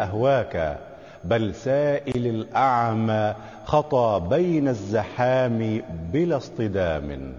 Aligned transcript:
أهواك 0.00 0.78
بل 1.24 1.54
سائل 1.54 2.26
الأعمى 2.26 3.34
خطى 3.64 4.22
بين 4.30 4.68
الزحام 4.68 5.82
بلا 6.12 6.36
اصطدام. 6.36 7.38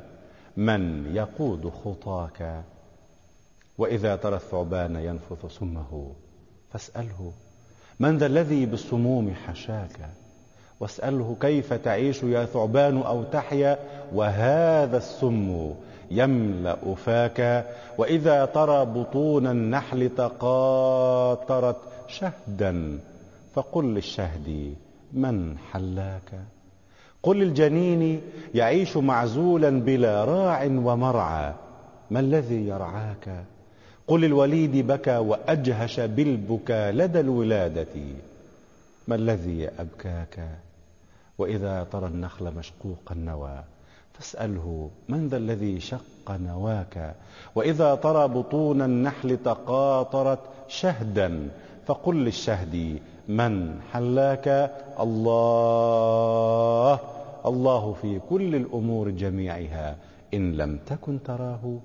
من 0.57 1.15
يقود 1.15 1.71
خطاك؟ 1.86 2.63
وإذا 3.78 4.15
ترى 4.15 4.36
الثعبان 4.36 4.96
ينفث 4.96 5.46
سمه 5.60 6.12
فاسأله 6.71 7.31
من 7.99 8.18
ذا 8.18 8.26
الذي 8.26 8.66
بالسموم 8.66 9.34
حشاك؟ 9.48 10.10
واسأله 10.80 11.36
كيف 11.42 11.74
تعيش 11.74 12.24
يا 12.24 12.46
ثعبان 12.46 13.02
أو 13.02 13.24
تحيا؟ 13.24 13.80
وهذا 14.14 14.98
السم 14.98 15.74
يملأ 16.12 16.96
فاك. 16.96 17.66
وإذا 17.98 18.46
ترى 18.46 18.86
بطون 18.86 19.48
النحل 19.48 20.10
تقاطرت 20.10 21.78
شهدا. 22.08 23.00
فقل 23.54 23.86
للشهد 23.86 24.76
من 25.13 25.58
حلاك؟ 25.58 26.32
قل 27.23 27.40
للجنين 27.40 28.22
يعيش 28.55 28.98
معزولا 28.98 29.70
بلا 29.70 30.26
راع 30.26 30.66
ومرعى 30.66 31.54
ما 32.12 32.20
الذي 32.20 32.68
يرعاك؟ 32.68 33.46
قل 34.08 34.26
الوليد 34.26 34.88
بكى 34.88 35.18
وأجهش 35.18 35.99
بالبكى 35.99 36.91
لدى 36.91 37.20
الولادة 37.20 37.96
ما 39.08 39.16
الذي 39.16 39.70
أبكاك؟ 39.80 40.49
وإذا 41.38 41.84
ترى 41.91 42.08
النخل 42.08 42.54
مشقوق 42.55 43.12
النوى 43.12 43.63
فاسأله 44.13 44.90
من 45.10 45.27
ذا 45.27 45.38
الذي 45.38 45.80
شق 45.80 46.32
نواك؟ 46.32 47.16
وإذا 47.55 47.96
ترى 47.96 48.27
بطون 48.27 48.82
النحل 48.82 49.38
تقاطرت 49.38 50.40
شهدا 50.68 51.49
فقل 51.85 52.16
للشهد 52.16 52.99
من 53.27 53.81
حلاك؟ 53.93 54.48
الله 54.99 56.99
الله 57.46 57.93
في 58.01 58.20
كل 58.29 58.55
الأمور 58.55 59.10
جميعها 59.10 59.95
إن 60.34 60.54
لم 60.54 60.77
تكن 60.77 61.23
تراه 61.23 61.79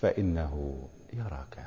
فإنه 0.00 0.74
يراك. 1.12 1.58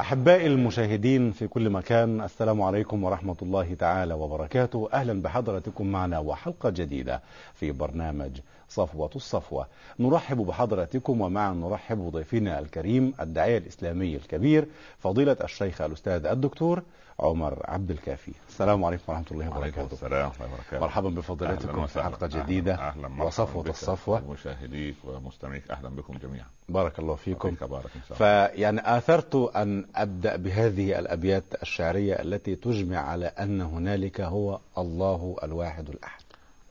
أحبائي 0.00 0.46
المشاهدين 0.46 1.32
في 1.32 1.48
كل 1.48 1.70
مكان 1.70 2.20
السلام 2.20 2.62
عليكم 2.62 3.04
ورحمة 3.04 3.36
الله 3.42 3.74
تعالى 3.74 4.14
وبركاته. 4.14 4.88
أهلا 4.92 5.22
بحضرتكم 5.22 5.86
معنا 5.86 6.18
وحلقة 6.18 6.70
جديدة 6.70 7.20
في 7.54 7.72
برنامج 7.72 8.40
صفوة 8.70 9.10
الصفوة. 9.16 9.66
نرحب 9.98 10.36
بحضرتكم 10.36 11.20
ومعا 11.20 11.52
نرحب 11.52 11.98
بضيفنا 11.98 12.58
الكريم 12.58 13.14
الداعية 13.20 13.58
الإسلامي 13.58 14.16
الكبير 14.16 14.66
فضيلة 14.98 15.36
الشيخ 15.44 15.80
الأستاذ 15.80 16.26
الدكتور 16.26 16.82
عمر 17.20 17.62
عبد 17.64 17.90
الكافي. 17.90 18.32
السلام 18.48 18.84
عليكم 18.84 19.02
ورحمة 19.08 19.24
الله 19.30 19.50
وبركاته. 19.50 19.92
السلام 19.92 20.26
ورحمة 20.26 20.44
الله 20.44 20.54
وبركاته. 20.54 20.80
مرحبا 20.80 21.08
بفضيلتكم 21.08 21.86
في 21.86 22.02
حلقة 22.02 22.26
جديدة 22.26 22.74
أهلا 22.74 23.22
وصفوة 23.22 23.68
الصفوة. 23.68 24.20
مشاهديك 24.30 24.94
ومستمعيك. 25.04 25.70
أهلا 25.70 25.88
بكم 25.88 26.18
جميعا. 26.18 26.46
بارك 26.68 26.98
الله 26.98 27.14
فيكم. 27.14 27.50
بارك 27.50 27.90
إن 27.96 28.02
شاء 28.08 28.18
الله. 28.18 28.48
فيعني 28.48 28.96
آثرت 28.96 29.34
أن 29.34 29.86
أبدأ 29.94 30.36
بهذه 30.36 30.98
الأبيات 30.98 31.44
الشعرية 31.62 32.14
التي 32.14 32.56
تجمع 32.56 32.98
على 32.98 33.26
أن 33.26 33.60
هنالك 33.60 34.20
هو 34.20 34.60
الله 34.78 35.36
الواحد 35.42 35.88
الأحد. 35.88 36.22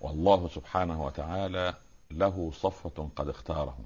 والله 0.02 0.48
سبحانه 0.48 1.06
وتعالى 1.06 1.74
له 2.14 2.52
صفوة 2.54 3.10
قد 3.16 3.30
اختارهم 3.30 3.86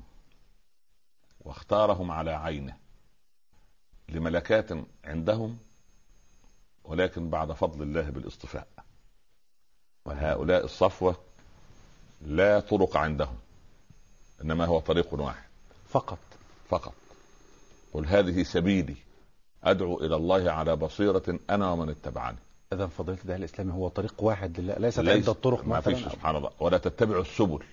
واختارهم 1.41 2.11
على 2.11 2.31
عينه. 2.31 2.77
لملكات 4.09 4.69
عندهم 5.05 5.57
ولكن 6.83 7.29
بعد 7.29 7.51
فضل 7.51 7.81
الله 7.81 8.09
بالاصطفاء. 8.09 8.67
وهؤلاء 10.05 10.66
الصفوة 10.66 11.16
لا 12.21 12.59
طرق 12.59 12.97
عندهم 12.97 13.35
إنما 14.41 14.66
هو 14.66 14.79
طريق 14.79 15.13
واحد. 15.13 15.44
فقط. 15.89 16.19
فقط. 16.69 16.94
قل 17.94 18.06
هذه 18.06 18.44
سبيلي 18.44 18.95
أدعو 19.63 20.00
إلى 20.00 20.16
الله 20.16 20.51
على 20.51 20.75
بصيرة 20.75 21.39
أنا 21.50 21.72
ومن 21.72 21.89
اتبعني. 21.89 22.38
إذا 22.73 22.88
فضيلة 22.88 23.17
الداعي 23.22 23.39
الإسلامي 23.39 23.73
هو 23.73 23.88
طريق 23.88 24.23
واحد 24.23 24.59
لله 24.59 24.73
ليست 24.78 25.00
ليس- 25.00 25.29
عدة 25.29 25.33
طرق 25.39 25.66
ما 25.66 25.78
مثلا. 25.78 25.95
فيش 25.95 26.07
سبحان 26.13 26.35
الله. 26.35 26.51
ولا 26.59 26.78
تتبعوا 26.78 27.22
السبل. 27.22 27.63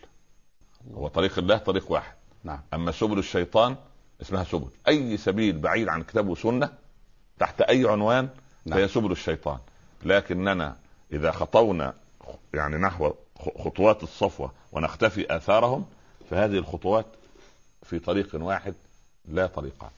هو 0.95 1.09
طريق 1.09 1.39
الله 1.39 1.57
طريق 1.57 1.93
واحد. 1.93 2.15
نعم. 2.45 2.61
أما 2.75 2.93
سبل 2.93 3.19
الشيطان 3.19 3.77
اسمها 4.23 4.45
سبل. 4.45 4.69
أي 4.89 5.17
سبيل 5.17 5.59
بعيد 5.59 5.89
عن 5.89 6.03
كتاب 6.03 6.29
وسنة 6.29 6.73
تحت 7.39 7.61
أي 7.61 7.89
عنوان 7.89 8.29
نعم. 8.67 8.79
فهي 8.79 8.89
سبل 8.89 9.13
الشيطان. 9.13 9.59
لكننا 10.03 10.77
إذا 11.13 11.31
خطونا 11.31 11.95
يعني 12.55 12.77
نحو 12.77 13.13
خطوات 13.65 14.03
الصفوة 14.03 14.53
ونختفي 14.73 15.37
آثارهم 15.37 15.85
فهذه 16.31 16.59
الخطوات 16.59 17.07
في 17.83 17.99
طريق 17.99 18.29
واحد 18.35 18.75
لا 19.29 19.47
طريقان. 19.47 19.91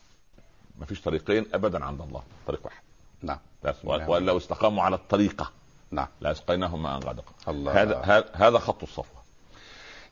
ما 0.79 0.87
فيش 0.87 1.01
طريقين 1.01 1.47
ابدا 1.55 1.85
عند 1.85 2.01
الله. 2.01 2.23
طريق 2.47 2.61
واحد. 2.65 2.83
نعم. 3.23 3.39
بس. 3.65 3.85
نعم. 3.85 4.09
وان 4.09 4.27
لو 4.27 4.37
استقاموا 4.37 4.83
على 4.83 4.97
الطريقة 4.97 5.51
نعم. 5.91 6.09
لاسقيناهم 6.21 6.83
ماء 6.83 6.99
غدقا 6.99 7.33
هذا- 7.73 8.25
هذا 8.33 8.59
خط 8.59 8.83
الصفوة. 8.83 9.22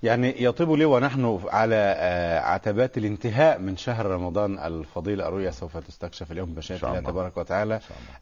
يعني 0.02 0.42
يطيب 0.44 0.70
لي 0.70 0.84
ونحن 0.84 1.40
على 1.48 1.94
آه، 1.96 2.40
عتبات 2.40 2.98
الانتهاء 2.98 3.58
من 3.58 3.76
شهر 3.76 4.06
رمضان 4.06 4.58
الفضيل 4.58 5.20
الرؤيا 5.22 5.50
سوف 5.50 5.76
تستكشف 5.76 6.32
اليوم 6.32 6.54
شاء 6.60 6.98
الله. 6.98 7.10
تبارك 7.10 7.36
وتعالى. 7.36 7.80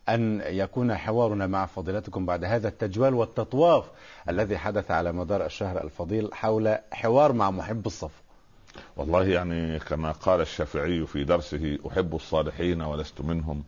أن 0.09 0.43
يكون 0.47 0.97
حوارنا 0.97 1.47
مع 1.47 1.67
فضيلتكم 1.67 2.27
بعد 2.27 2.45
هذا 2.45 2.69
التجوال 2.69 3.15
والتطواف 3.15 3.85
الذي 4.29 4.59
حدث 4.59 4.91
على 4.91 5.13
مدار 5.13 5.47
الشهر 5.47 5.85
الفضيل 5.85 6.35
حول 6.35 6.79
حوار 6.93 7.33
مع 7.33 7.51
محب 7.51 7.87
الصفو 7.87 8.23
والله 8.97 9.25
يعني 9.25 9.79
كما 9.79 10.13
قال 10.13 10.41
الشافعي 10.41 11.07
في 11.07 11.25
درسه 11.25 11.79
أحب 11.89 12.15
الصالحين 12.15 12.83
ولست 12.83 13.21
منهم 13.21 13.65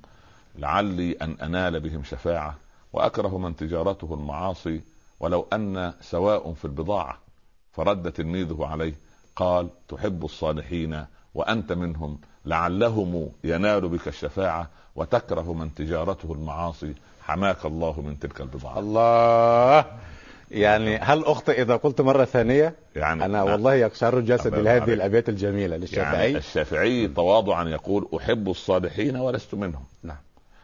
لعلي 0.58 1.12
أن 1.12 1.36
أنال 1.42 1.80
بهم 1.80 2.04
شفاعة 2.04 2.54
وأكره 2.92 3.38
من 3.38 3.56
تجارته 3.56 4.14
المعاصي 4.14 4.80
ولو 5.20 5.46
أن 5.52 5.92
سواء 6.00 6.52
في 6.52 6.64
البضاعة 6.64 7.18
فرد 7.72 8.12
تلميذه 8.12 8.66
عليه. 8.66 8.94
قال 9.36 9.68
تحب 9.88 10.24
الصالحين 10.24 11.04
وأنت 11.34 11.72
منهم 11.72 12.18
لعلهم 12.46 13.28
ينال 13.44 13.88
بك 13.88 14.08
الشفاعة 14.08 14.68
وتكره 14.96 15.52
من 15.52 15.74
تجارته 15.74 16.32
المعاصي. 16.32 16.94
حماك 17.22 17.66
الله 17.66 18.00
من 18.00 18.18
تلك 18.18 18.40
البضاعة. 18.40 18.78
الله! 18.78 19.84
يعني 20.50 20.98
هل 20.98 21.24
أخطئ 21.24 21.62
إذا 21.62 21.76
قلت 21.76 22.00
مرة 22.00 22.24
ثانية؟ 22.24 22.74
يعني 22.96 23.24
أنا 23.24 23.42
والله 23.42 23.74
يقشعر 23.74 24.20
جسدي 24.20 24.56
لهذه 24.56 24.82
عليك. 24.82 24.94
الأبيات 24.94 25.28
الجميلة 25.28 25.62
يعني 25.62 25.78
للشافعي 25.78 26.36
الشافعي 26.36 27.08
تواضعا 27.08 27.64
يقول 27.68 28.08
أحب 28.16 28.50
الصالحين 28.50 29.16
ولست 29.16 29.54
منهم. 29.54 29.84
نعم. 30.02 30.16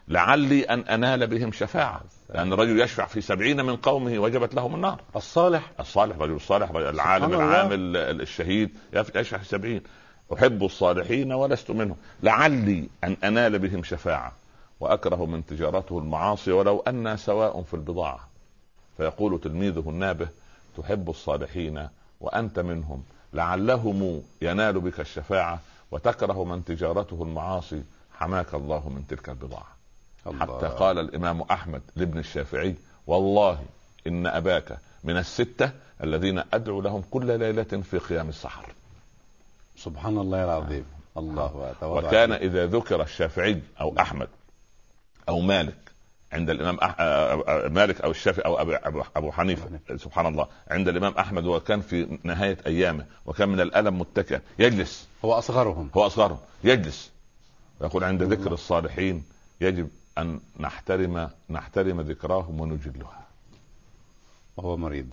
لعلي 0.07 0.63
أن 0.63 0.79
أنال 0.79 1.27
بهم 1.27 1.51
شفاعة. 1.51 2.01
لأن 2.29 2.53
الرجل 2.53 2.81
يشفع 2.81 3.05
في 3.05 3.21
سبعين 3.21 3.65
من 3.65 3.75
قومه 3.75 4.19
وجبت 4.19 4.55
لهم 4.55 4.75
النار. 4.75 5.01
الصالح. 5.15 5.71
الصالح 5.79 6.15
الرجل 6.15 6.35
الصالح 6.35 6.69
العالم. 6.69 7.33
العامل 7.33 7.97
الشهيد 7.97 8.69
يشفع 8.93 9.37
في 9.37 9.45
سبعين. 9.45 9.81
أحب 10.33 10.63
الصالحين 10.63 11.33
ولست 11.33 11.71
منهم. 11.71 11.95
لعلي 12.23 12.89
أن 13.03 13.17
أنال 13.23 13.59
بهم 13.59 13.83
شفاعة. 13.83 14.31
وأكره 14.79 15.25
من 15.25 15.45
تجارته 15.45 15.99
المعاصي 15.99 16.51
ولو 16.51 16.79
ان 16.79 17.17
سواء 17.17 17.61
في 17.61 17.73
البضاعة. 17.73 18.27
فيقول 18.97 19.41
تلميذه 19.41 19.89
النابه 19.89 20.27
تحب 20.77 21.09
الصالحين 21.09 21.87
وأنت 22.19 22.59
منهم. 22.59 23.03
لعلهم 23.33 24.21
ينال 24.41 24.79
بك 24.79 24.99
الشفاعة 24.99 25.59
وتكره 25.91 26.43
من 26.43 26.65
تجارته 26.65 27.23
المعاصي. 27.23 27.83
حماك 28.13 28.53
الله 28.53 28.89
من 28.89 29.07
تلك 29.07 29.29
البضاعة. 29.29 29.76
حتى 30.39 30.67
قال 30.67 30.99
الإمام 30.99 31.41
أحمد 31.41 31.81
لابن 31.95 32.17
الشافعي 32.19 32.75
والله 33.07 33.59
إن 34.07 34.27
أباك 34.27 34.77
من 35.03 35.17
الستة 35.17 35.71
الذين 36.03 36.43
أدعو 36.53 36.81
لهم 36.81 37.03
كل 37.11 37.39
ليلة 37.39 37.63
في 37.63 37.97
قيام 37.97 38.29
السحر. 38.29 38.73
سبحان 39.75 40.17
الله 40.17 40.43
العظيم. 40.43 40.85
الله 41.17 41.71
أتواضع 41.71 42.07
وكان 42.07 42.31
إذا 42.31 42.65
ذكر 42.65 43.01
الشافعي 43.01 43.61
أو 43.81 43.95
أحمد 43.99 44.27
أو 45.29 45.39
مالك 45.39 45.77
عند 46.31 46.49
الإمام 46.49 46.79
أح... 46.79 46.95
آه، 46.99 47.43
آه، 47.47 47.67
مالك 47.67 48.01
أو 48.01 48.11
الشافعي 48.11 48.45
أو 48.45 48.61
ابو 48.61 48.71
أبو, 48.71 49.03
أبو 49.15 49.31
حنيفة. 49.31 49.69
سبحان 49.95 50.25
الله 50.25 50.47
عند 50.71 50.87
الإمام 50.87 51.13
أحمد 51.13 51.45
وكان 51.45 51.81
في 51.81 52.19
نهاية 52.23 52.57
أيامه 52.65 53.05
وكان 53.25 53.49
من 53.49 53.61
الألم 53.61 53.99
متكئا 53.99 54.41
يجلس. 54.59 55.07
هو 55.25 55.33
أصغرهم. 55.33 55.89
هو 55.97 56.05
أصغرهم. 56.05 56.39
يجلس. 56.63 57.11
ويقول 57.79 58.03
عند 58.03 58.23
ذكر 58.23 58.53
الصالحين 58.53 59.23
يجب 59.61 59.89
أن 60.17 60.39
نحترم 60.59 61.29
نحترم 61.49 62.01
ذكراهم 62.01 62.61
ونجلها 62.61 63.27
وهو 64.57 64.77
مريض. 64.77 65.07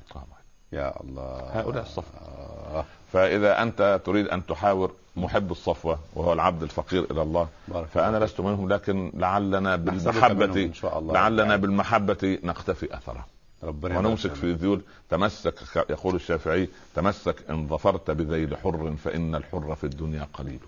يا 0.72 1.00
الله. 1.00 1.60
هؤلاء 1.60 1.82
الصفوة. 1.82 2.20
آه. 2.20 2.84
فإذا 3.12 3.62
أنت 3.62 4.00
تريد 4.04 4.28
أن 4.28 4.46
تحاور 4.46 4.92
محب 5.16 5.50
الصفوة 5.50 5.98
وهو 6.14 6.32
العبد 6.32 6.62
الفقير 6.62 7.10
إلى 7.10 7.22
الله 7.22 7.48
بارك 7.68 7.86
فأنا 7.86 8.08
الله 8.08 8.26
لست 8.26 8.40
منهم 8.40 8.68
لكن 8.68 9.12
لعلنا 9.14 9.76
بالمحبة 9.76 10.64
إن 10.64 10.74
شاء 10.74 10.98
الله. 10.98 11.14
لعلنا 11.14 11.56
بالمحبة 11.56 12.38
نقتفي 12.42 12.96
اثره 12.96 13.26
ربنا 13.62 13.98
ونمسك 13.98 14.34
في 14.34 14.44
الذيول 14.44 14.80
تمسك 15.10 15.54
يقول 15.90 16.14
الشافعي 16.14 16.68
تمسك 16.94 17.50
إن 17.50 17.68
ظفرت 17.68 18.10
بذيل 18.10 18.56
حر 18.56 18.94
فإن 19.04 19.34
الحر 19.34 19.74
في 19.74 19.84
الدنيا 19.84 20.28
قليل. 20.32 20.60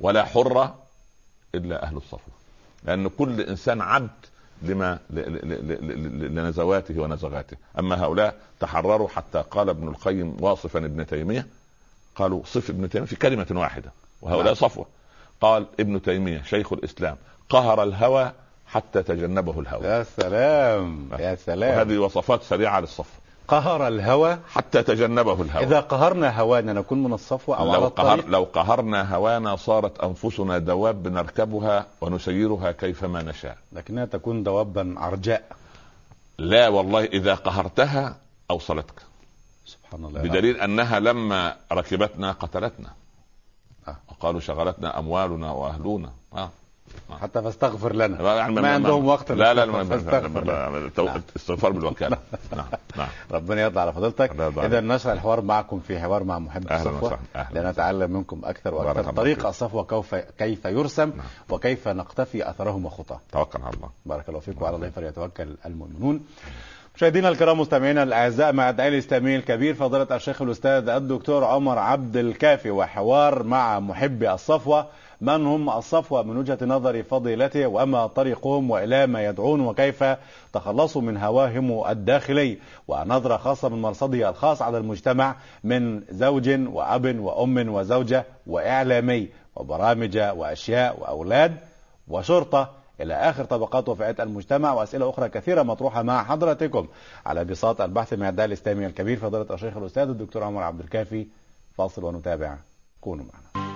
ولا 0.00 0.24
حر 0.24 0.74
إلا 1.54 1.82
أهل 1.82 1.96
الصفوة. 1.96 2.37
لأن 2.84 3.08
كل 3.08 3.40
إنسان 3.40 3.80
عبد 3.80 4.10
لما 4.62 4.98
لنزواته 6.28 7.00
ونزغاته. 7.00 7.56
أما 7.78 8.04
هؤلاء 8.04 8.34
تحرروا 8.60 9.08
حتى 9.08 9.44
قال 9.50 9.68
ابن 9.68 9.88
القيم 9.88 10.36
واصفا 10.40 10.78
ابن 10.78 11.06
تيمية 11.06 11.46
قالوا 12.16 12.42
صف 12.44 12.70
ابن 12.70 12.88
تيمية 12.90 13.06
في 13.06 13.16
كلمة 13.16 13.46
واحدة 13.50 13.92
وهؤلاء 14.22 14.44
نعم. 14.44 14.54
صفوة. 14.54 14.86
قال 15.40 15.66
ابن 15.80 16.02
تيمية 16.02 16.42
شيخ 16.42 16.72
الإسلام 16.72 17.16
قهر 17.48 17.82
الهوى 17.82 18.32
حتى 18.66 19.02
تجنبه 19.02 19.60
الهوى. 19.60 19.86
يا 19.86 20.02
سلام 20.02 21.08
يا 21.18 21.34
سلام. 21.34 21.76
وهذه 21.76 21.98
وصفات 21.98 22.42
سريعة 22.42 22.80
للصف. 22.80 23.10
قهر 23.48 23.88
الهوى. 23.88 24.38
حتى 24.50 24.82
تجنبه 24.82 25.42
الهوى. 25.42 25.64
إذا 25.64 25.80
قهرنا 25.80 26.40
هوانا 26.40 26.72
نكون 26.72 27.02
من 27.02 27.12
الصفوه 27.12 27.58
أو 27.58 27.64
لو, 27.64 27.72
على 27.72 27.86
قهر 27.86 28.24
لو 28.28 28.44
قهرنا 28.44 29.14
هوانا 29.14 29.56
صارت 29.56 30.00
أنفسنا 30.00 30.58
دواب 30.58 31.08
نركبها 31.08 31.86
ونسيرها 32.00 32.72
كيفما 32.72 33.22
نشاء. 33.22 33.58
لكنها 33.72 34.04
تكون 34.04 34.42
دوابا 34.42 34.94
عرجاء 34.96 35.42
لا 36.38 36.68
والله 36.68 37.04
إذا 37.04 37.34
قهرتها 37.34 38.16
أوصلتك. 38.50 39.02
سبحان 39.66 40.04
الله. 40.04 40.22
بدليل 40.22 40.56
أنها 40.56 41.00
لما 41.00 41.56
ركبتنا 41.72 42.32
قتلتنا. 42.32 42.90
آه. 43.88 43.96
وقالوا 44.08 44.40
شغلتنا 44.40 44.98
أموالنا 44.98 45.52
وأهلنا. 45.52 46.10
آه. 46.34 46.50
حتى 47.20 47.42
فاستغفر 47.42 47.92
لنا. 47.92 48.34
يعني 48.36 48.54
ما 48.54 48.74
عندهم 48.74 49.06
وقت 49.06 49.32
لا 49.32 49.54
لا. 49.54 49.64
ما- 49.66 50.90
تو- 50.96 51.04
نعم. 51.04 51.20
استغفار 51.36 51.72
بالوكالة. 51.72 52.16
نعم. 52.56 52.66
نعم 52.96 53.08
ربنا 53.30 53.62
يرضى 53.62 53.80
على 53.80 53.92
فضيلتك 53.92 54.30
إذا. 54.40 54.80
نشرح 54.80 55.12
الحوار 55.12 55.40
معكم 55.40 55.80
في 55.80 56.00
حوار 56.00 56.24
مع 56.24 56.38
محب 56.38 56.72
الصفوة 56.72 57.18
لنتعلم 57.52 58.10
منكم 58.10 58.40
أكثر 58.44 58.74
وأكثر 58.74 59.12
طريق. 59.12 59.46
الصفوه 59.46 59.84
كيف 59.84 60.14
كيف 60.14 60.64
يرسم 60.64 61.08
نعم. 61.16 61.26
وكيف 61.50 61.88
نقتفي 61.88 62.50
أثرهم 62.50 62.86
وخطاه 62.86 63.20
توكل 63.32 63.62
على 63.62 63.74
الله. 63.76 63.88
بارك 64.06 64.28
الله 64.28 64.40
فيكم 64.40 64.62
وعلى 64.62 64.76
الله 64.76 64.90
فليتوكل 64.90 65.56
المؤمنون. 65.66 66.20
مشاهدينا 66.96 67.28
الكرام 67.28 67.60
مستمعينا 67.60 68.02
الأعزاء 68.02 68.52
مع 68.52 68.70
الداعي 68.70 68.88
الاسلامي 68.88 69.36
الكبير 69.36 69.74
فضيلة 69.74 70.16
الشيخ 70.16 70.42
الأستاذ 70.42 70.88
الدكتور 70.88 71.44
عمر 71.44 71.78
عبد 71.78 72.16
الكافي 72.16 72.70
وحوار 72.70 73.42
مع 73.42 73.80
محبي 73.80 74.32
الصفوة. 74.32 74.86
من 75.20 75.46
هم 75.46 75.70
الصفوه 75.70 76.22
من 76.22 76.36
وجهة 76.36 76.58
نظر 76.62 77.02
فضيلته؟ 77.02 77.66
وما 77.66 78.06
طريقهم 78.06 78.70
وإلى 78.70 79.06
ما 79.06 79.24
يدعون 79.24 79.60
وكيف 79.60 80.04
تخلصوا 80.52 81.02
من 81.02 81.16
هواهم 81.16 81.88
الداخلي؟ 81.88 82.58
ونظرة 82.88 83.36
خاصة 83.36 83.68
من 83.68 83.82
مرصده 83.82 84.28
الخاص 84.28 84.62
على 84.62 84.78
المجتمع 84.78 85.36
من 85.64 86.02
زوج 86.10 86.50
وأب 86.50 87.18
وأم 87.20 87.68
وزوجة 87.74 88.24
وإعلامي 88.46 89.28
وبرامج 89.56 90.18
وأشياء 90.18 91.00
وأولاد 91.00 91.56
وشرطة. 92.08 92.78
إلى 93.00 93.14
آخر 93.14 93.44
طبقات 93.44 93.88
وفئات 93.88 94.20
المجتمع 94.20 94.72
وأسئلة 94.72 95.10
أخرى 95.10 95.28
كثيرة 95.28 95.62
مطروحة 95.62 96.02
مع 96.02 96.24
حضراتكم 96.24 96.86
على 97.26 97.44
بساط 97.44 97.80
البحث 97.80 98.12
مع 98.12 98.28
الداعي 98.28 98.46
الإسلامي 98.46 98.86
الكبير 98.86 99.16
فضيلة 99.16 99.46
الشيخ 99.50 99.76
الأستاذ 99.76 100.08
الدكتور 100.08 100.44
عمر 100.44 100.62
عبد 100.62 100.80
الكافي. 100.80 101.26
فاصل 101.76 102.04
ونتابع. 102.04 102.56
كونوا 103.00 103.24
معنا. 103.24 103.67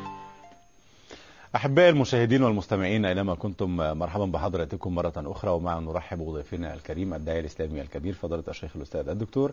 أحبائي 1.56 1.90
المشاهدين 1.90 2.42
والمستمعين 2.42 3.04
أينما 3.04 3.34
كنتم 3.34 3.76
مرحبا 3.76 4.24
بحضراتكم 4.24 4.94
مرة 4.94 5.12
أخرى 5.16 5.50
ومع 5.50 5.78
نرحب 5.78 6.18
بضيفنا 6.18 6.74
الكريم 6.74 7.14
الداعي 7.14 7.40
الإسلامي 7.40 7.80
الكبير 7.80 8.14
فضيلة 8.14 8.44
الشيخ 8.48 8.76
الأستاذ 8.76 9.08
الدكتور 9.08 9.52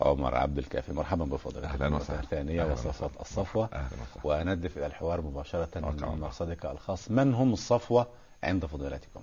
عمر 0.00 0.34
عبد 0.34 0.58
الكافي. 0.58 0.92
مرحبا 0.92 1.24
بفضيلتك 1.24 1.64
أهلاً 1.64 1.96
وسهلاً. 1.96 2.20
أهلاً 2.62 2.72
وصفات 2.72 3.10
الصفوة. 3.20 3.68
أهلا 3.72 3.86
وسهلا. 3.86 4.40
وندف 4.50 4.78
إلى 4.78 4.86
الحوار 4.86 5.20
على 5.20 5.86
من. 6.14 6.20
مرصدك 6.20 6.66
الخاص. 6.66 7.10
من 7.10 7.34
هم 7.34 7.52
الصفوة 7.52 8.06
عند 8.42 8.66
فضيلتكم؟ 8.66 9.20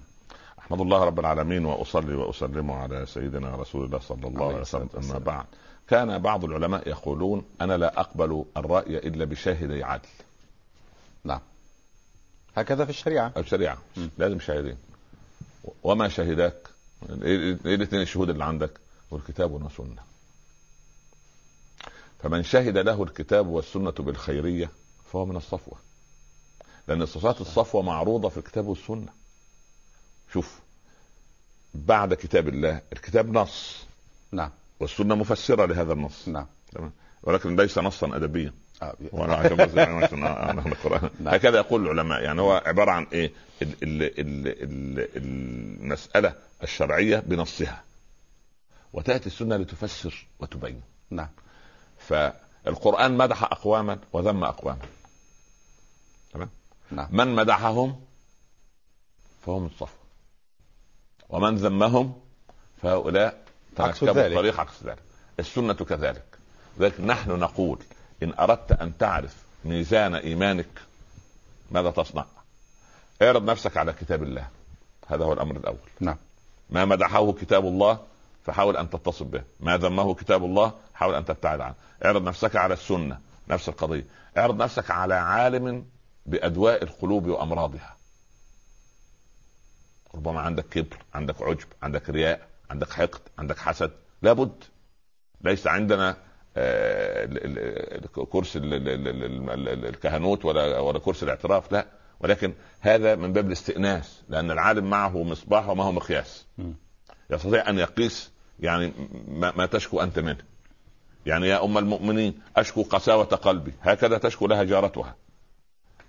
أحمد 0.59 0.81
الله 0.81 1.03
رب 1.03 1.19
العالمين 1.19 1.65
وأصلي 1.65 2.15
وأسلم 2.15 2.71
على 2.71 3.05
سيدنا 3.05 3.55
رسول 3.55 3.85
الله 3.85 3.99
صلى 3.99 4.27
الله 4.27 4.45
عليه 4.45 4.61
وسلم. 4.61 4.89
أما. 4.97 5.17
بعد 5.19 5.45
كان 5.87 6.19
بعض 6.19 6.43
العلماء 6.43 6.89
يقولون 6.89 7.45
أنا 7.61 7.77
لا 7.77 7.99
أقبل 7.99 8.45
الرأي 8.57 8.97
إلا 8.97 9.25
بشاهدي 9.25 9.83
عدل 9.83 10.09
هكذا 12.55 12.83
في 12.83 12.89
الشريعة. 12.89 13.33
الشريعة. 13.37 13.77
م. 13.97 14.07
لازم 14.17 14.39
شاهدين. 14.39 14.77
وما 15.83 16.09
شهداك 16.09 16.69
إيه 17.21 17.57
إيه 17.65 17.75
الاثنين 17.75 18.01
الشهود 18.01 18.29
اللي 18.29 18.43
عندك؟ 18.43 18.71
والكتاب 19.11 19.51
والسنة. 19.51 20.03
فمن 22.23 22.43
شهد 22.43 22.77
له 22.77 23.03
الكتاب 23.03 23.47
والسنة 23.47 23.91
بالخيرية 23.91 24.69
فهو 25.11 25.25
من 25.25 25.35
الصفوة. 25.35 25.77
لأن 26.87 27.05
صفات 27.05 27.41
الصفوة 27.41 27.81
معروضة 27.81 28.29
في 28.29 28.37
الكتاب 28.37 28.65
والسنة. 28.67 29.13
شوف 30.33 30.59
بعد 31.73 32.13
كتاب 32.13 32.47
الله 32.47 32.81
الكتاب 32.93 33.33
نص. 33.33 33.85
نعم. 34.31 34.51
والسنة 34.79 35.15
مفسرة 35.15 35.65
لهذا 35.65 35.93
النص. 35.93 36.27
نعم. 36.27 36.47
تمام؟ 36.71 36.91
ولكن 37.23 37.55
ليس 37.55 37.77
نصا 37.77 38.15
ادبيا. 38.15 38.53
وأنا 39.11 39.35
عشان 39.35 39.59
يعني. 39.75 40.07
نعم. 41.19 41.33
هكذا 41.33 41.57
يقول 41.57 41.83
العلماء 41.83 42.21
يعني 42.21 42.41
هو 42.41 42.63
عباره 42.65 42.91
عن 42.91 43.07
إيه 43.13 43.31
ال 43.61 43.73
ال 43.83 44.03
ال 44.03 44.47
ال 44.47 45.07
المساله 45.15 46.33
الشرعيه 46.63 47.19
بنصها 47.19 47.83
وتاتي 48.93 49.27
السنة 49.27 49.57
لتفسر 49.57 50.27
وتبين 50.39 50.81
نعم 51.09 51.29
فالقران 51.97 53.17
مدح 53.17 53.43
اقواما 53.43 53.99
وذم 54.13 54.43
اقواما 54.43 54.85
تمام 56.33 56.49
نعم 56.91 57.07
من 57.11 57.35
مدحهم 57.35 58.01
فهم 59.45 59.65
الصفوه 59.65 60.05
ومن 61.29 61.55
ذمهم 61.55 62.21
فهؤلاء 62.81 63.45
تركبوا. 63.75 64.27
الطريق 64.27 64.59
عكس 64.59 64.83
ذلك 64.83 65.03
السنة 65.39 65.73
كذلك 65.73 66.25
لذلك 66.77 66.99
نحن 66.99 67.31
نقول 67.31 67.79
إن 68.23 68.33
أردت 68.39 68.71
أن 68.71 68.97
تعرف 68.97 69.43
ميزان 69.65 70.15
إيمانك 70.15 70.81
ماذا 71.71 71.91
تصنع؟ 71.91 72.25
اعرض 73.21 73.49
نفسك 73.49 73.77
على 73.77 73.93
كتاب 73.93 74.23
الله. 74.23 74.47
هذا 75.07 75.25
هو 75.25 75.33
الأمر 75.33 75.57
الأول. 75.57 75.89
نعم. 75.99 76.17
ما 76.69 76.85
مدحه 76.85 77.31
كتاب 77.33 77.65
الله 77.65 77.99
فحاول 78.45 78.77
أن 78.77 78.89
تتصل 78.89 79.25
به. 79.25 79.43
ما 79.59 79.77
ذمه 79.77 80.15
كتاب 80.15 80.43
الله 80.43 80.73
حاول 80.93 81.15
أن 81.15 81.25
تبتعد 81.25 81.61
عنه. 81.61 81.75
اعرض 82.05 82.23
نفسك 82.23 82.55
على 82.55 82.73
السنة 82.73 83.19
نفس 83.49 83.69
القضية. 83.69 84.05
اعرض 84.37 84.61
نفسك 84.61 84.91
على 84.91 85.13
عالم 85.13 85.85
بأدواء 86.25 86.83
القلوب 86.83 87.27
وأمراضها. 87.27 87.95
ربما 90.15 90.41
عندك 90.41 90.65
كبر 90.69 90.97
عندك 91.13 91.41
عجب 91.41 91.67
عندك 91.83 92.09
رياء 92.09 92.47
عندك 92.69 92.91
حقد 92.91 93.21
عندك 93.39 93.57
حسد. 93.57 93.91
لابد. 94.21 94.63
ليس 95.41 95.67
عندنا 95.67 96.17
كرسي 98.31 98.59
ال- 98.59 98.73
ال- 98.73 98.89
ال- 98.89 99.07
ال- 99.07 99.69
ال- 99.69 99.85
الكهنوت 99.85 100.45
ولا 100.45 100.79
ولا 100.79 100.99
كرسي 100.99 101.25
الاعتراف 101.25 101.71
لا. 101.71 101.85
ولكن 102.19 102.53
هذا 102.81 103.15
من 103.15 103.33
باب 103.33 103.47
الاستئناس 103.47 104.21
لأن 104.29 104.51
العالم 104.51 104.89
معه 104.89 105.23
مصباح 105.23 105.69
وما 105.69 105.83
هو 105.83 105.91
مقياس. 105.91 106.45
يستطيع 107.29 107.69
أن 107.69 107.79
يقيس 107.79 108.31
يعني 108.59 108.93
ما, 109.27 109.53
ما 109.57 109.65
تشكو 109.65 110.01
أنت 110.01 110.19
منه. 110.19 110.37
يعني 111.25 111.47
يا 111.47 111.63
أم 111.65 111.77
المؤمنين 111.77 112.39
أشكو 112.57 112.83
قساوة 112.83 113.23
قلبي. 113.25 113.73
هكذا 113.81 114.17
تشكو 114.17 114.47
لها 114.47 114.63
جارتها. 114.63 115.15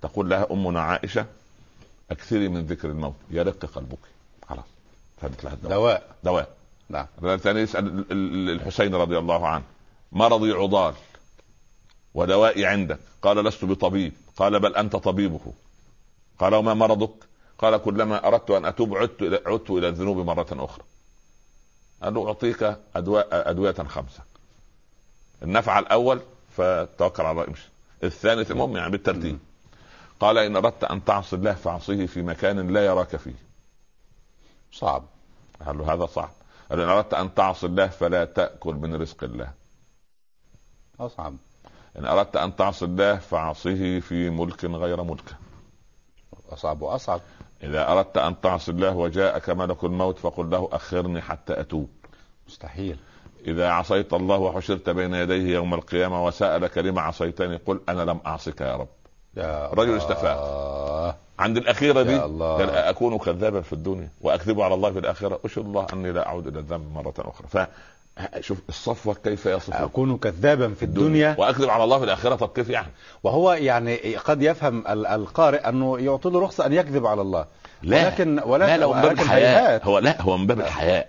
تقول 0.03 0.31
لها 0.31 0.47
أمنا 0.51 0.81
عائشة 0.81 1.27
أكثري 2.11 2.49
من 2.49 2.67
ذكر 2.67 2.89
الموت 2.89 3.15
يرق 3.31 3.65
قلبك. 3.67 3.99
خلاص. 4.49 4.65
دواء. 5.71 6.17
دواء. 6.25 6.49
نعم. 6.89 7.07
الثاني 7.25 7.61
يسأل 7.61 7.87
ال- 7.87 8.13
ال- 8.13 8.51
الحسين 8.51 8.95
رضي 8.95 9.19
الله 9.19 9.47
عنه. 9.49 9.65
مرضي 10.13 10.53
عضال 10.53 10.95
ودوائي 12.15 12.67
عندك. 12.67 12.99
قال 13.23 13.37
لست 13.37 13.65
بطبيب. 13.65 14.13
قال 14.37 14.61
بل 14.61 14.77
أنت 14.77 14.97
طبيبه. 14.97 15.53
قال 16.39 16.55
وما 16.55 16.75
مرضك؟ 16.75 17.15
قال 17.59 17.77
كلما 17.77 18.27
أردت 18.27 18.51
أن 18.51 18.65
أتوب 18.65 18.97
عدت 18.97 19.23
إلى 19.23 19.43
عدت 19.47 19.71
إلى 19.71 19.89
الذنوب 19.89 20.17
مرة 20.17 20.47
أخرى. 20.53 20.85
قال 22.03 22.15
له 22.15 22.27
أعطيك 22.27 22.77
ادواء 22.97 23.29
أدوية 23.51 23.73
خمسة. 23.73 24.21
النفع 25.43 25.79
الأول 25.79 26.21
فتوكل 26.57 27.23
على 27.23 27.31
الله 27.31 27.45
امشي. 27.49 27.69
الثالث 28.05 28.51
المهم 28.51 28.77
يعني 28.77 28.91
بالترتيب. 28.91 29.39
قال 30.21 30.39
إن 30.39 30.57
أردت 30.57 30.85
أن 30.85 31.05
تعصي 31.05 31.37
الله 31.37 31.55
فاعصيه 31.55 32.07
في 32.07 32.23
مكان 32.23 32.73
لا 32.73 32.87
يراك 32.87 33.17
فيه. 33.17 33.35
صعب. 34.73 35.05
قال 35.67 35.79
له 35.79 35.93
هذا 35.93 36.07
صعب. 36.07 36.31
قال 36.71 36.81
إن 36.81 36.89
أردت 36.89 37.15
أن 37.15 37.35
تعصي 37.35 37.67
الله 37.67 37.87
فلا 37.87 38.25
تأكل 38.25 38.75
من 38.75 38.95
رزق 38.95 39.25
الله. 39.25 39.53
أصعب. 41.01 41.37
إن 41.99 42.05
أردت 42.07 42.37
أن 42.37 42.57
تعصي 42.57 42.85
الله 42.85 43.17
فاعصه 43.17 44.01
في 44.01 44.31
ملك 44.31 44.65
غير 44.65 45.03
ملكه. 45.03 45.37
أصعب 46.53 46.83
وأصعب. 46.83 47.21
إذا 47.63 47.93
أردت 47.93 48.19
أن 48.19 48.41
تعصي 48.41 48.71
الله 48.71 48.97
وجاءك 48.97 49.51
ملك 49.51 49.85
الموت 49.85 50.19
فقل 50.19 50.51
له 50.51 50.69
أخرني 50.73 51.21
حتى 51.21 51.61
أتوب. 51.61 51.89
مستحيل. 52.49 52.97
إذا 53.47 53.71
عصيت 53.71 54.13
الله 54.13 54.37
وحشرت 54.37 54.91
بين 54.91 55.15
يديه 55.15 55.55
يوم 55.55 55.75
القيامة 55.75 56.25
وسألك 56.27 56.79
لما 56.79 57.01
عصيتني 57.01 57.57
قل 57.57 57.81
أنا 57.89 58.03
لم 58.03 58.21
أعصك 58.27 58.61
يا 58.61 58.77
رب. 58.77 58.89
يا 59.37 59.71
رجل 59.73 59.83
الله. 59.83 59.97
استفاق. 59.97 61.19
عند 61.39 61.57
الأخيرة 61.57 62.03
دي. 62.03 62.19
قال 62.19 62.71
أكون 62.71 63.19
كذابا 63.19 63.61
في 63.61 63.73
الدنيا 63.73 64.11
وأكذب 64.21 64.61
على 64.61 64.75
الله 64.75 64.93
في 64.93 64.99
الآخرة. 64.99 65.41
أشهد 65.45 65.65
الله 65.65 65.87
أني 65.93 66.13
لا 66.13 66.27
أعود 66.27 66.47
إلى 66.47 66.59
الذنب 66.59 66.93
مرة 66.95 67.15
أخرى. 67.19 67.49
ف 67.49 67.69
شوف 68.41 68.59
الصفوة 68.69 69.15
كيف 69.25 69.47
يصف 69.47 69.75
أكون 69.75 70.17
كذابا 70.19 70.75
في 70.75 70.83
الدنيا. 70.83 71.35
وأكذب 71.39 71.71
على 71.71 71.85
الله 71.85 71.99
في 71.99 72.05
الآخرة؟ 72.05 72.35
طب 72.35 72.49
كيف 72.49 72.69
يعني؟ 72.69 72.89
وهو 73.23 73.53
يعني 73.53 74.17
قد 74.17 74.43
يفهم 74.43 74.85
ال- 74.89 75.07
القارئ 75.07 75.69
أنه 75.69 75.99
يعطي 75.99 76.31
له 76.31 76.41
رخصة 76.41 76.67
أن 76.67 76.73
يكذب 76.73 77.07
على 77.07 77.23
الله. 77.23 77.47
ولكن 77.87 78.41
ولكن 78.45 78.73
لا 78.73 78.77
لا 78.77 78.85
هو 78.87 78.93
من 78.95 79.03
باب 79.03 79.13
الحياء. 79.13 79.85
هو 79.85 79.99
لا 79.99 80.23
هو 80.23 80.37
من 80.37 80.47
باب 80.47 80.61
الحياء. 80.61 81.09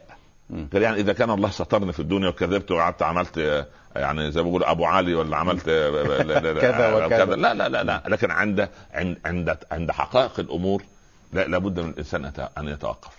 قال 0.74 0.82
يعني 0.82 0.98
إذا 0.98 1.14
كان 1.14 1.30
الله 1.30 1.50
سترني 1.50 1.94
في 1.94 2.00
الدنيا 2.00 2.30
وكذبت 2.30 2.72
وقعدت 2.72 3.02
عملت 3.02 3.66
يعني 3.96 4.32
زي 4.32 4.42
ما 4.42 4.46
بيقول 4.48 4.64
أبو 4.64 4.86
علي 4.86 5.16
ولا 5.16 5.38
عملت 5.38 5.68
لا- 5.70 6.24
لا- 6.24 6.40
لا- 6.54 6.62
كذا 6.62 7.06
وكذا. 7.06 7.26
لا 7.36 7.54
لا 7.54 7.70
لا 7.70 7.84
لا. 7.84 8.04
لكن 8.08 8.32
عند 8.32 8.70
عند 8.94 9.18
عند 9.26 9.58
عند 9.72 9.92
حقائق 9.92 10.40
الأمور 10.40 10.84
لا 11.34 11.48
لابد 11.48 11.80
من 11.80 11.90
الإنسان 11.90 12.32
أن 12.58 12.68
يتوقف. 12.68 13.12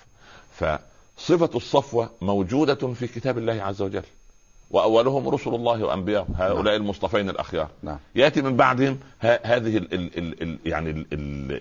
فصفه 1.18 1.50
الصفوة 1.56 2.10
موجودة 2.20 2.74
في 2.74 3.06
كتاب 3.06 3.38
الله 3.38 3.62
عز 3.62 3.82
وجل. 3.82 4.02
وأولهم 4.70 5.28
رسل 5.28 5.50
الله 5.54 5.84
وأنبياء 5.84 6.26
هؤلاء 6.36 6.76
المصطفين 6.76 7.30
الأخيار. 7.30 7.68
نعم. 7.82 7.98
يأتي 8.14 8.42
من 8.42 8.56
بعدهم 8.56 8.98
ه- 9.22 9.40
هذه 9.42 9.76
ال 9.76 9.94
ال 9.94 10.18
ال 10.18 10.42
ال 10.42 10.58
يعني 10.64 10.90
ال 10.90 11.06
ال 11.12 11.52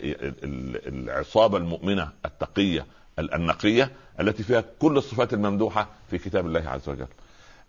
ال 0.44 0.88
العصابة 1.10 1.58
المؤمنة 1.58 2.10
التقية 2.26 2.86
ال- 3.20 3.34
النقية 3.34 3.92
التي 4.20 4.44
فيها 4.44 4.64
كل 4.80 4.98
الصفات 4.98 5.34
الممدوحة 5.34 5.88
في 6.10 6.18
كتاب 6.18 6.46
الله 6.46 6.70
عز 6.70 6.90
وجل. 6.90 7.08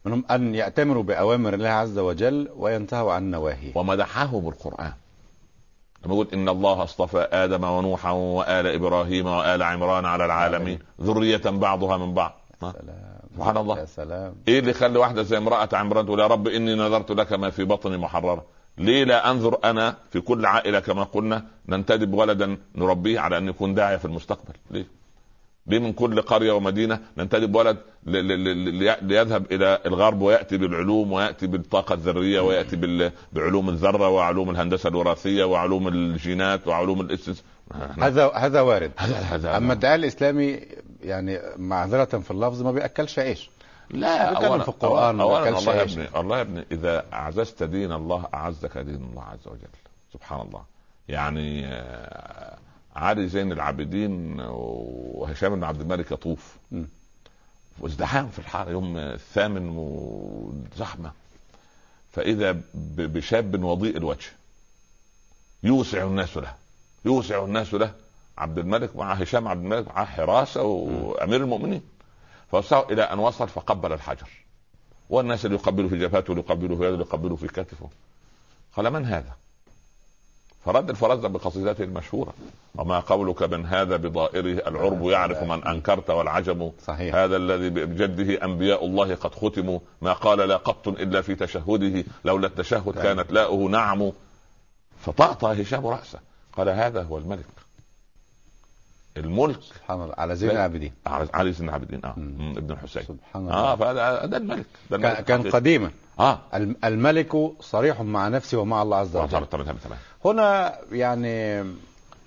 منهم 0.05 0.25
أن 0.31 0.55
يأتمروا 0.55 1.03
بأوامر 1.03 1.55
الله 1.55 1.69
عز 1.69 1.99
وجل 1.99 2.49
وينتهوا 2.57 3.13
عن 3.13 3.31
نواهيه. 3.31 3.73
ومدحهم 3.75 4.49
القرآن. 4.49 4.93
لما 6.05 6.15
يقول 6.15 6.29
إن 6.35 6.49
الله 6.49 6.83
اصطفى 6.83 7.29
آدم 7.33 7.65
ونوحا 7.65 8.11
وآل 8.11 8.67
إبراهيم 8.67 9.27
وآل 9.27 9.63
عمران 9.63 10.05
على 10.05 10.25
العالمين 10.25 10.79
ذرية 11.01 11.43
بعضها 11.47 11.97
من 11.97 12.15
بعض. 12.15 12.41
سبحان 13.35 13.57
الله. 13.57 13.79
يا 13.79 13.85
سلام. 13.85 14.35
إيه 14.49 14.59
اللي 14.59 14.71
يخلي 14.71 14.99
واحدة 14.99 15.23
زي 15.23 15.39
امرأة 15.39 15.69
عمران 15.73 16.07
تقول 16.07 16.21
يا 16.21 16.27
رب 16.27 16.49
إني 16.49 16.75
نذرت 16.75 17.11
لك 17.13 17.33
ما 17.33 17.51
في 17.51 17.65
بطني 17.65 17.97
محررة. 17.97 18.45
ليه 18.79 19.05
لا 19.05 19.31
انظر 19.31 19.59
أنا 19.65 19.97
في 20.11 20.21
كل 20.21 20.47
عائلة 20.47 20.81
كما 20.81 21.03
قلنا 21.03 21.45
ننتدب 21.69 22.15
ولدا 22.15 22.57
نربيه 22.75 23.21
على 23.21 23.39
ان 23.39 23.49
يكون 23.49 23.75
داعية 23.75 23.97
في 23.97 24.05
المستقبل؟ 24.05 24.55
ليه؟ 24.71 24.98
ليه 25.69 25.79
من 25.79 25.93
كل 25.93 26.23
قرية 26.23 26.53
ومدينة 26.53 26.99
ننتدب 27.19 27.55
ولد 27.55 27.77
ليذهب 29.03 29.53
إلى 29.53 29.79
الغرب 29.87 30.21
ويأتي 30.23 30.57
بالعلوم 30.57 31.13
ويأتي 31.13 31.47
بالطاقة 31.47 31.95
الذرية 31.95 32.41
ويأتي 32.41 33.11
بعلوم 33.33 33.69
الذرة 33.69 34.09
وعلوم 34.09 34.51
الهندسة 34.51 34.89
الوراثية 34.89 35.45
وعلوم 35.45 35.89
الجينات 35.89 36.67
وعلوم 36.67 37.01
الاستس 37.01 37.43
هذا 37.99 38.31
هذا 38.35 38.61
وارد. 38.61 38.93
هذا 38.97 39.17
هذا 39.17 39.57
أما 39.57 39.73
الدعاء 39.73 39.95
الإسلامي 39.95 40.61
يعني 41.03 41.39
معذرة 41.57 42.19
في 42.19 42.31
اللفظ 42.31 42.63
ما 42.63 42.73
بيأكلش 42.73 43.19
عيش. 43.19 43.51
لا 43.91 44.31
بيتكلم 44.31 44.59
في 44.63 44.69
القرآن 44.69 45.15
ما 45.17 45.23
أولا 45.23 45.43
بيأكلش 45.43 45.69
الله 45.69 45.75
يا. 45.77 45.83
ابني 45.83 46.21
الله 46.21 46.37
يا 46.37 46.43
ابني 46.43 46.65
إذا 46.73 47.05
أعززت 47.13 47.63
دين 47.63 47.93
الله 47.93 48.27
أعزك 48.35 48.79
دين 48.79 49.09
الله 49.11 49.23
عز 49.23 49.47
وجل. 49.49 49.69
سبحان 50.13 50.41
الله. 50.41 50.63
يعني 51.09 51.67
آه، 51.67 52.59
علي 52.99 53.29
زين 53.29 53.53
العابدين 53.53 54.41
وهشام 54.41 55.55
بن 55.55 55.65
عبد 55.65 55.81
الملك 55.81 56.13
يطوف. 56.13 56.57
وازدحام 57.81 58.29
في 58.29 58.39
الحارة 58.39 58.71
يوم 58.71 58.97
الثامن 58.97 59.69
وزحمه 59.77 61.13
فإذا 62.13 62.61
بشاب 62.97 63.65
وضيء 63.65 63.97
الوجه 63.97 64.31
يوسع 65.63 66.03
الناس 66.03 66.37
له 66.37 66.55
يوسع 67.05 67.45
الناس 67.45 67.75
له 67.75 67.93
عبد 68.39 68.59
الملك 68.59 68.97
مع 68.97 69.13
هشام 69.13 69.49
عبد 69.49 69.63
الملك 69.63 69.89
مع 69.89 70.05
حراسة 70.05 70.63
وامير 70.63 71.41
المؤمنين. 71.41 71.83
فوسعوا 72.51 72.93
إلى 72.93 73.03
أن 73.03 73.19
وصل 73.19 73.49
فقبل 73.49 73.93
الحجر. 73.93 74.29
والناس 75.11 75.45
اللي 75.45 75.57
يقبلوا 75.57 75.89
في 75.89 75.99
جبهته 75.99 76.31
واللي 76.31 76.45
يقبلوا 76.45 76.77
في 76.77 76.83
يده 76.83 76.91
واللي 76.91 77.05
يقبلوا 77.05 77.37
في 77.37 77.47
كتفه 77.49 77.91
قال 78.77 78.91
من 78.91 79.05
هذا؟ 79.05 79.37
فرد 80.69 80.91
الفرزدق 80.91 81.27
بقصيدته 81.27 81.85
المشهورة. 81.85 82.35
وما 82.75 83.01
قولك 83.01 83.43
من 83.43 83.67
هذا 83.67 83.97
بضائره 83.97 84.69
العرب 84.69 85.09
يعرف 85.09 85.43
من 85.43 85.65
أنكرت 85.65 86.11
والعجم. 86.11 86.71
صحيح. 86.87 87.15
هذا 87.15 87.37
الذي 87.37 87.71
بجده 87.71 88.45
أنبياء 88.45 88.87
الله 88.87 89.15
قد 89.15 89.35
ختموا. 89.35 89.79
ما 90.03 90.13
قال 90.13 90.39
لا 90.39 90.57
قط 90.57 90.89
إلا 90.89 91.21
في 91.23 91.35
تشهده. 91.35 92.05
لولا 92.25 92.47
التشهد. 92.47 93.03
كانت 93.03 93.33
لاؤه 93.33 93.69
نعم. 93.69 94.13
فطأطأ 95.01 95.63
هشام 95.63 95.87
رأسه. 95.87 96.19
قال 96.57 96.69
هذا 96.69 97.03
هو 97.03 97.19
الملك. 97.19 97.47
الملك. 99.19 99.61
سبحان 99.63 100.03
الله. 100.03 100.15
على 100.19 100.37
زين. 100.37 100.51
العابدين. 100.51 100.93
علي 101.07 101.51
بن 101.53 101.65
العابدين. 101.69 102.01
آه. 102.05 102.15
مم. 102.17 102.55
ابن 102.57 102.73
الحسين. 102.73 103.03
سبحان 103.03 103.43
الله. 103.43 103.55
آه 103.55 103.77
فهذا 103.77 104.27
ده 104.27 104.37
الملك. 104.37 104.67
ده 104.91 104.97
الملك 104.97 105.25
كان 105.25 105.37
الحقيقي. 105.41 105.59
قديما. 105.59 105.91
آه. 106.21 106.39
الم- 106.55 106.77
الملك 106.85 107.53
صريح 107.61 108.01
مع 108.01 108.29
نفسه 108.29 108.59
ومع 108.59 108.83
الله 108.83 108.97
عز 108.97 109.17
وجل. 109.17 109.29
تمام 109.31 109.45
تمام 109.45 109.77
تمام. 109.77 109.99
هنا 110.25 110.75
يعني 110.93 111.65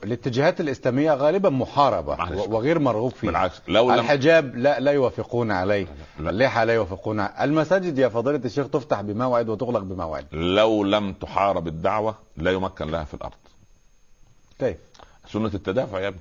الاتجاهات 0.03 0.61
الإسلامية 0.61 1.13
غالبا 1.13 1.49
محاربة 1.49 2.17
وغير 2.49 2.79
مرغوب 2.79 3.11
فيها. 3.11 3.29
بالعكس. 3.31 3.61
لو 3.67 3.93
الحجاب 3.93 4.55
لا 4.55 4.79
لا 4.79 4.91
يوافقون 4.91 5.51
عليه. 5.51 5.87
اللحى 6.19 6.65
لا 6.65 6.73
يوافقون 6.73 7.19
عليه. 7.19 7.43
المساجد 7.43 7.97
يا 7.97 8.07
فضيلة 8.07 8.41
الشيخ 8.45 8.67
تفتح 8.69 9.01
بموعد 9.01 9.49
وتغلق 9.49 9.79
بموعد. 9.79 10.25
لو 10.31 10.83
لم 10.83 11.13
تحارب 11.13 11.67
الدعوة 11.67 12.15
لا 12.37 12.51
يمكن 12.51 12.91
لها 12.91 13.03
في 13.03 13.13
الأرض. 13.13 13.33
كيف؟ 14.59 14.77
سنة 15.27 15.51
التدافع 15.53 15.99
يا 15.99 16.07
ابني. 16.07 16.19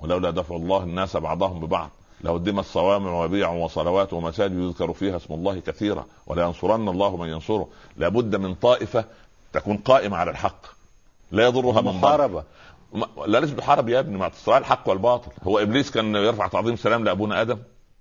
ولولا 0.00 0.30
دفع 0.30 0.56
الله 0.56 0.82
الناس 0.82 1.16
بعضهم 1.16 1.60
ببعض 1.60 1.90
لهدمت 2.24 2.64
صوامع 2.64 3.24
وبيع 3.24 3.50
وصلوات 3.50 4.12
ومساجد 4.12 4.58
يذكر 4.58 4.92
فيها 4.92 5.16
اسم 5.16 5.34
الله 5.34 5.60
كثيرا 5.60 6.06
ولينصرن 6.26 6.88
الله 6.88 7.16
من 7.16 7.28
ينصره. 7.28 7.68
لابد 7.96 8.36
من 8.36 8.54
طائفة 8.54 9.04
تكون 9.52 9.76
قائمة 9.76 10.16
على 10.16 10.30
الحق. 10.30 10.66
لا 11.32 11.44
يضرها 11.44 11.80
من 11.80 11.92
محاربة. 11.92 12.44
لا 13.26 13.40
لازم 13.40 13.56
تحارب 13.56 13.88
يا 13.88 14.00
ابني 14.00 14.18
مع 14.18 14.30
صراع 14.44 14.58
الحق 14.58 14.88
والباطل. 14.88 15.30
هو 15.42 15.58
إبليس 15.58 15.90
كان 15.90 16.14
يرفع 16.14 16.46
تعظيم 16.46 16.76
سلام 16.76 17.04
لأبونا 17.04 17.40
آدم؟ 17.40 17.58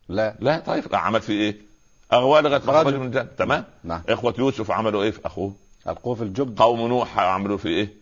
لا. 0.10 0.36
لا 0.40 0.60
طيب 0.60 0.84
عمل 0.94 1.22
فيه 1.22 1.42
إيه؟ 1.42 1.58
اغوى 2.14 2.42
لغاية 2.42 2.62
ما 2.68 2.74
خرج. 2.74 2.94
من 2.94 3.06
الجنة. 3.06 3.28
تمام؟ 3.38 3.66
نعم. 3.84 4.02
إخوة 4.10 4.34
يوسف 4.40 4.72
عملوا 4.72 5.04
إيه؟ 5.04 5.12
في 5.12 5.20
أخوه 5.26 5.54
القوه 5.88 6.16
في 6.16 6.24
الجب 6.24 6.60
قوم 6.62 6.88
نوح 6.88 7.20
عملوا 7.20 7.58
فيه 7.58 7.70
إيه؟ 7.70 7.94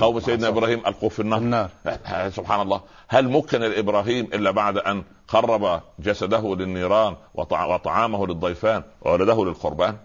قوم 0.00 0.20
سيدنا. 0.20 0.48
إبراهيم 0.48 0.78
ألقوه 0.86 1.10
في 1.10 1.20
النار 1.20 1.38
النار. 1.38 1.70
سبحان 2.36 2.60
الله. 2.60 2.80
هل 3.08 3.28
ممكن 3.28 3.60
لابراهيم 3.60 4.24
إلا 4.24 4.50
بعد 4.50 4.76
أن 4.78 5.02
قرب 5.28 5.80
جسده 5.98 6.54
للنيران 6.56 7.16
وطع- 7.34 7.64
وطعامه 7.66 8.26
للضيفان 8.26 8.82
وولده 9.02 9.44
للقربان؟ 9.44 9.96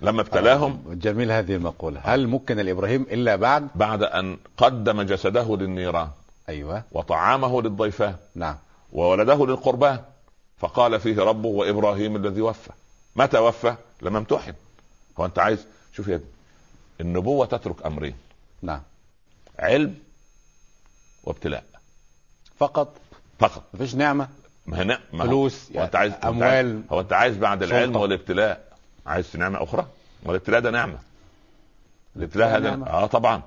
لما 0.00 0.20
ابتلاهم. 0.20 0.84
آه، 0.90 0.94
جميل 0.94 1.32
هذه 1.32 1.54
المقولة. 1.54 2.00
هل 2.04 2.26
ممكن 2.26 2.60
الإبراهيم 2.60 3.02
إلا 3.02 3.36
بعد؟ 3.36 3.68
بعد 3.74 4.02
أن 4.02 4.38
قدم 4.56 5.02
جسده 5.02 5.56
للنيران. 5.56 6.08
أيوه. 6.48 6.82
وطعامه 6.92 7.62
للضيفان. 7.62 8.14
نعم. 8.34 8.56
وولده 8.92 9.46
للقربان. 9.46 9.98
فقال 10.58 11.00
فيه 11.00 11.18
ربه 11.22 11.48
وإبراهيم 11.48 12.16
الذي 12.16 12.40
وفى. 12.40 12.70
متى 13.16 13.38
وفى؟ 13.38 13.74
لما 14.02 14.18
امتحن. 14.18 14.52
هو 15.20 15.24
انت 15.24 15.38
عايز 15.38 15.66
شوف 15.92 16.08
يا 16.08 16.14
ابني 16.14 16.26
النبوة 17.00 17.46
تترك 17.46 17.86
أمرين. 17.86 18.14
نعم. 18.62 18.82
علم 19.58 19.94
وابتلاء. 21.24 21.64
فقط. 22.58 22.96
فقط. 23.38 23.62
مفيش 23.74 23.94
نعمة. 23.94 24.28
ما 24.66 24.82
هنا 24.82 25.00
ما 25.12 25.24
فلوس 25.24 25.72
هو 25.76 25.84
أنت 25.84 25.96
عايز 25.96 26.12
أموال 26.24 26.82
هو 26.92 27.00
أنت 27.00 27.12
عايز 27.12 27.36
بعد 27.36 27.62
العلم. 27.62 27.96
والابتلاء. 27.96 28.72
عايز 29.06 29.36
نعمة 29.36 29.62
أخرى؟ 29.62 29.86
والابتلاء 30.22 30.60
ده 30.60 30.70
نعمة. 30.70 30.98
الابتلاء 32.16 32.48
هذا 32.48 32.70
نعمة. 32.70 32.86
آه 32.86 33.06
طبعا. 33.06 33.42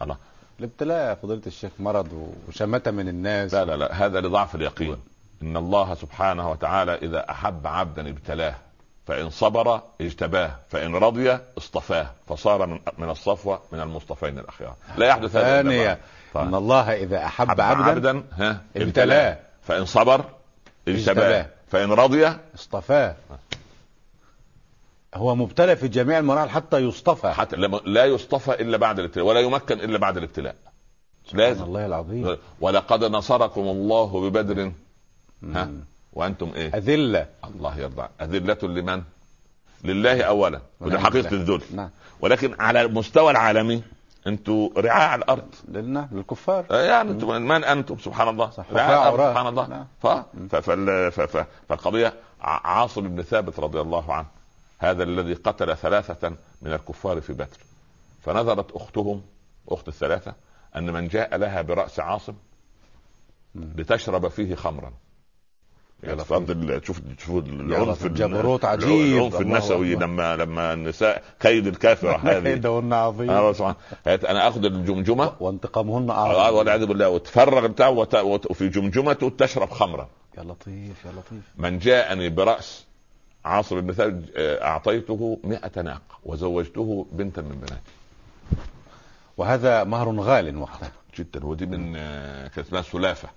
الله. 0.00 0.16
الابتلاء 0.60 1.08
يا 1.08 1.14
فضيلة 1.14 1.42
الشيخ 1.46 1.72
مرض 1.78 2.34
وشمته 2.48 2.90
من 2.90 3.08
الناس. 3.08 3.54
لا 3.54 3.64
لا 3.64 3.76
لا. 3.76 4.06
هذا 4.06 4.20
لضعف 4.20 4.54
اليقين. 4.54 4.96
إن 5.42 5.56
الله 5.56 5.94
سبحانه 5.94 6.50
وتعالى 6.50 6.94
إذا 6.94 7.30
أحب 7.30 7.66
عبدا 7.66 8.08
ابتلاه. 8.08 8.54
فإن 9.08 9.30
صبر 9.30 9.82
اجتباه 10.00 10.56
فإن 10.68 10.94
رضي 10.94 11.38
اصطفاه 11.58 12.10
فصار 12.26 12.66
من 12.66 12.78
من 12.98 13.10
الصفوة 13.10 13.60
من 13.72 13.80
المصطفين 13.80 14.38
الأخيار. 14.38 14.74
لا 14.96 15.06
يحدث 15.06 15.36
هذا 15.36 15.62
ثانية. 15.62 15.98
إن 16.36 16.54
الله 16.54 16.92
إذا 16.92 17.24
أحب 17.24 17.48
حب 17.48 17.60
عبدا, 17.60 17.84
عبدا 17.84 18.24
ها 18.32 18.62
ابتلاه. 18.76 19.38
فإن 19.62 19.84
صبر 19.84 20.24
اجتباه. 20.88 21.46
فإن 21.68 21.92
رضي 21.92 22.32
اصطفاه. 22.54 23.16
هو 25.14 25.34
مبتلى 25.34 25.76
في 25.76 25.88
جميع 25.88 26.18
المراحل 26.18 26.48
حتى 26.50 26.78
يصطفى. 26.78 27.30
حتى 27.30 27.56
لا 27.84 28.04
يصطفى 28.04 28.50
إلا 28.50 28.76
بعد 28.76 28.98
الابتلاء 28.98 29.26
ولا 29.26 29.40
يمكن 29.40 29.80
إلا 29.80 29.98
بعد 29.98 30.16
الابتلاء. 30.16 30.54
سبحان 31.24 31.40
لازم. 31.40 31.64
الله 31.64 31.86
العظيم. 31.86 32.36
ولقد 32.60 33.04
نصركم 33.04 33.60
الله 33.62 34.20
ببدر. 34.20 34.72
ها. 35.54 35.70
وأنتم 36.12 36.52
إيه؟ 36.54 36.74
أذلة. 36.74 37.26
الله 37.44 37.78
يرضى. 37.78 38.08
أذلة 38.20 38.58
لمن؟ 38.62 39.02
لله 39.84 40.22
اولا. 40.22 40.60
وده 40.80 40.96
ونعم 40.96 41.04
حقيقه. 41.04 41.30
الذل. 41.30 41.62
نعم 41.74 41.90
ولكن 42.20 42.54
على 42.60 42.80
المستوى 42.82 43.30
العالمي 43.30 43.82
أنتم 44.26 44.70
رعاع 44.76 45.14
الأرض. 45.14 45.54
للنا 45.68 46.08
للكفار. 46.12 46.66
يعني 46.70 47.10
أنتم 47.10 47.42
من 47.42 47.64
أنتم؟ 47.64 47.98
سبحان 47.98 48.28
الله. 48.28 48.50
صح. 48.50 48.64
رعاع 48.72 49.00
عراة. 49.00 49.30
سبحان 49.32 49.46
الله. 49.46 49.66
نعم. 49.66 49.86
ف... 50.02 50.06
ف... 50.54 50.70
ف... 50.70 51.20
ف... 51.20 51.46
فالقضية 51.68 52.14
عاصم 52.40 53.08
بن 53.08 53.22
ثابت 53.22 53.60
رضي 53.60 53.80
الله 53.80 54.12
عنه. 54.12 54.26
هذا 54.78 55.02
الذي 55.02 55.34
قتل 55.34 55.76
ثلاثة 55.76 56.28
من 56.62 56.72
الكفار 56.72 57.20
في 57.20 57.32
بدر. 57.32 57.58
فنظرت 58.22 58.72
أختهم 58.72 59.22
أخت 59.68 59.88
الثلاثة 59.88 60.34
أن 60.76 60.92
من 60.92 61.08
جاء 61.08 61.36
لها 61.36 61.62
برأس 61.62 62.00
عاصم. 62.00 62.34
لتشرب 63.54 64.28
فيه 64.28 64.54
خمرا. 64.54 64.92
يا 66.02 66.08
يعني 66.08 66.20
لطيف. 66.20 66.28
تفضل 66.28 66.80
شوف 66.86 67.00
شوف 67.18 67.44
العنف. 67.44 68.06
جبروت 68.06 68.64
عجيب. 68.64 68.88
العنف 69.18 69.40
النسوي. 69.40 69.94
لما 69.94 70.36
لما 70.36 70.72
النساء 70.72 71.22
كيد 71.40 71.66
الكافرة 71.66 72.16
هذه. 72.28 72.42
كيدهن 72.42 72.92
عظيم 72.92 73.30
أنا 74.06 74.48
آخذ 74.48 74.64
الجمجمة. 74.64 75.32
وانتقامهن 75.40 76.10
آه، 76.10 76.40
أعظم. 76.44 76.56
والعياذ 76.56 76.86
بالله. 76.86 77.08
وتفرغ 77.08 77.66
بتاع 77.66 77.88
وفي 78.22 78.68
جمجمته 78.68 79.32
تشرب 79.38 79.70
خمرا 79.70 80.08
يا 80.38 80.42
لطيف 80.42 81.04
يا 81.04 81.10
لطيف. 81.12 81.42
من 81.58 81.78
جاءني 81.78 82.28
برأس 82.28 82.84
عاصم 83.44 83.80
بن 83.80 83.92
ثابت 83.92 84.24
آه، 84.36 84.64
أعطيته 84.64 85.38
مئة 85.44 85.82
ناقة 85.82 86.18
وزوجته 86.24 87.06
بنتا 87.12 87.42
من 87.42 87.56
بناتي. 87.56 87.82
وهذا 89.36 89.84
مهر 89.84 90.20
غال 90.20 90.56
وقتها 90.56 90.92
جدا. 91.18 91.46
ودي 91.46 91.66
من 91.66 91.96
آه، 91.96 92.48
كانت 92.48 92.66
اسمها 92.66 92.82
سلافة. 92.82 93.28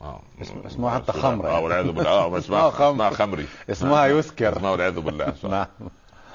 آه. 0.00 0.20
اسم- 0.42 0.62
اسمها 0.66 0.94
حتى. 0.98 1.12
خمرة 1.12 1.48
آه 1.48 1.52
يعني. 1.52 1.64
والعياذ 1.64 1.86
بالله. 1.92 2.10
آه 2.10 2.38
اسمها 2.38 2.70
خمر. 2.80 3.10
خمري. 3.10 3.46
اسمها 3.70 4.06
يسكر 4.06 4.56
اسمها 4.56 4.70
والعياذ 4.70 5.00
بالله. 5.00 5.32
نعم. 5.50 5.66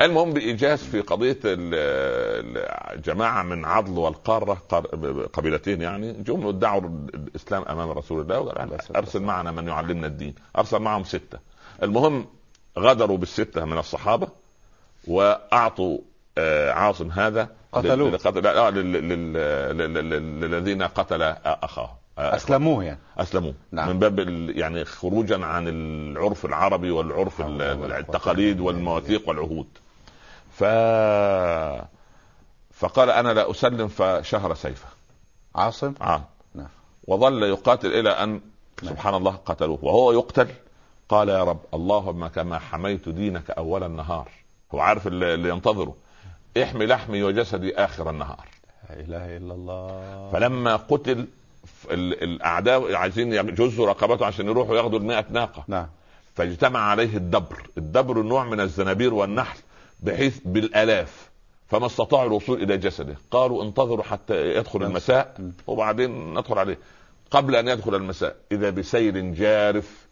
المهم 0.01 0.34
بإيجاز 0.34 0.84
في 0.84 1.01
قضية 1.01 1.39
ال- 1.45 2.95
الجماعه 2.98 3.43
من 3.43 3.65
عضل 3.65 3.98
والقارة 3.98 4.57
قار- 4.69 5.25
قبيلتين 5.34 5.81
يعني 5.81 6.13
جم 6.13 6.48
ادعوا 6.48 6.81
الإسلام 7.13 7.63
أمام 7.69 7.89
رسول 7.91 8.22
الله. 8.22 8.39
وقال 8.39 8.77
أرسل 8.95 9.22
معنا 9.22 9.51
من 9.51 9.67
يعلمنا 9.67 10.07
الدين. 10.07 10.36
أرسل 10.57 10.79
معهم 10.79 11.03
ستة. 11.03 11.39
المهم 11.84 12.25
غدروا 12.79 13.17
بالستة 13.17 13.65
من 13.65 13.77
الصحابة 13.77 14.27
وأعطوا 15.07 15.98
آه، 16.38 16.72
عاصم 16.72 17.12
هذا 17.12 17.50
قتلوه. 17.72 18.10
للذين 18.69 20.84
قتل 20.84 21.22
أخاه. 21.45 21.84
آه، 21.84 21.98
أسلموه 22.17 22.84
يعني. 22.84 23.00
أسلموه. 23.17 23.53
نعم. 23.72 23.89
من 23.89 24.00
باب 24.00 24.19
يعني 24.50 24.86
خروجا 24.86 25.45
عن 25.45 25.67
العرف 25.67 26.45
العربي 26.45 26.91
والعرف 26.91 27.41
التقاليد 27.41 28.60
والمواثيق 28.60 29.29
والعهود. 29.29 29.67
ف 30.51 30.63
فقال 32.74 33.10
أنا 33.10 33.34
لا 33.34 33.51
أسلم 33.51 33.88
فشهر 33.88 34.53
سيفه. 34.53 34.88
عاصم؟ 35.55 35.93
آه. 36.01 36.24
نعم. 36.55 36.67
وظل 37.07 37.43
يقاتل 37.43 37.88
إلى 37.88 38.10
أن 38.10 38.41
سبحان 38.81 39.15
الله 39.15 39.31
قتلوه. 39.31 39.79
وهو 39.81 40.12
يقتل. 40.12 40.48
قال 41.10 41.29
يا 41.29 41.43
رب 41.43 41.60
اللهم 41.74 42.27
كما 42.27 42.60
حميت 42.60 43.10
دينك 43.10 43.51
أول 43.51 43.84
النهار. 43.84 44.29
هو 44.74 44.79
عارف 44.79 45.07
اللي 45.07 45.50
ينتظره. 45.50 45.95
احمي 46.63 46.86
لحمي 46.86 47.24
وجسدي 47.24 47.75
آخر 47.75 48.10
النهار. 48.10 48.48
لا 48.89 49.00
إله 49.00 49.38
إلا 49.38 49.53
الله. 49.53 50.29
فلما 50.34 50.75
قتل 50.75 51.27
الأعداء 51.91 52.95
عايزين 52.95 53.34
يجزوا 53.34 53.88
رقبته 53.88 54.25
عشان 54.25 54.45
يروحوا 54.45 54.77
ياخدوا 54.77 55.00
المئة 55.00 55.25
ناقة. 55.29 55.63
نعم. 55.67 55.88
فاجتمع 56.36 56.79
عليه 56.79 57.17
الدبر. 57.17 57.69
الدبر 57.77 58.22
نوع 58.22 58.45
من 58.45 58.60
الزنابير 58.60 59.13
والنحل 59.13 59.58
بحيث 59.99 60.39
بالآلاف. 60.45 61.30
فما 61.67 61.86
استطاعوا 61.86 62.28
الوصول 62.28 62.63
إلى 62.63 62.78
جسده. 62.78 63.15
قالوا 63.32 63.63
انتظروا 63.63 64.04
حتى 64.04 64.56
يدخل 64.56 64.84
المساء 64.84 65.36
م. 65.39 65.51
وبعدين 65.67 66.34
ندخل 66.34 66.60
عليه. 66.60 66.78
قبل 67.32 67.56
أن 67.56 67.67
يدخل 67.67 67.95
المساء 67.95 68.36
إذا 68.51 68.69
بسيل 68.69 69.36
جارف 69.36 70.08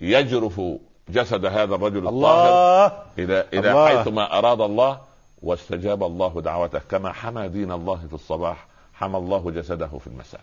يجرف 0.00 0.60
جسد 1.08 1.44
هذا 1.44 1.74
الرجل 1.74 2.08
الطاهر 2.08 2.08
الله! 2.08 3.02
إلى 3.18 3.46
إلى 3.52 3.70
الله. 3.70 3.88
حيث 3.98 4.08
ما 4.08 4.38
أراد 4.38 4.60
الله 4.60 5.00
واستجاب 5.42 6.02
الله 6.02 6.40
دعوته. 6.40 6.78
كما 6.78 7.12
حمى 7.12 7.48
دين 7.48 7.72
الله 7.72 8.00
في 8.08 8.14
الصباح 8.14 8.66
حمى 8.94 9.18
الله 9.18 9.50
جسده 9.50 9.86
في 9.86 10.06
المساء. 10.06 10.40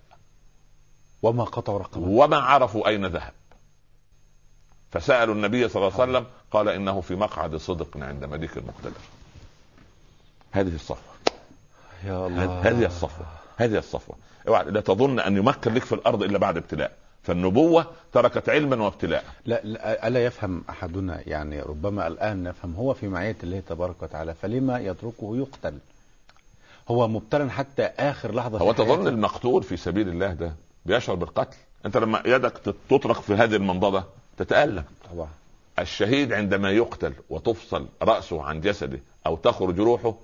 وما 1.23 1.43
قطعوا 1.43 1.79
رقبة. 1.79 2.07
وما 2.07 2.38
عرفوا 2.38 2.88
أين 2.88 3.05
ذهب. 3.05 3.33
فسألوا 4.91 5.36
النبي 5.36 5.69
صلى 5.69 5.88
الله 5.88 6.01
عليه 6.01 6.12
وسلم 6.12 6.25
قال 6.51 6.69
إنه 6.69 7.01
في 7.01 7.15
مقعد 7.15 7.55
صدق 7.55 7.97
عند 7.97 8.25
مليك 8.25 8.57
المقتدر 8.57 9.01
هذه 10.51 10.75
الصفوة. 10.75 11.13
يا 12.05 12.27
الله. 12.27 12.62
هذه 12.62 12.86
الصفوة. 12.86 13.25
هذه 13.57 13.77
الصفوة. 13.77 14.15
أوعى 14.47 14.63
لا 14.63 14.81
تظن 14.81 15.19
أن 15.19 15.38
يمكن 15.38 15.73
لك 15.73 15.83
في 15.83 15.95
الأرض 15.95 16.23
إلا 16.23 16.38
بعد 16.38 16.57
ابتلاء. 16.57 16.91
فالنبوة 17.23 17.86
تركت 18.13 18.49
علما 18.49 18.83
وابتلاء. 18.83 19.23
لا, 19.45 19.62
لا 19.63 20.07
ألا 20.07 20.25
يفهم 20.25 20.63
أحدنا؟ 20.69 21.21
يعني 21.25 21.62
ربما 21.62 22.07
الآن 22.07 22.43
نفهم 22.43 22.75
هو 22.75 22.93
في 22.93 23.07
معية 23.07 23.36
الله 23.43 23.59
تبارك 23.59 24.03
وتعالى 24.03 24.33
فلما 24.33 24.79
يتركه 24.79 25.38
يقتل؟ 25.38 25.77
هو 26.88 27.07
مبتلى 27.07 27.49
حتى 27.49 27.83
آخر 27.83 28.36
لحظة 28.36 28.57
هو. 28.57 28.71
تظن 28.71 29.07
المقتول 29.07 29.63
في 29.63 29.77
سبيل 29.77 30.09
الله 30.09 30.33
ده؟ 30.33 30.53
بيشعر 30.86 31.15
بالقتل. 31.15 31.58
أنت 31.86 31.98
لما 31.98 32.24
يدك 32.26 32.76
تطرق 32.89 33.22
في 33.22 33.34
هذه 33.34 33.56
المنضدة 33.56 34.04
تتألم. 34.38 34.84
طبعا. 35.13 35.28
الشهيد 35.80 36.34
عندما 36.34 36.72
يقتل 36.72 37.13
وتفصل 37.30 37.88
رأسه 38.02 38.43
عن 38.43 38.62
جسده 38.62 39.00
أو 39.26 39.36
تخرج 39.36 39.80
روحه 39.80 40.15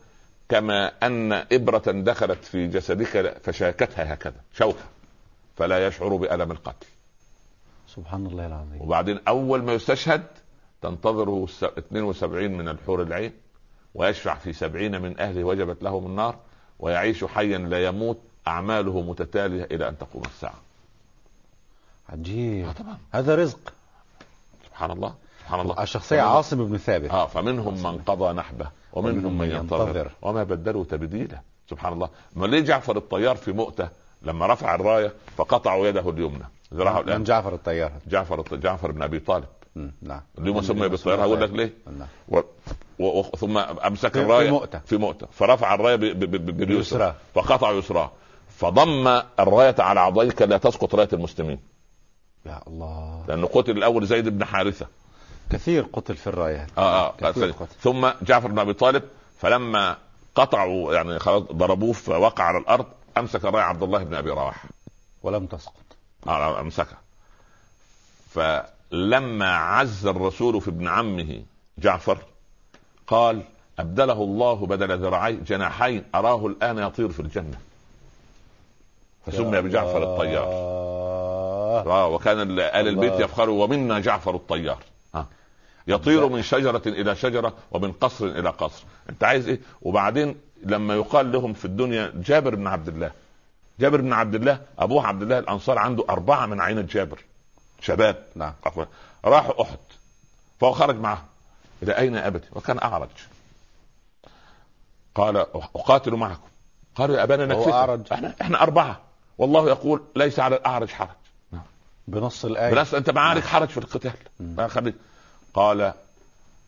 كما 0.50 0.92
أن 1.04 1.34
إبرة 1.34 1.92
دخلت 1.92 2.46
في 2.46 2.68
جسدك 2.68 3.38
فشاكتها 3.44 4.14
هكذا 4.14 4.42
شوكة. 4.54 4.84
فلا 5.58 5.88
يشعر 5.88 6.16
بألم 6.16 6.52
القتل. 6.52 6.88
سبحان 7.88 8.26
الله 8.26 8.46
العظيم. 8.48 8.82
وبعدين 8.82 9.20
أول 9.28 9.64
ما 9.64 9.74
يستشهد 9.74 10.24
تنتظره 10.82 11.44
الس- 11.44 11.64
72 11.64 12.52
من 12.58 12.68
الحور 12.70 13.02
العين 13.02 13.32
ويشفع 13.96 14.36
في 14.36 14.54
سبعين 14.54 15.02
من 15.02 15.20
أهله 15.20 15.44
وجبت 15.44 15.84
لهم 15.84 16.06
النار 16.06 16.36
ويعيش 16.80 17.24
حيا 17.26 17.58
لا 17.58 17.86
يموت 17.86 18.20
أعماله 18.50 19.02
متتالية 19.02 19.64
إلى 19.72 19.90
أن 19.90 19.98
تقوم 19.98 20.24
الساعة. 20.26 20.60
عجيب. 22.10 22.68
آه 22.68 22.72
طبعا 22.72 22.98
هذا 23.12 23.36
رزق. 23.36 23.74
سبحان 24.66 24.92
الله. 24.92 25.14
سبحان 25.42 25.60
الله. 25.60 25.84
الشخصية 25.84 26.22
عاصم 26.22 26.66
بن 26.66 26.78
ثابت. 26.78 27.10
آه 27.10 27.28
فمنهم 27.28 27.84
من 27.84 27.98
قضى 27.98 28.34
نحبه 28.34 28.70
ومنهم 28.94 29.38
من 29.38 29.52
ينتظر. 29.52 30.12
وما 30.22 30.44
بدلوا 30.44 30.84
تبديلا 30.84 31.42
سبحان 31.70 31.94
الله. 31.94 32.10
ما 32.36 32.46
ليه 32.46 32.60
جعفر 32.60 32.98
الطيار 32.98 33.36
في 33.36 33.52
مؤتة؟ 33.52 33.90
لما 34.22 34.48
رفع 34.48 34.76
الراية 34.76 35.14
فقطعوا 35.38 35.88
يده 35.88 36.10
اليمنى. 36.10 36.46
ذراعه 36.74 37.02
من 37.02 37.10
الان 37.10 37.24
جعفر 37.24 37.54
الطيار؟ 37.54 37.92
جعفر 38.08 38.58
جعفر 38.58 38.92
بن 38.92 39.02
أبي 39.02 39.20
طالب. 39.20 39.46
نعم. 40.02 40.22
اليوم 40.38 40.62
سمي 40.62 40.88
بالطيار. 40.88 41.22
هقول 41.22 41.42
لك 41.42 41.50
ليه؟ 41.50 41.74
نعم. 41.98 42.08
و... 42.30 42.42
و... 43.00 43.20
و... 43.20 43.24
ثم 43.24 43.58
أمسك 43.58 44.18
الرايه 44.18 44.46
في 44.46 44.52
مؤتة. 44.52 44.80
في 44.80 44.98
مؤتة. 44.98 45.28
فرفع 45.32 45.74
الراية 45.74 45.96
ب... 45.96 46.00
ب... 46.00 46.20
ب... 46.20 46.58
باليسرى. 46.58 47.16
فقطع 47.36 47.72
يسراه. 47.72 48.12
فضم 48.60 49.08
الراية 49.40 49.76
على 49.80 50.00
عضيك 50.00 50.42
لا 50.42 50.58
تسقط 50.58 50.96
راية 50.96 51.10
المسلمين. 51.14 51.60
يا 52.46 52.62
الله. 52.68 53.26
لأنه 53.28 53.48
قتل 53.48 53.72
الأول 53.72 54.06
زيد 54.06 54.30
بن 54.30 54.46
حارثة. 54.46 54.88
كثير 55.50 55.88
قتل 55.94 56.16
في 56.16 56.28
الراية. 56.28 56.68
آه 56.78 57.08
آه 57.08 57.14
كثير 57.18 57.52
قتل. 57.52 57.54
قتل. 57.54 57.76
ثم 57.82 58.10
جعفر 58.22 58.48
بن 58.48 58.60
أبي 58.60 58.74
طالب 58.74 59.04
فلما 59.38 59.98
قطعوا 60.36 60.94
يعني 60.94 61.20
خلاص 61.20 61.44
ضربوه 61.44 61.94
فوقع 61.94 62.44
على 62.44 62.58
الأرض 62.58 62.86
أمسك 63.18 63.46
الراية 63.46 63.64
عبد 63.64 63.84
الله 63.84 64.04
بن 64.04 64.14
أبي 64.14 64.30
رواحة. 64.30 64.70
ولم 65.24 65.46
تسقط. 65.46 65.74
آه، 66.28 66.60
أمسكها. 66.60 66.98
فلما 68.30 69.56
عز 69.56 70.08
الرسول 70.08 70.62
في 70.62 70.68
ابن 70.68 70.88
عمه 70.88 71.44
جعفر 71.78 72.18
قال 73.08 73.44
أبدله 73.80 74.24
الله 74.24 74.66
بدل 74.66 75.00
ذراعي 75.00 75.36
جناحين 75.36 76.04
أراه 76.16 76.48
الآن 76.48 76.78
يطير 76.78 77.10
في 77.10 77.20
الجنة. 77.20 77.69
فسمي 79.26 79.62
بجعفر 79.62 80.04
الطيار. 80.04 80.48
آه 81.88 82.08
وكان 82.08 82.42
ال- 82.42 82.60
آل 82.60 82.88
البيت. 82.88 83.14
يفخروا 83.20 83.64
ومنا 83.64 84.00
جعفر 84.00 84.36
الطيار. 84.36 84.84
ها 85.16 85.26
يطير 85.88 86.28
من 86.28 86.42
شجرة 86.42 86.82
إلى 86.86 87.16
شجرة 87.16 87.54
ومن 87.72 87.92
قصر 87.92 88.26
إلى 88.26 88.50
قصر. 88.50 88.84
أنت 89.10 89.24
عايز 89.24 89.48
إيه؟ 89.48 89.60
وبعدين 89.82 90.36
لما 90.64 90.96
يقال 90.96 91.32
لهم 91.32 91.54
في 91.54 91.66
الدنيا 91.66 92.14
جابر 92.16 92.56
بن 92.56 92.68
عبد 92.68 92.88
الله. 92.88 93.12
جابر 93.80 94.02
بن 94.02 94.14
عبد 94.14 94.36
الله 94.36 94.62
أبوه 94.80 95.08
عبد 95.08 95.22
الله 95.22 95.40
الأنصار 95.40 95.78
عنده 95.78 96.06
أربعة 96.10 96.46
من 96.46 96.62
عينة 96.62 96.82
جابر. 96.82 97.20
شباب. 97.82 98.24
نعم. 98.36 98.54
راحوا 99.26 99.62
أحد. 99.62 99.78
فهو 100.60 100.72
خرج 100.72 100.96
معهم 100.96 101.26
إلى 101.84 101.98
أين 101.98 102.16
ابتي 102.16 102.48
وكان 102.54 102.80
أعرج. 102.80 103.10
قال 105.16 105.38
أقاتل 105.38 106.14
معكم. 106.14 106.48
قالوا 106.96 107.18
يا 107.18 107.24
أبانا 107.24 107.44
هو 107.54 107.60
نكفيك 107.60 107.74
أعرج. 107.74 108.02
إحنا 108.12 108.36
إحنا 108.42 108.62
أربعة. 108.64 109.00
والله 109.40 109.68
يقول 109.68 110.04
ليس 110.16 110.40
على 110.40 110.56
الأعرج 110.56 110.90
حرج. 110.90 111.10
بنص 112.08 112.46
الآية. 112.46 112.74
بس 112.74 112.94
أنت 112.94 113.10
ما 113.10 113.22
عليك 113.22 113.44
حرج 113.44 113.68
في 113.68 113.78
القتال. 113.78 114.14
ما 114.40 114.68
خليك 114.68 114.96
قال 115.54 115.94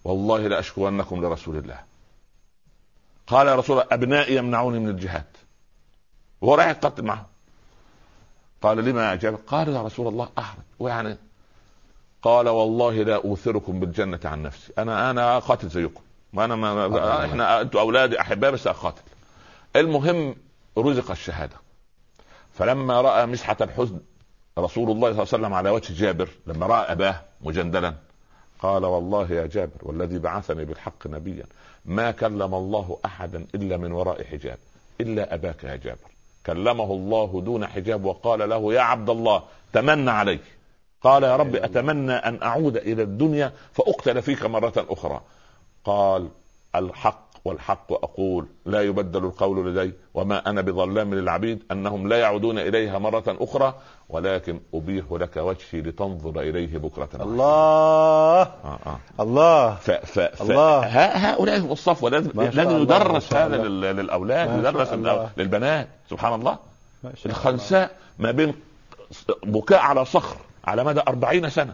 والله 0.03 0.47
لاشكونكم 0.47 1.25
لرسول 1.25 1.57
الله. 1.57 1.79
قال 3.27 3.47
يا 3.47 3.55
رسول 3.55 3.77
الله 3.79 3.87
أبنائي 3.91 4.35
يمنعوني 4.35 4.79
من 4.79 4.89
الجهاد. 4.89 5.25
وهو 6.41 6.55
رايح 6.55 6.69
يقتل 6.69 7.03
معهم. 7.03 7.25
قال 8.61 8.77
لما 8.77 9.13
اجاب 9.13 9.39
قال 9.47 9.69
يا 9.69 9.81
رسول 9.81 10.07
الله 10.07 10.29
احرج 10.37 10.63
ويعني 10.79 11.17
قال 12.21 12.49
والله 12.49 12.93
لا 12.93 13.15
أوثركم 13.15 13.79
بالجنة 13.79 14.19
عن 14.25 14.43
نفسي. 14.43 14.73
أنا 14.77 15.11
أنا 15.11 15.39
قاتل 15.39 15.69
زيكم. 15.69 16.01
وأنا 16.33 16.55
ما 16.55 16.85
الله. 16.85 17.25
إحنا 17.25 17.61
أنتم 17.61 17.79
أولادي 17.79 18.21
احبائي 18.21 18.53
بس 18.53 18.67
أقاتل. 18.67 19.01
المهم 19.75 20.35
رزق 20.77 21.11
الشهادة. 21.11 21.60
فلما 22.53 23.01
رأى 23.01 23.25
مسحة 23.25 23.57
الحزن 23.61 23.99
رسول 24.59 24.91
الله 24.91 25.13
صلى 25.13 25.23
الله 25.23 25.33
عليه 25.33 25.37
وسلم 25.45 25.53
على 25.53 25.69
وجه 25.69 25.93
جابر 25.93 26.29
لما 26.47 26.65
رأى 26.65 26.91
أباه 26.91 27.21
مجندلا 27.41 27.93
قال 28.59 28.85
والله 28.85 29.31
يا 29.31 29.45
جابر 29.45 29.77
والذي 29.81 30.19
بعثني 30.19 30.65
بالحق 30.65 31.07
نبيا 31.07 31.45
ما 31.85 32.11
كلم 32.11 32.55
الله 32.55 32.97
احدا 33.05 33.45
إلا 33.55 33.77
من 33.77 33.91
وراء 33.91 34.23
حجاب 34.23 34.57
إلا 35.01 35.33
أباك 35.33 35.63
يا 35.63 35.75
جابر. 35.75 36.11
كلمه 36.45 36.83
الله 36.83 37.41
دون 37.45 37.67
حجاب 37.67 38.05
وقال 38.05 38.49
له 38.49 38.73
يا 38.73 38.81
عبد 38.81 39.09
الله 39.09 39.43
تمنى 39.73 40.11
علي 40.11 40.39
قال 41.01 41.23
يا 41.23 41.35
رب 41.35 41.55
أتمنى 41.55 42.13
أن 42.13 42.43
أعود 42.43 42.77
إلى 42.77 43.03
الدنيا 43.03 43.51
فأقتل 43.73 44.21
فيك 44.21 44.45
مرة 44.45 44.85
أخرى. 44.89 45.21
قال 45.85 46.29
الحق 46.75 47.30
والحق 47.45 47.91
أقول 47.93 48.47
لا 48.65 48.81
يبدل 48.81 49.25
القول 49.25 49.67
لدي 49.75 49.93
وما 50.13 50.49
أنا 50.49 50.61
بظلام 50.61 51.13
للعبيد 51.13 51.63
أنهم 51.71 52.07
لا 52.07 52.17
يعودون 52.19 52.59
إليها 52.59 52.99
مرة 52.99 53.23
أخرى 53.27 53.73
ولكن 54.09 54.59
أبيح 54.73 55.05
لك 55.11 55.37
وجهي 55.37 55.81
لتنظر 55.81 56.41
إليه 56.41 56.77
بكرة. 56.77 57.09
الله 57.21 58.41
آه 58.41 58.79
آه. 58.85 58.99
الله 59.19 59.75
ف 59.75 59.91
ف 59.91 60.19
ف 60.19 60.41
الله. 60.41 60.79
هؤلاء 61.31 61.59
هم 61.59 61.71
الصفوه 61.71 62.09
لازم 62.09 62.31
لازم 62.41 62.81
يدرس 62.81 63.33
هذا 63.33 63.57
للأولاد 63.57 64.59
يدرس 64.59 64.93
الله. 64.93 65.29
للبنات 65.37 65.87
سبحان 66.09 66.33
الله. 66.33 66.57
الخنساء 67.25 67.91
ما 68.19 68.31
بين 68.31 68.53
بكاء 69.43 69.79
على 69.79 70.05
صخر 70.05 70.35
على 70.65 70.83
مدى 70.83 71.01
أربعين 71.07 71.49
سنة 71.49 71.73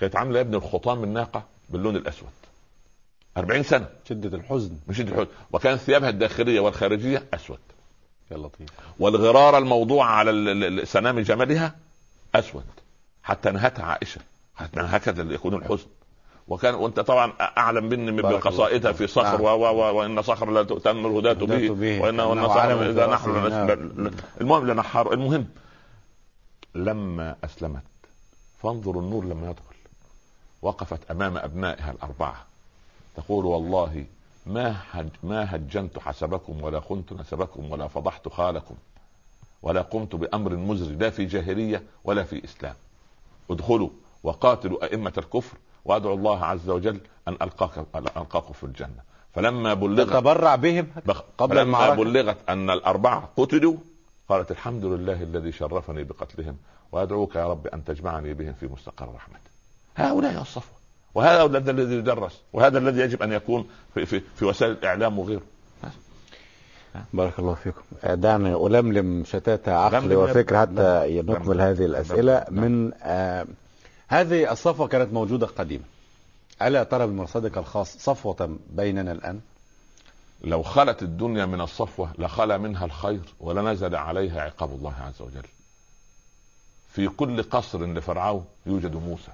كانت 0.00 0.16
عاملة 0.16 0.36
يا 0.36 0.42
ابن 0.42 0.54
الخطام 0.54 1.04
الناقة 1.04 1.42
باللون 1.70 1.96
الأسود 1.96 2.28
أربعين 3.36 3.62
سنة. 3.62 3.86
شدة 4.08 4.36
الحزن. 4.36 4.76
مش 4.88 5.00
الحوت 5.00 5.28
وكان 5.52 5.76
ثيابها 5.76 6.08
الداخلية 6.08 6.60
والخارجية 6.60 7.24
أسود. 7.34 7.58
يا 8.30 8.36
لطيف 8.36 8.68
والغرار 8.98 9.58
الموضوع 9.58 10.06
على 10.06 10.82
سنام 10.86 11.20
جملها 11.20 11.74
أسود. 12.34 12.64
حتى 13.22 13.50
نهتها 13.50 13.84
عائشة. 13.84 14.20
حتى 14.56 14.80
هكذا 14.80 15.34
يكون 15.34 15.54
الحزن. 15.54 15.86
وكان 16.48 16.74
وانت 16.74 17.00
طبعا 17.00 17.32
أعلم 17.40 17.84
مني 17.84 18.10
من 18.12 18.22
بقصائدها 18.22 18.92
في 18.92 19.06
صخر 19.06 19.32
نعم. 19.32 19.40
و 19.40 19.46
و 19.48 19.64
و 19.64 19.94
وإن 19.98 20.22
صخر 20.22 20.50
لا 20.50 20.62
تؤتم 20.62 21.06
الهداة 21.06 21.32
به, 21.32 21.68
به. 21.68 22.00
وان 22.02 22.20
وإن 22.20 22.38
إنه 22.38 22.48
صخر 22.48 22.90
إذا 22.90 23.06
نحن. 23.06 23.30
لنسب- 23.30 23.98
نعم. 24.00 24.10
المهم 24.40 24.66
لنحار 24.70 25.12
المهم. 25.12 25.46
لما 26.74 27.36
أسلمت 27.44 27.82
فانظر 28.62 28.98
النور 28.98 29.24
لما 29.24 29.50
يدخل. 29.50 29.76
وقفت 30.62 31.10
أمام 31.10 31.36
أبنائها 31.36 31.90
الأربعة. 31.90 32.46
تقول 33.16 33.46
والله 33.46 34.04
ما 34.46 34.76
هج 34.90 35.08
ما 35.22 35.56
هجنت 35.56 35.98
حسبكم 35.98 36.62
ولا 36.62 36.80
خنت 36.80 37.12
نسبكم 37.12 37.72
ولا 37.72 37.88
فضحت 37.88 38.28
خالكم 38.28 38.74
ولا 39.62 39.82
قمت 39.82 40.14
بأمر 40.14 40.56
مزري 40.56 40.94
لا 40.96 41.10
في 41.10 41.24
جاهلية 41.24 41.82
ولا 42.04 42.22
في 42.24 42.44
إسلام 42.44 42.74
ادخلوا 43.50 43.88
وقاتلوا 44.22 44.84
أئمة 44.84 45.12
الكفر 45.18 45.56
وادعو 45.84 46.14
الله 46.14 46.44
عز 46.44 46.70
وجل 46.70 47.00
أن 47.28 47.36
القاك 47.42 47.78
ألقاكم 47.96 48.52
في 48.52 48.64
الجنة 48.64 49.02
فلما 49.34 49.74
بلغت 49.74 50.12
تبرع 50.12 50.54
بهم. 50.54 50.86
قبل 51.38 51.58
المعركة. 51.58 51.94
بلغت 52.04 52.36
أن 52.48 52.70
الأربعة 52.70 53.28
قتلوا 53.36 53.76
قالت 54.28 54.50
الحمد 54.50 54.84
لله 54.84 55.22
الذي 55.22 55.52
شرفني 55.52 56.04
بقتلهم 56.04 56.56
وأدعوك 56.92 57.36
يا 57.36 57.46
رب 57.50 57.66
أن 57.66 57.84
تجمعني 57.84 58.34
بهم 58.34 58.52
في 58.52 58.66
مستقر 58.66 59.14
رحمته 59.14 59.50
هؤلاء 59.96 60.40
الصفوه 60.42 60.81
وهذا 61.14 61.70
الذي 61.70 61.94
يدرس 61.94 62.40
وهذا 62.52 62.78
الذي 62.78 63.00
يجب 63.00 63.22
أن 63.22 63.32
يكون 63.32 63.68
في, 63.94 64.06
في, 64.06 64.20
في 64.36 64.44
وسائل 64.44 64.72
الإعلام 64.72 65.18
وغيره. 65.18 65.42
بارك 67.12 67.38
الله 67.38 67.54
فيكم. 67.54 67.82
دعني 68.04 68.54
ألملم 68.54 69.24
شتات 69.24 69.68
عقلي 69.68 70.16
وفكر. 70.16 70.60
حتى. 70.60 71.22
نكمل 71.22 71.60
هذه 71.60 71.84
الأسئلة. 71.84 72.44
من 72.50 72.92
آه 73.02 73.46
هذه 74.08 74.52
الصفوة 74.52 74.88
كانت 74.88 75.12
موجودة 75.12 75.46
قديما. 75.46 75.84
ألا 76.62 76.84
ترى 76.84 77.06
بمرصدك 77.06 77.58
الخاص 77.58 77.96
صفوة 77.96 78.58
بيننا 78.70 79.12
الآن؟ 79.12 79.40
لو 80.44 80.62
خلت 80.62 81.02
الدنيا 81.02 81.46
من 81.46 81.60
الصفوة 81.60 82.12
لخلا 82.18 82.58
منها 82.58 82.84
الخير 82.84 83.20
ولنزل 83.40 83.94
عليها 83.94 84.40
عقاب 84.40 84.70
الله 84.70 84.94
عز 85.00 85.22
وجل. 85.22 85.46
في 86.88 87.08
كل 87.08 87.42
قصر 87.42 87.86
لفرعون 87.86 88.44
يوجد 88.66 88.96
موسى. 88.96 89.32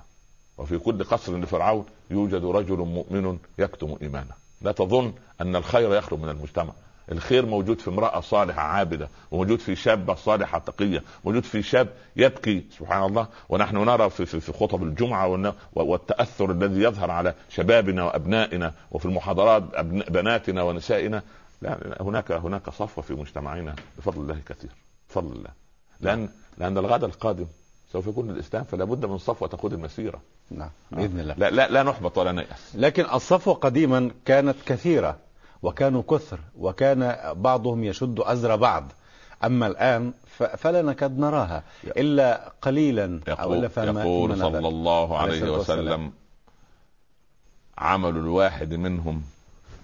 وفي 0.59 0.79
كل 0.79 1.05
قصر 1.05 1.39
لفرعون 1.39 1.87
يوجد 2.11 2.45
رجل 2.45 2.77
مؤمن 2.77 3.39
يكتم 3.59 3.97
إيمانه. 4.03 4.35
لا 4.63 4.73
تظن 4.73 5.13
أن 5.41 5.57
الخير 5.57 5.95
يخلو 5.95 6.19
من 6.19 6.29
المجتمع. 6.29 6.73
الخير 7.13 7.47
موجود 7.47 7.81
في 7.81 7.91
امرأة 7.91 8.21
صالحة 8.21 8.63
عابدة 8.63 9.09
وموجود 9.31 9.59
في 9.59 9.77
شابة 9.77 10.15
صالحة 10.15 10.59
تقية 10.59 11.03
موجود 11.25 11.45
في 11.45 11.63
شاب 11.63 11.89
يبكي 12.17 12.65
سبحان 12.79 13.03
الله. 13.05 13.27
ونحن 13.49 13.77
نرى 13.77 14.11
في, 14.11 14.27
في, 14.27 14.41
في 14.41 14.53
خطب 14.53 14.83
الجمعة 14.83 15.55
والتأثر 15.75 16.51
الذي 16.51 16.83
يظهر 16.83 17.11
على 17.11 17.35
شبابنا 17.49 18.05
وأبنائنا 18.05 18.75
وفي 18.91 19.07
المحاضرات 19.07 19.63
بناتنا 20.11 20.63
ونسائنا. 20.63 21.23
لا 21.63 21.69
لا، 21.69 22.03
هناك 22.03 22.33
هناك 22.33 22.71
صفوة 22.71 23.05
في 23.05 23.15
مجتمعنا 23.15 23.77
بفضل 23.99 24.21
الله 24.21 24.41
كثير. 24.47 24.71
بفضل 25.11 25.33
الله. 25.33 25.51
لأن 26.01 26.29
لأن 26.59 26.79
الغد 26.79 27.05
القادم 27.05 27.47
سوف 27.93 28.07
يكون 28.07 28.31
الإسلام 28.31 28.65
فلا 28.65 28.85
بد 28.85 29.05
من 29.07 29.19
صفوة 29.19 29.49
تقود 29.49 29.73
المسيرة. 29.73 30.21
نعم 30.51 30.71
بإذن 30.91 31.21
الله. 31.21 31.35
لا 31.35 31.51
لا 31.51 31.69
لا 31.69 31.83
نحبط 31.83 32.19
ولا 32.19 32.33
نيأس. 32.33 32.73
لكن 32.75 33.05
الصفوة 33.15 33.55
قديما 33.55 34.11
كانت 34.25 34.57
كثيرة 34.67 35.17
وكانوا 35.63 36.03
كثر 36.11 36.41
وكان 36.59 37.17
بعضهم 37.33 37.85
يشد 37.85 38.21
أزر 38.21 38.57
بعض. 38.57 38.93
أما 39.45 39.67
الآن 39.67 40.13
فلا 40.57 40.83
نكاد 40.83 41.19
نراها. 41.19 41.63
إلا 41.85 42.53
قليلا 42.63 43.21
أو 43.29 43.55
إلا 43.55 43.59
يقول, 43.59 43.69
فما 43.71 44.01
يقول 44.03 44.39
صلى. 44.39 44.69
الله 44.69 45.19
عليه 45.19 45.33
عليه 45.41 45.51
والسلام. 45.51 45.85
وسلم 45.87 46.13
عمل 47.79 48.11
الواحد 48.17 48.75
منهم 48.75 49.23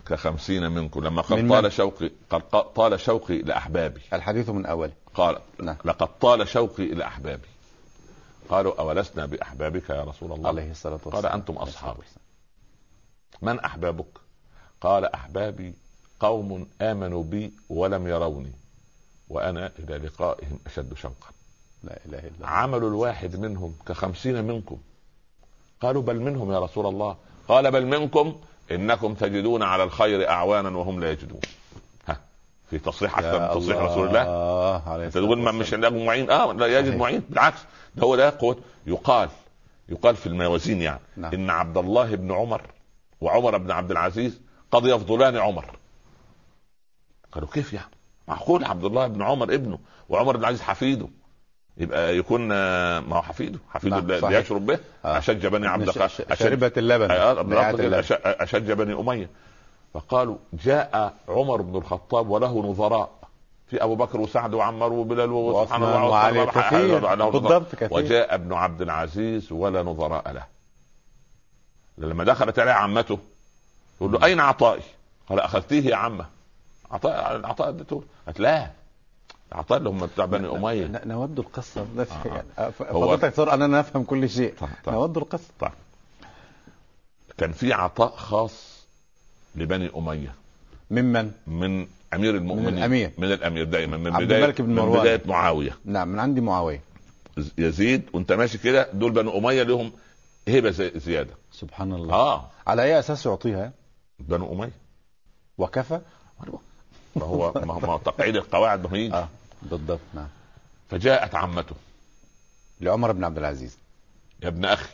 كخمسين 0.06 0.70
منكم. 0.70 1.00
لما 1.00 1.10
من 1.16 1.22
قال 1.22 1.44
من؟ 1.44 1.50
طال 1.50 1.72
شوقي 1.72 2.10
قال 2.30 2.42
ق- 2.50 2.72
طال 2.74 3.00
شوقي 3.00 3.38
لأحبابي 3.38 4.00
الحديث 4.12 4.50
من 4.50 4.66
أوله 4.66 4.92
قال 5.14 5.38
نعم. 5.62 5.76
لقد 5.84 6.08
طال 6.18 6.48
شوقي 6.48 6.82
إلى 6.82 7.04
أحبابي. 7.06 7.48
قالوا 8.48 8.80
أولسنا 8.80 9.26
بأحبابك 9.26 9.90
يا 9.90 10.04
رسول 10.04 10.32
الله؟ 10.32 10.48
عليه 10.48 10.70
الصلاة 10.70 11.00
والسلام. 11.04 11.14
قال 11.14 11.26
أنتم 11.26 11.54
أصحابي. 11.54 12.02
من 13.42 13.60
أحبابك؟ 13.60 14.18
قال 14.80 15.04
أحبابي 15.04 15.74
قوم 16.20 16.66
آمنوا 16.82 17.22
بي 17.22 17.52
ولم 17.68 18.06
يروني 18.06 18.52
وأنا 19.28 19.72
إلى 19.78 19.98
لقائهم 19.98 20.58
أشد 20.66 20.94
شوقا. 20.94 21.30
لا 21.84 21.98
إله 22.06 22.18
إلا 22.18 22.30
الله. 22.36 22.46
عمل 22.46 22.78
الواحد 22.78 23.36
منهم 23.36 23.74
كخمسين 23.86 24.44
منكم. 24.44 24.78
قالوا 25.80 26.02
بل 26.02 26.20
منهم 26.20 26.52
يا 26.52 26.58
رسول 26.58 26.86
الله. 26.86 27.16
قال 27.48 27.70
بل 27.70 27.86
منكم 27.86 28.40
إنكم 28.70 29.14
تجدون 29.14 29.62
على 29.62 29.82
الخير 29.82 30.28
أعوانا 30.28 30.78
وهم 30.78 31.00
لا 31.00 31.10
يجدون. 31.10 31.40
في 32.70 32.78
تصريح 32.78 33.18
أكثر 33.18 33.34
يا 33.42 33.54
من 33.54 33.60
تصريح 33.60 33.78
رسول 33.78 34.08
الله. 34.08 35.08
تقول 35.08 35.38
ما 35.38 35.52
مش 35.52 35.74
لاقوا 35.74 36.04
معين؟ 36.04 36.30
آه 36.30 36.52
لا 36.52 36.66
يجد. 36.66 36.96
معين. 36.96 37.22
بالعكس. 37.30 37.58
ده 37.94 38.02
هو 38.06 38.16
ده 38.16 38.30
قوة. 38.38 38.56
يقال 38.86 39.28
يقال 39.88 40.16
في 40.16 40.26
الموازين 40.26 40.82
يعني. 40.82 41.00
نعم. 41.16 41.32
إن 41.34 41.50
عبد 41.50 41.76
الله 41.78 42.14
بن 42.16 42.32
عمر 42.32 42.62
وعمر 43.20 43.58
بن 43.58 43.70
عبد 43.70 43.90
العزيز 43.90 44.40
قد 44.72 44.86
يفضلان 44.86 45.36
عمر. 45.36 45.64
قالوا 47.32 47.48
كيف 47.52 47.72
يعني؟ 47.72 47.90
معقول 48.28 48.64
عبد 48.64 48.84
الله 48.84 49.06
بن 49.06 49.22
عمر 49.22 49.54
ابنه 49.54 49.78
وعمر 50.08 50.36
بن 50.36 50.40
العزيز 50.42 50.62
حفيده؟ 50.62 51.08
يبقى 51.76 52.16
يكون 52.16 52.48
آه، 52.52 53.00
ما 53.00 53.16
هو 53.16 53.22
حفيده. 53.22 53.58
حفيده 53.70 53.96
نعم، 53.96 54.04
اللي 54.04 54.20
صحيح. 54.20 54.38
يشرب 54.38 54.66
به. 54.66 54.78
آه. 55.04 55.18
أشج 55.18 55.46
بني 55.46 55.66
عبد 55.68 55.90
ش- 55.90 55.96
الق- 55.96 56.06
ش- 56.06 56.22
أشج- 56.22 56.34
شربة 56.34 56.72
اللبن. 56.76 57.10
آه، 57.10 57.42
بيعة 57.42 57.42
بالضبط 57.72 57.80
اللبن. 57.84 58.00
كده، 58.02 58.02
أش- 58.02 58.20
أشج 58.42 58.72
بني 58.72 58.94
أمية. 58.94 59.30
فقالوا 59.94 60.36
جاء 60.52 61.14
عمر 61.28 61.62
بن 61.62 61.76
الخطاب 61.76 62.28
وله 62.28 62.62
نظراء 62.62 63.10
في 63.66 63.82
أبو 63.82 63.94
بكر 63.94 64.20
وسعد 64.20 64.54
وعمر 64.54 64.92
وبلال 64.92 65.30
وسبحان 65.30 65.82
الله 65.82 66.04
وعلي 66.04 66.46
كثير. 66.46 67.14
بالضبط 67.30 67.74
كثير. 67.74 67.94
وجاء 67.94 68.34
ابن 68.34 68.52
عبد 68.52 68.82
العزيز 68.82 69.52
ولا 69.52 69.82
نظراء 69.82 70.32
له 70.32 70.46
لما 71.98 72.24
دخلت 72.24 72.58
عليه 72.58 72.72
عمته 72.72 73.18
يقول 74.00 74.12
له 74.12 74.24
أين 74.24 74.40
عطائي؟ 74.40 74.82
قال 75.28 75.40
أخذتيه 75.40 75.86
يا 75.86 75.96
عمة 75.96 76.26
عطاء 76.90 77.36
العطاء 77.36 77.68
اديته. 77.68 78.02
قالت 78.26 78.40
لا 78.40 78.70
عطاء 79.52 79.78
اللي 79.78 79.88
هم 79.88 80.06
بتاع 80.06 80.24
بني 80.24 80.48
أمية 80.56 81.02
نود 81.04 81.38
القصة 81.38 81.86
آه. 81.98 82.06
يعني 82.24 82.72
فضلتك 82.72 83.30
تقول 83.34 83.50
أنا 83.50 83.66
نفهم 83.66 84.04
كل 84.04 84.28
شيء 84.28 84.54
طيب، 84.60 84.70
طيب. 84.84 84.94
نود 84.94 85.16
القصة 85.16 85.50
طيب 85.60 85.72
كان 87.38 87.52
في 87.52 87.72
عطاء 87.72 88.16
خاص 88.16 88.73
لبني 89.56 89.90
أمية. 89.96 90.34
ممن؟ 90.90 91.32
من 91.46 91.86
أمير 92.14 92.34
المؤمنين. 92.36 92.66
من 92.72 92.78
الأمير. 92.78 93.10
من 93.18 93.32
الأمير 93.32 93.64
دايما 93.64 93.96
من 93.96 94.14
عبد 94.14 94.24
بدايه 94.24 94.38
الملك 94.44 94.60
بن 94.60 94.68
من 94.68 94.74
مروان. 94.74 95.00
بداية 95.00 95.20
معاوية. 95.26 95.76
نعم 95.84 96.08
من 96.08 96.18
عندي 96.18 96.40
معاوية. 96.40 96.80
يزيد 97.58 98.02
وأنت 98.12 98.32
ماشي 98.32 98.58
كده 98.58 98.88
دول 98.92 99.12
بنو 99.12 99.38
أمية 99.38 99.62
لهم 99.62 99.92
هبه 100.48 100.70
زي- 100.70 100.92
زيادة. 100.96 101.34
سبحان 101.52 101.92
الله. 101.92 102.14
آه. 102.14 102.50
على 102.66 102.82
أي 102.82 102.98
أساس 102.98 103.26
يعطيها؟ 103.26 103.72
بنو 104.18 104.52
أمية. 104.52 104.70
وكفى؟ 105.58 106.00
ما 107.16 107.24
هو 107.26 107.52
ما 107.56 107.74
هو 107.74 107.82
ما 107.84 107.92
هو 107.92 107.98
تقعيد 107.98 108.36
القواعد 108.36 108.92
ما 108.92 109.18
آه 109.18 109.28
بالضبط 109.62 110.00
نعم. 110.14 110.28
فجاءت 110.90 111.34
عمته. 111.34 111.74
لعمر 112.80 113.12
بن 113.12 113.24
عبد 113.24 113.38
العزيز. 113.38 113.78
يا 114.42 114.48
ابن 114.48 114.64
أخي 114.64 114.88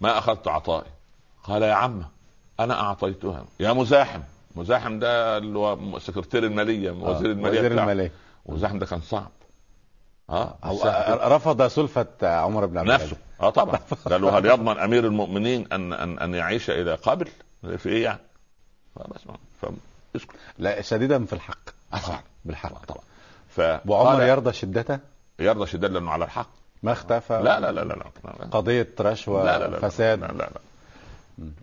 ما 0.00 0.18
أخذت 0.18 0.48
عطائي. 0.48 0.90
قال 1.44 1.62
يا 1.62 1.72
عمة 1.74 2.08
أنا 2.60 2.80
أعطيتها. 2.80 3.44
يا 3.60 3.72
مزاحم. 3.72 4.20
مزاحم 4.56 4.98
ده 4.98 5.38
اللي 5.38 5.58
هو 5.58 5.98
سكرتير 5.98 6.44
المالية 6.44 6.90
وزير 6.90 7.30
آه، 7.30 7.32
المالية 7.32 7.58
وزير. 7.58 7.72
المالية. 7.72 8.12
مزاحم 8.46 8.78
ده 8.78 8.86
كان 8.86 9.00
صعب. 9.00 9.30
آه؟ 10.30 10.54
مزاحم. 10.64 11.12
رفض 11.12 11.66
سلفة 11.66 12.06
عمر 12.22 12.66
بن 12.66 12.78
عبد 12.78 12.88
نفسه. 12.88 13.16
آه 13.40 13.50
طبعا. 13.50 13.78
قال 14.10 14.22
له 14.22 14.38
هل 14.38 14.46
يضمن 14.46 14.78
أمير 14.78 15.06
المؤمنين 15.06 15.72
ان 15.72 15.92
ان 15.92 16.18
أن 16.18 16.34
يعيش 16.34 16.70
إلى 16.70 16.94
قبل؟ 16.94 17.28
في 17.78 17.88
إيه 17.88 18.04
يعني؟ 18.04 18.20
بس 18.96 19.20
اسكت. 20.16 20.34
لا 20.58 20.82
شديدا 20.82 21.24
في 21.24 21.32
الحق. 21.32 21.70
طبعا. 22.06 22.20
بالحق 22.44 22.84
طبعا. 22.84 23.02
ف 23.48 23.60
وعمر 23.86 24.22
يرضى 24.22 24.52
شدته؟ 24.52 24.98
يرضى 25.38 25.66
شداد 25.66 25.92
لأنه 25.92 26.10
على 26.10 26.24
الحق. 26.24 26.48
ما 26.82 26.92
اختفى؟ 26.92 27.40
لا 27.44 27.60
لا 27.60 27.72
لا 27.72 27.80
لا 27.80 27.94
لا. 27.94 28.04
لا 28.24 28.46
قضية 28.50 28.88
رشوة 29.00 29.44
لا 29.44 29.58
لا 29.58 29.68
لا 29.68 29.88
فساد؟ 29.88 30.20
لا 30.20 30.26
لا 30.26 30.32
لا. 30.32 30.60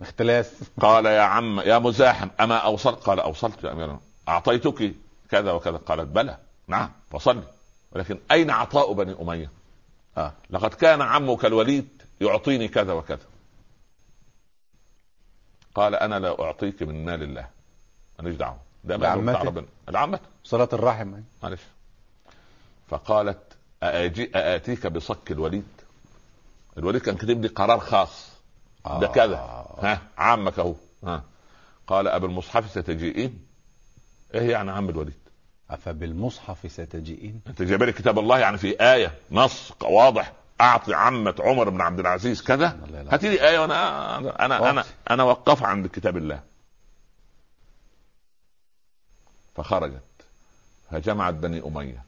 اختلاس 0.00 0.52
قال 0.80 1.06
يا 1.06 1.20
عم 1.20 1.60
يا 1.60 1.78
مزاحم 1.78 2.28
أما 2.40 2.56
اوصلت 2.56 2.98
قال 2.98 3.20
أوصلت 3.20 3.64
يا 3.64 3.72
أمير 3.72 3.96
أعطيتك 4.28 4.94
كذا 5.30 5.52
وكذا. 5.52 5.76
قالت 5.76 6.08
بلى. 6.08 6.38
نعم 6.66 6.90
وصلي. 7.12 7.42
ولكن 7.92 8.18
أين 8.30 8.50
عطاء 8.50 8.92
بني 8.92 9.20
أمية؟ 9.20 9.50
آه. 10.16 10.32
لقد 10.50 10.74
كان 10.74 11.02
عمك 11.02 11.44
الوليد 11.44 12.02
يعطيني 12.20 12.68
كذا 12.68 12.92
وكذا. 12.92 13.26
قال 15.74 15.94
أنا 15.94 16.18
لا 16.18 16.42
أعطيك 16.42 16.82
من 16.82 17.04
مال 17.04 17.22
الله. 17.22 17.48
ماليش 18.18 18.36
دعوة. 18.36 18.58
ده 18.84 18.96
لعمته 19.88 20.26
صله 20.44 20.68
الرحم. 20.72 21.14
معلش. 21.42 21.60
فقالت 22.88 23.42
أأجي 23.82 24.30
أآتيك 24.34 24.86
بصك 24.86 25.32
الوليد؟ 25.32 25.68
الوليد 26.78 27.02
كان 27.02 27.16
كاتب 27.16 27.42
لي 27.42 27.48
قرار 27.48 27.80
خاص. 27.80 28.31
ده 28.86 29.06
كذا. 29.06 29.36
ها 29.78 30.00
عمك 30.18 30.58
أهو. 30.58 30.74
ها. 31.04 31.24
قال 31.86 32.08
ابو 32.08 32.26
المصحف 32.26 32.70
ستجيئين؟ 32.70 33.46
إيه 34.34 34.50
يعني 34.50 34.70
عم 34.70 34.88
الوليد؟ 34.88 35.18
أفبالمصحف 35.70 36.72
ستجيئين؟ 36.72 37.40
أنت 37.46 37.62
جايب 37.62 37.82
لي 37.82 37.92
كتاب 37.92 38.18
الله 38.18 38.38
يعني 38.38 38.58
في 38.58 38.80
آية 38.80 39.14
نص 39.30 39.72
واضح 39.82 40.32
أعطي 40.60 40.94
عمة 40.94 41.34
عمر 41.40 41.68
بن 41.68 41.80
عبد 41.80 41.98
العزيز 41.98 42.42
كذا. 42.42 42.78
هاتي 43.10 43.28
لي 43.28 43.48
آية 43.48 43.58
وأنا 43.58 44.18
أنا 44.18 44.44
أنا 44.44 44.70
أنا. 44.70 44.84
أنا 45.10 45.22
وقف 45.22 45.62
عند 45.62 45.86
كتاب 45.86 46.16
الله. 46.16 46.42
فخرجت. 49.54 50.02
فجمعت 50.90 51.34
بني 51.34 51.62
أمية. 51.66 52.04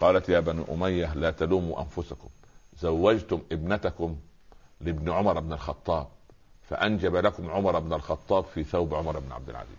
قالت 0.00 0.28
يا 0.28 0.40
بني 0.40 0.64
أمية 0.70 1.14
لا 1.14 1.30
تلوموا 1.30 1.82
أنفسكم. 1.82 2.28
زوجتم 2.78 3.42
ابنتكم 3.52 4.16
لابن 4.80 5.10
عمر 5.10 5.40
بن 5.40 5.52
الخطاب 5.52 6.06
فأنجب 6.70 7.16
لكم 7.16 7.50
عمر 7.50 7.78
بن 7.78 7.92
الخطاب 7.92 8.44
في 8.54 8.64
ثوب 8.64 8.94
عمر 8.94 9.18
بن 9.18 9.32
عبد 9.32 9.48
العزيز. 9.48 9.76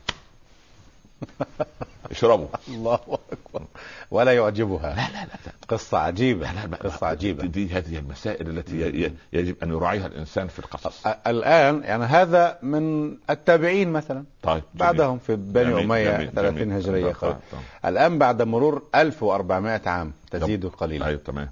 اشربوا. 2.12 2.48
الله 2.68 3.00
أكبر. 3.32 3.66
ولا 4.12 4.36
يعجبها. 4.36 4.90
لا 4.96 5.20
لا 5.20 5.26
لا 5.26 5.52
قصة 5.68 5.98
عجيبة. 5.98 6.52
لا 6.52 6.68
لا 6.68 6.78
قصة 6.78 7.08
عجيبة. 7.08 7.46
دي 7.46 7.70
هذه 7.70 7.98
المسائل 7.98 8.50
التي 8.50 9.12
يجب 9.34 9.56
أن 9.64 9.70
يراعيها 9.70 10.08
الإنسان 10.08 10.48
في 10.48 10.60
القصص. 10.60 11.08
الآن 11.08 11.84
يعني 11.84 12.04
هذا 12.04 12.58
من 12.62 13.16
التابعين 13.30 13.92
مثلا. 13.92 14.24
طيب 14.44 14.64
بعدهم 14.74 15.20
في 15.20 15.36
بني 15.36 15.84
أمية 15.84 16.12
جميل، 16.18 16.32
30 16.32 16.56
جميل. 16.56 16.74
هجرية. 16.74 17.14
طيب، 17.14 17.36
طيب. 17.52 17.62
الآن 17.86 18.20
بعد 18.20 18.42
مرور 18.42 18.84
1400 18.96 19.82
عام 19.86 20.14
تزيد 20.32 20.66
قليلا. 20.66 21.06
أيوه 21.06 21.22
تمام. 21.26 21.50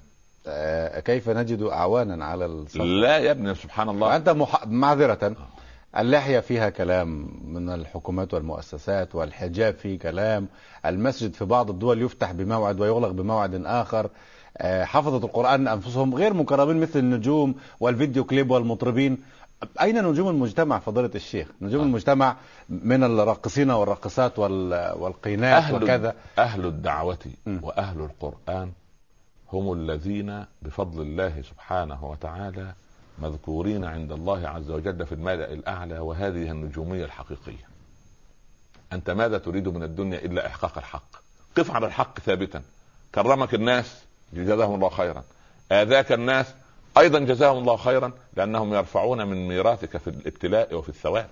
كيف 1.00 1.28
نجد 1.28 1.62
أعوانا 1.62 2.24
على 2.24 2.46
الصف 2.46 2.76
لا 2.80 3.18
يا 3.18 3.30
ابني 3.30 3.54
سبحان 3.54 3.88
الله. 3.88 4.06
وانت 4.06 4.28
مح... 4.28 4.66
معذرة. 4.66 5.36
اللحية 5.98 6.40
فيها 6.40 6.70
كلام 6.70 7.28
من 7.44 7.70
الحكومات 7.70 8.34
والمؤسسات 8.34 9.14
والحجاب 9.14 9.74
فيه 9.74 9.98
كلام. 9.98 10.48
المسجد 10.86 11.34
في 11.34 11.44
بعض 11.44 11.70
الدول 11.70 12.02
يفتح 12.02 12.32
بموعد 12.32 12.80
ويغلق 12.80 13.08
بموعد 13.10 13.62
آخر. 13.66 14.10
آه، 14.58 14.84
حفظة 14.84 15.16
القرآن 15.26 15.68
أنفسهم 15.68 16.14
غير 16.14 16.34
مكرمين 16.34 16.76
مثل 16.80 16.98
النجوم 16.98 17.54
والفيديو 17.80 18.24
كليب 18.24 18.50
والمطربين. 18.50 19.18
أين 19.80 20.04
نجوم 20.04 20.28
المجتمع 20.28 20.78
فضيلة 20.78 21.10
الشيخ؟ 21.14 21.48
نجوم 21.60 21.80
آه. 21.80 21.84
المجتمع 21.84 22.36
من 22.68 23.04
الراقصين 23.04 23.70
والراقصات 23.70 24.38
وال- 24.38 24.92
والقينات 24.98 25.62
أهل 25.62 25.74
وكذا. 25.82 26.14
أهل 26.38 26.66
الدعوة. 26.66 27.18
وأهل 27.62 28.00
القرآن 28.00 28.72
هم 29.52 29.72
الذين 29.72 30.44
بفضل 30.62 31.02
الله 31.02 31.42
سبحانه 31.42 32.04
وتعالى 32.04 32.74
مذكورين 33.18 33.84
عند 33.84 34.12
الله 34.12 34.48
عز 34.48 34.70
وجل 34.70 35.06
في 35.06 35.12
الملأ 35.12 35.52
الأعلى 35.52 35.98
وهذه 35.98 36.50
النجومية 36.50 37.04
الحقيقية. 37.04 37.68
أنت 38.92 39.10
ماذا 39.10 39.38
تريد 39.38 39.68
من 39.68 39.82
الدنيا 39.82 40.18
إلا 40.18 40.46
إحقاق 40.46 40.78
الحق؟ 40.78 41.16
قف 41.56 41.70
على 41.70 41.86
الحق 41.86 42.20
ثابتا. 42.20 42.62
كرمك 43.14 43.54
الناس 43.54 44.04
جزاهم 44.32 44.74
الله 44.74 44.88
خيرا. 44.88 45.24
آذاك 45.72 46.12
الناس 46.12 46.54
أيضا 46.98 47.18
جزاهم 47.18 47.58
الله 47.58 47.76
خيرا 47.76 48.12
لأنهم 48.36 48.74
يرفعون 48.74 49.26
من 49.26 49.48
ميراثك 49.48 49.96
في 49.96 50.10
الابتلاء 50.10 50.74
وفي 50.74 50.88
الثواب. 50.88 51.30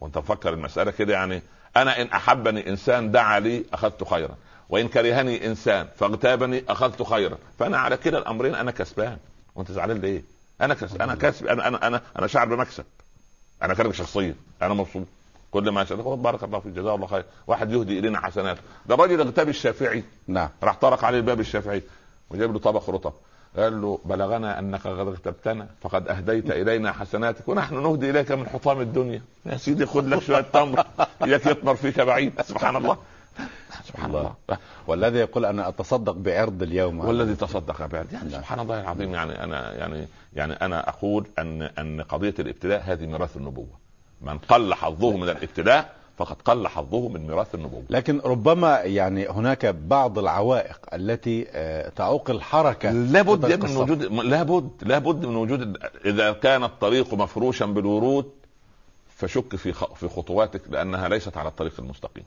وأنت 0.00 0.18
مفكر 0.18 0.52
المسألة 0.52 0.90
كده 0.90 1.12
يعني 1.12 1.42
أنا 1.76 2.02
إن 2.02 2.06
أحبني 2.06 2.68
إنسان 2.68 3.10
دعا 3.10 3.40
لي 3.40 3.64
أخذت 3.72 4.04
خيرا. 4.04 4.36
وإن 4.68 4.88
كرهني 4.88 5.46
إنسان 5.46 5.88
فاغتابني 5.96 6.64
أخذت 6.68 7.02
خيرا. 7.02 7.38
فأنا 7.58 7.78
على 7.78 7.96
كلا 7.96 8.18
الأمرين 8.18 8.54
أنا 8.54 8.70
كسبان. 8.70 9.16
وأنت 9.54 9.72
زعلان 9.72 9.98
ليه؟ 9.98 10.22
أنا 10.60 10.74
كسب 10.74 11.02
أنا 11.02 11.14
كسب 11.14 11.46
أنا 11.46 11.68
أنا 11.68 11.86
أنا 11.86 12.00
أنا 12.18 12.26
شعر 12.26 12.46
بمكسب. 12.46 12.84
أنا 13.62 13.74
كارك 13.74 13.94
شخصيا. 13.94 14.34
أنا 14.62 14.74
مبسوط. 14.74 15.06
كل 15.50 15.70
ما 15.70 15.84
شاء 15.84 16.00
الله 16.00 16.16
بارك 16.16 16.44
الله 16.44 16.60
فيك 16.60 16.72
جزاه 16.72 16.94
الله 16.94 17.06
خير. 17.06 17.24
واحد 17.46 17.72
يهدي 17.72 17.98
إلينا 17.98 18.20
حسنات. 18.20 18.58
ده 18.86 18.94
الراجل 18.94 19.20
اغتاب 19.20 19.48
الشافعي. 19.48 20.04
نعم. 20.26 20.48
راح 20.62 20.76
طرق 20.76 21.04
عليه 21.04 21.18
الباب 21.18 21.40
الشافعي 21.40 21.82
وجاب 22.30 22.52
له 22.52 22.58
طبق 22.58 22.90
رطب 22.90 23.12
قال 23.56 23.82
له 23.82 23.98
بلغنا 24.04 24.58
أنك 24.58 24.86
قد 24.86 25.08
اغتبتنا 25.08 25.68
فقد 25.80 26.08
أهديت 26.08 26.50
إلينا 26.50 26.92
حسناتك 26.92 27.48
ونحن 27.48 27.82
نهدي 27.82 28.10
إليك 28.10 28.32
من 28.32 28.48
حطام 28.48 28.80
الدنيا. 28.80 29.22
يا 29.46 29.56
سيدي 29.56 29.86
خذ 29.86 30.06
لك 30.06 30.22
شوية 30.22 30.40
تمر. 30.40 30.86
اياك 31.24 31.46
يطمر 31.46 31.74
فيك 31.74 32.00
بعيد. 32.00 32.42
سبحان 32.42 32.76
الله. 32.76 32.96
سبحان 33.84 34.10
الله, 34.10 34.34
الله. 34.48 34.58
والذي 34.86 35.18
يقول 35.18 35.44
أنا 35.44 35.68
أتصدق 35.68 36.12
بعرض 36.12 36.62
اليوم 36.62 37.00
والذي 37.00 37.34
تصدق 37.34 37.86
بعد 37.86 38.12
يعني 38.12 38.30
نعم. 38.30 38.40
سبحان 38.40 38.60
الله 38.60 38.80
العظيم 38.80 39.14
يعني 39.14 39.44
أنا 39.44 39.74
يعني 39.74 40.06
يعني 40.36 40.52
أنا 40.52 40.88
أقول 40.88 41.26
أن 41.38 41.62
أن 41.62 42.00
قضية 42.00 42.34
الابتلاء 42.38 42.82
هذه 42.86 43.06
ميراث 43.06 43.36
النبوة 43.36 43.66
من 44.20 44.38
قل 44.38 44.74
حظه 44.74 45.16
من 45.16 45.28
الابتلاء 45.28 45.94
فقد 46.18 46.36
قل 46.44 46.68
حظه 46.68 47.08
من 47.08 47.26
ميراث 47.26 47.54
النبوة 47.54 47.82
لكن 47.90 48.20
ربما 48.24 48.80
يعني 48.80 49.28
هناك 49.28 49.66
بعض 49.66 50.18
العوائق 50.18 50.78
التي 50.94 51.46
آه، 51.50 51.88
تعوق 51.88 52.30
الحركة 52.30 52.90
لابد 52.90 53.64
من. 53.64 53.76
وجود 53.76 54.02
لابد 54.02 54.70
لابد 54.82 55.26
من 55.26 55.36
وجود 55.36 55.78
إذا 56.04 56.32
كان 56.32 56.64
الطريق 56.64 57.14
مفروشا 57.14 57.66
بالورود 57.66 58.30
فشك 59.16 59.56
في 59.56 59.72
في 59.72 60.08
خطواتك 60.08 60.62
لأنها 60.70 61.08
ليست 61.08 61.36
على 61.36 61.48
الطريق 61.48 61.72
المستقيم 61.78 62.24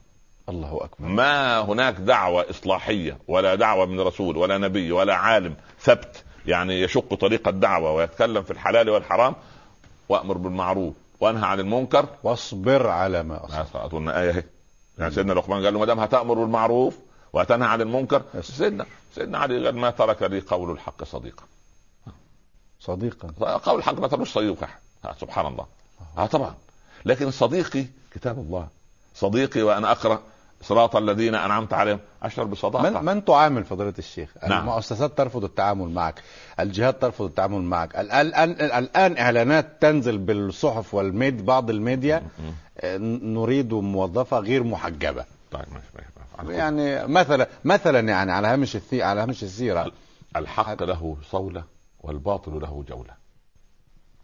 الله 0.49 0.77
أكبر. 0.83 1.07
ما 1.07 1.59
هناك 1.59 1.93
دعوة 1.95 2.49
إصلاحية 2.49 3.17
ولا 3.27 3.55
دعوة 3.55 3.85
من 3.85 3.99
رسول 3.99 4.37
ولا 4.37 4.57
نبي 4.57 4.91
ولا 4.91 5.15
عالم 5.15 5.55
ثبت 5.79 6.23
يعني 6.45 6.81
يشق 6.81 7.13
طريق 7.13 7.47
الدعوة 7.47 7.91
ويتكلم 7.91 8.43
في 8.43 8.51
الحلال 8.51 8.89
والحرام 8.89 9.35
وأمر 10.09 10.37
بالمعروف 10.37 10.93
وأنهى 11.19 11.45
عن 11.45 11.59
المنكر. 11.59 12.05
واصبر 12.23 12.87
على 12.87 13.23
ما 13.23 13.45
أصبر. 13.45 13.85
اظن 13.85 14.09
آية 14.09 14.31
أهي. 14.31 14.43
يعني 14.97 15.11
سيدنا 15.11 15.33
لقمان 15.33 15.65
قال 15.65 15.73
له 15.73 15.79
ما 15.79 15.85
دام 15.85 15.99
هتأمر 15.99 16.33
بالمعروف 16.33 16.97
وهتنهى 17.33 17.67
عن 17.67 17.81
المنكر. 17.81 18.21
سيدنا 18.41 18.85
سيدنا 19.15 19.37
علي 19.37 19.65
قال 19.65 19.75
ما 19.75 19.89
ترك 19.89 20.21
لي 20.21 20.39
قول 20.39 20.71
الحق 20.71 21.03
صديقا. 21.03 21.43
صديقا. 22.79 23.57
قول 23.57 23.79
الحق 23.79 23.99
ما 23.99 24.07
تركش 24.07 24.31
صديق 24.33 24.63
احد 24.63 24.79
آه، 25.05 25.15
سبحان 25.21 25.45
الله. 25.45 25.65
آه 26.17 26.25
طبعا. 26.25 26.55
لكن 27.05 27.31
صديقي 27.31 27.85
كتاب 28.13 28.39
الله. 28.39 28.67
صديقي 29.15 29.61
وأنا 29.61 29.91
أقرأ 29.91 30.21
صراط 30.61 30.95
الذين 30.95 31.35
أنعمت 31.35 31.73
عليهم 31.73 31.99
أشعر 32.23 32.45
بصداقة 32.45 33.01
من 33.01 33.05
من 33.05 33.25
تعامل 33.25 33.63
فضيلة 33.63 33.93
الشيخ؟ 33.99 34.29
نعم. 34.47 34.59
المؤسسات 34.59 35.17
ترفض 35.17 35.43
التعامل 35.43 35.89
معك، 35.89 36.21
الجهات 36.59 37.01
ترفض 37.01 37.25
التعامل 37.25 37.61
معك، 37.61 37.95
الان 37.95 38.51
الآن, 38.51 39.17
إعلانات 39.17 39.81
تنزل 39.81 40.17
بالصحف 40.17 40.93
والميد 40.93 41.45
بعض 41.45 41.69
الميديا. 41.69 42.23
آه، 42.79 42.97
نريد 42.97 43.73
موظفة 43.73 44.39
غير 44.39 44.63
محجبة. 44.63 45.25
طيب 45.51 45.65
ماشي 45.73 45.95
يعني 46.43 47.07
مثلا 47.07 47.47
مثلا 47.63 47.99
يعني 47.99 48.31
على 48.31 48.47
هامش 48.47 48.75
الثي 48.75 49.03
على 49.03 49.21
هامش 49.21 49.43
السيرة 49.43 49.91
الحق 50.35 50.83
له 50.83 51.17
صولة 51.31 51.63
والباطل 51.99 52.51
له 52.51 52.83
جولة 52.87 53.24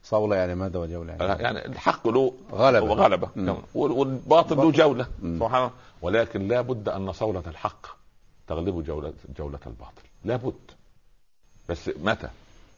صولة 0.04 0.36
يعني 0.36 0.56
ماذا 0.56 0.80
وجولة 0.80 1.14
يعني. 1.14 1.44
يعني 1.44 1.66
الحق 1.66 2.08
له 2.08 2.34
غلبة. 2.52 2.94
غلبة 2.94 3.30
مم. 3.36 3.56
وال- 3.76 3.92
والباطل 3.92 4.58
له 4.58 4.72
جولة. 4.72 5.04
سبحان 5.22 5.58
الله. 5.58 5.72
ولكن 6.02 6.48
لا 6.48 6.62
بد 6.62 6.90
أن 6.90 7.12
صولة 7.12 7.44
الحق 7.48 7.86
تغلب 8.48 8.84
جولة 8.84 9.14
جولة 9.38 9.60
الباطل. 9.68 10.02
لا 10.26 10.36
بد. 10.36 10.54
بس 11.70 11.92
متى؟ 12.04 12.28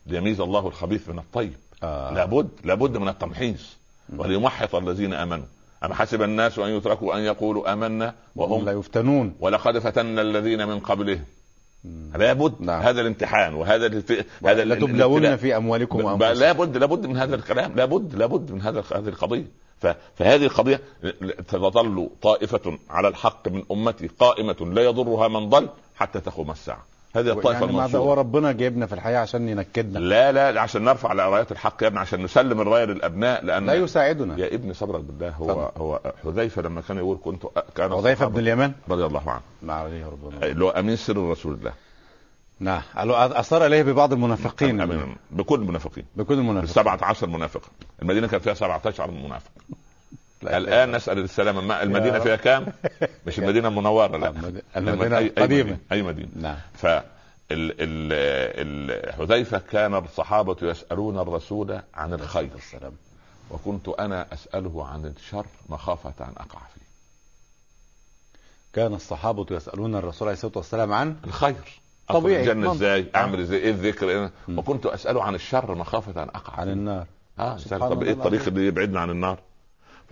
ليميز 0.07 0.41
الله 0.41 0.67
الخبيث 0.67 1.09
من 1.09 1.19
الطيب. 1.19 1.53
آه. 1.83 2.13
لابد 2.13 2.49
لابد 2.63 2.97
من 2.97 3.07
التمحيص. 3.07 3.77
وليمحص 4.17 4.75
الذين 4.75 5.13
آمنوا. 5.13 5.45
أم 5.83 5.93
حسب 5.93 6.21
الناس 6.21 6.59
أن 6.59 6.69
يتركوا 6.69 7.15
أن 7.17 7.19
يقولوا 7.21 7.73
آمنا 7.73 8.15
وهم 8.35 8.65
لا 8.65 8.71
يفتنون. 8.71 9.35
ولقد 9.39 9.79
فتنا 9.79 10.21
الذين 10.21 10.67
من 10.67 10.79
قبلهم. 10.79 11.25
لابد 12.15 12.53
نعم. 12.59 12.81
هذا 12.81 13.01
الامتحان 13.01 13.53
وهذا 13.53 13.85
الف... 13.85 14.25
هذا 14.45 14.65
لتبلون. 14.65 15.35
في 15.35 15.57
أموالكم 15.57 16.03
وأنفسكم 16.03 16.39
لابد 16.39 16.77
لابد 16.77 17.05
من 17.05 17.17
هذا 17.17 17.35
الكلام 17.35 17.75
لابد 17.75 18.15
لابد 18.15 18.51
من 18.51 18.61
هذا 18.61 18.83
هذه 18.95 19.07
القضية 19.07 19.45
ف... 19.79 19.87
فهذه 20.15 20.43
القضية 20.43 20.81
تظل 21.47 22.09
طائفة 22.21 22.77
على 22.89 23.07
الحق 23.07 23.47
من 23.47 23.63
أمتي 23.71 24.07
قائمة 24.07 24.55
لا 24.73 24.81
يضرها 24.81 25.27
من 25.27 25.49
ضل 25.49 25.69
حتى 25.95 26.19
تقوم 26.19 26.51
الساعة 26.51 26.92
هذه 27.15 27.31
الطائفة 27.31 27.59
يعني 27.59 27.77
ماذا 27.77 27.97
هو 27.97 28.03
المنصورة. 28.03 28.19
ربنا 28.19 28.51
جايبنا 28.51 28.85
في 28.85 28.93
الحياة 28.93 29.19
عشان 29.19 29.49
ينكدنا. 29.49 29.99
لا 29.99 30.51
لا 30.51 30.61
عشان 30.61 30.83
نرفع 30.83 31.13
رايات 31.13 31.51
الحق 31.51 31.83
يا 31.83 31.87
ابني 31.87 31.99
عشان 31.99 32.23
نسلم 32.23 32.61
الراية 32.61 32.85
للأبناء 32.85 33.45
لأن 33.45 33.65
لا 33.65 33.73
يساعدنا. 33.73 34.39
يا 34.39 34.55
ابني 34.55 34.73
صبرك 34.73 35.03
بالله 35.03 35.29
هو 35.29 35.47
طبعا. 35.47 35.71
هو 35.77 35.99
حذيفة 36.23 36.61
لما 36.61 36.81
كان 36.81 36.97
يقول 36.97 37.17
كنت 37.23 37.43
كان 37.75 37.91
حذيفة 37.91 38.27
بن 38.27 38.39
اليمان؟ 38.39 38.73
رضي 38.89 39.05
الله 39.05 39.29
عنه. 39.29 39.41
ما 39.61 39.73
عليه 39.73 40.05
ربنا 40.05 40.45
اللي 40.45 40.65
هو 40.65 40.69
أمين 40.69 40.95
سر 40.95 41.29
رسول 41.31 41.53
الله 41.53 41.73
نعم. 42.59 42.81
أثار 42.95 43.65
إليه 43.65 43.83
ببعض 43.83 44.13
المنافقين. 44.13 44.81
أمين 44.81 45.15
بكل 45.31 45.55
المنافقين. 45.55 46.05
بكل 46.15 46.33
المنافقين. 46.33 46.73
سبعة 46.73 46.99
عشر 47.01 47.27
منافق 47.27 47.61
المدينة 48.01 48.27
كان 48.27 48.39
فيها 48.39 48.53
17 48.53 49.11
منافق. 49.11 49.51
لا 50.43 50.57
الآن 50.57 50.95
نسأل 50.95 51.19
السلامة 51.19 51.61
ما 51.61 51.83
المدينة 51.83 52.15
يا 52.15 52.19
فيها 52.19 52.35
كام؟ 52.35 52.65
مش 53.27 53.39
المدينة 53.39 53.67
المنورة 53.67 54.17
لا. 54.17 54.29
المد- 54.29 54.63
المدينة 54.77 55.15
أي- 55.15 55.19
أي 55.19 55.27
القديمة. 55.27 55.73
مدينة- 55.77 55.91
أي 55.91 56.01
مدينة. 56.01 56.29
نعم. 56.35 56.57
ف 56.73 56.85
حذيفة 59.17 59.57
كان 59.71 59.95
الصحابة 59.95 60.55
يسألون 60.61 61.19
الرسول 61.19 61.79
عن 61.93 62.13
الخير. 62.13 62.49
السلام 62.55 62.93
وكنت 63.51 63.87
أنا 63.89 64.33
أسأله 64.33 64.85
عن 64.87 65.05
الشر 65.05 65.45
مخافة 65.69 66.25
أن 66.25 66.33
أقع 66.37 66.59
فيه. 66.59 66.83
كان 68.73 68.93
الصحابة 68.93 69.45
يسألون 69.51 69.95
الرسول 69.95 70.27
عليه 70.27 70.37
الصلاة 70.37 70.53
والسلام 70.57 70.93
عن 70.93 71.15
الخير. 71.25 71.55
طبيعي. 72.09 72.53
منطق. 72.53 72.71
إزاي؟ 72.71 73.05
أعمل 73.15 73.39
إزاي؟ 73.39 73.59
إيه 73.59 73.69
الذكر؟ 73.71 74.09
إيه؟ 74.09 74.31
وكنت 74.49 74.85
أسأله 74.85 75.23
عن 75.23 75.35
الشر 75.35 75.75
مخافة 75.75 76.23
أن 76.23 76.29
أقع 76.29 76.53
عن. 76.53 76.69
النار. 76.69 77.05
آه 77.39 77.57
طب 77.69 78.03
إيه 78.03 78.11
الطريق. 78.11 78.47
اللي 78.47 78.67
يبعدنا 78.67 78.99
عن 78.99 79.09
النار. 79.09 79.39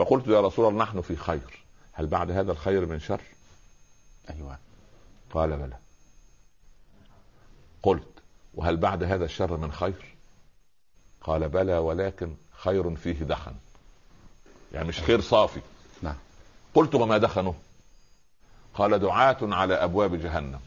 فقلت 0.02 0.28
يا 0.28 0.42
رسول 0.42 0.68
الله 0.68 0.84
نحن 0.84 1.02
في 1.02 1.16
خير. 1.16 1.64
هل 1.94 2.08
بعد 2.08 2.32
هذا 2.32 2.52
الخير 2.52 2.86
من 2.86 3.00
شر؟ 3.00 3.22
أيوة. 4.30 4.58
قال 5.32 5.58
بلى. 5.58 5.78
قلت 7.84 8.08
وهل 8.54 8.78
بعد 8.78 9.04
هذا 9.04 9.26
الشر 9.26 9.58
من 9.58 9.72
خير؟ 9.72 10.16
قال 11.22 11.50
بلى 11.50 11.78
ولكن 11.78 12.36
خير 12.52 12.96
فيه 12.96 13.24
دخن. 13.24 13.56
يعني 14.74 14.88
مش 14.88 15.00
خير 15.00 15.22
صافي. 15.22 15.62
نعم. 16.02 16.18
قلت 16.74 16.96
وما 16.96 17.18
دخنه؟ 17.18 17.56
قال 18.74 19.00
دعاة 19.00 19.38
على 19.42 19.74
أبواب 19.74 20.16
جهنم. 20.16 20.60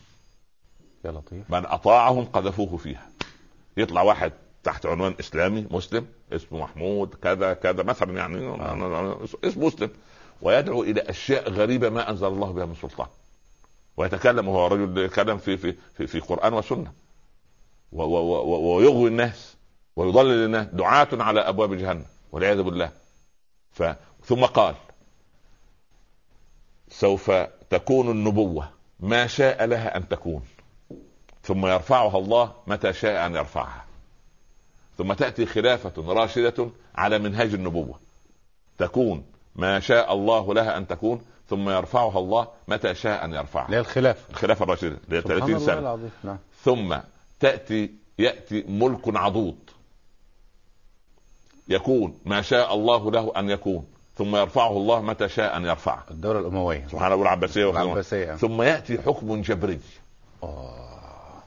يا 1.04 1.10
لطيف. 1.10 1.50
من 1.50 1.66
أطاعهم 1.66 2.24
قذفوه 2.24 2.76
فيها. 2.76 3.08
يطلع 3.76 4.02
واحد 4.02 4.32
تحت 4.64 4.86
عنوان 4.86 5.14
إسلامي 5.20 5.66
مسلم 5.70 6.06
اسمه 6.36 6.58
محمود 6.58 7.14
كذا 7.14 7.54
كذا 7.54 7.82
مثلا 7.82 8.16
يعني 8.16 8.36
اسمه 9.44 9.66
مسلم. 9.66 9.90
ويدعو 10.42 10.82
إلى 10.82 11.00
أشياء 11.00 11.50
غريبة 11.50 11.90
ما 11.90 12.10
أنزل 12.10 12.26
الله 12.26 12.52
بها 12.52 12.64
من 12.64 12.74
سلطان. 12.74 13.06
ويتكلم 13.96 14.48
وهو 14.48 14.66
رجل 14.66 14.98
يتكلم 14.98 15.38
في 15.38 15.56
في 15.56 15.74
في, 15.96 16.06
في 16.06 16.20
قرآن 16.20 16.52
وسنة. 16.52 16.92
ويغوي 17.92 19.08
الناس 19.08 19.56
ويضلل 19.96 20.44
الناس. 20.44 20.66
دعاة 20.66 21.08
على 21.12 21.40
أبواب 21.40 21.74
جهنم 21.74 22.06
والعياذ 22.32 22.62
بالله. 22.62 22.90
ف 23.72 23.82
ثم 24.24 24.44
قال 24.44 24.74
سوف 26.88 27.30
تكون 27.70 28.10
النبوة 28.10 28.68
ما 29.00 29.26
شاء 29.26 29.64
لها 29.64 29.96
أن 29.96 30.08
تكون. 30.08 30.42
ثم 31.42 31.66
يرفعها 31.66 32.18
الله 32.18 32.52
متى 32.66 32.92
شاء 32.92 33.26
أن 33.26 33.34
يرفعها. 33.34 33.83
ثم 34.98 35.12
تأتي 35.12 35.46
خلافة 35.46 36.12
راشدة 36.12 36.70
على 36.94 37.18
منهاج 37.18 37.54
النبوة. 37.54 38.00
تكون 38.78 39.24
ما 39.56 39.80
شاء 39.80 40.12
الله 40.12 40.54
لها 40.54 40.76
أن 40.76 40.86
تكون 40.86 41.20
ثم 41.48 41.70
يرفعها 41.70 42.18
الله 42.18 42.48
متى 42.68 42.94
شاء 42.94 43.24
اللي 43.24 43.36
يرفعها. 43.36 43.70
هي 43.70 43.78
الخلافة. 43.78 44.30
الخلافة 44.30 44.62
الراشدة 44.62 44.98
اللي 45.04 45.16
هي 45.16 45.20
سبحان 45.20 45.38
30 45.38 45.54
الله 45.54 45.66
سنة. 45.66 45.78
العظيم 45.78 46.10
نعم. 46.24 46.38
ثم 46.64 46.96
تأتي 47.40 47.90
يأتي 48.18 48.64
ملك 48.68 49.16
عضوض. 49.16 49.56
يكون 51.68 52.18
ما 52.24 52.42
شاء 52.42 52.74
الله 52.74 53.10
له 53.10 53.32
أن 53.36 53.50
يكون 53.50 53.84
ثم 54.16 54.36
يرفعه 54.36 54.76
الله 54.76 55.02
متى 55.02 55.28
شاء 55.28 55.56
أن 55.56 55.64
يرفعه 55.64 56.04
الدولة 56.10 56.38
الأموية. 56.38 56.86
سبحان 56.90 57.12
الله. 57.12 57.24
العباسية. 57.82 58.34
ثم 58.34 58.62
يأتي 58.62 58.98
حكم 58.98 59.42
جبري. 59.42 59.80
آه. 60.42 61.42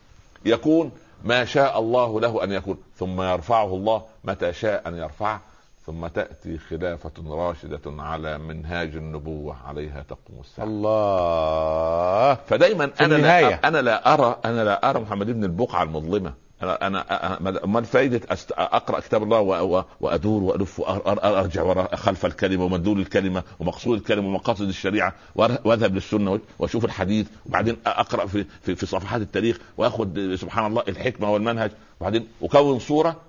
يكون 0.45 0.91
ما 1.23 1.45
شاء 1.45 1.79
الله 1.79 2.21
له 2.21 2.43
أن 2.43 2.51
يكون. 2.51 2.77
ثم 2.95 3.21
يرفعه 3.21 3.75
الله. 3.75 4.03
متى 4.23 4.53
شاء 4.53 4.87
أن 4.87 4.95
يرفعه 4.95 5.41
ثم 5.85 6.07
تأتي 6.07 6.57
خلافة 6.57 7.11
راشدة 7.27 7.81
على 7.87 8.37
منهاج 8.37 8.95
النبوة 8.95 9.55
عليها 9.67 10.05
تقوم 10.09 10.39
الساعة. 10.39 10.65
الله. 10.65 12.33
فدايما 12.35 12.91
أنا. 13.01 13.15
لا 13.15 13.67
أنا 13.67 13.81
لا 13.81 14.13
ارى 14.13 14.39
أنا 14.45 14.63
لا 14.63 14.89
أرى 14.89 14.99
محمد 14.99 15.31
بن 15.31 15.43
البقعة 15.43 15.83
المظلمة. 15.83 16.46
أنا 16.61 17.63
أمال 17.63 17.85
فائده 17.85 18.21
أست... 18.33 18.51
أقرأ 18.51 18.99
كتاب 18.99 19.23
الله 19.23 19.41
و... 19.41 19.83
وأدور 19.99 20.43
وألف 20.43 20.79
وارجع 20.79 21.63
وراء 21.63 21.95
خلف 21.95 22.25
الكلمة 22.25 22.63
ومدلول 22.63 22.99
الكلمة 22.99 23.43
ومقصود 23.59 23.97
الكلمة 23.97 24.27
ومقاصد 24.27 24.67
الشريعة 24.67 25.13
وأذهب 25.35 25.95
للسنة 25.95 26.39
وأشوف 26.59 26.85
الحديث 26.85 27.27
وبعدين 27.45 27.77
أقرأ 27.85 28.25
في 28.25 28.45
في, 28.61 28.75
في 28.75 28.85
صفحات 28.85 29.21
التاريخ 29.21 29.59
وأخذ 29.77 30.35
سبحان 30.35 30.65
الله 30.65 30.83
الحكمة 30.87 31.31
والمنهج 31.31 31.71
وبعدين 31.99 32.27
أكون 32.43 32.79
صورة 32.79 33.21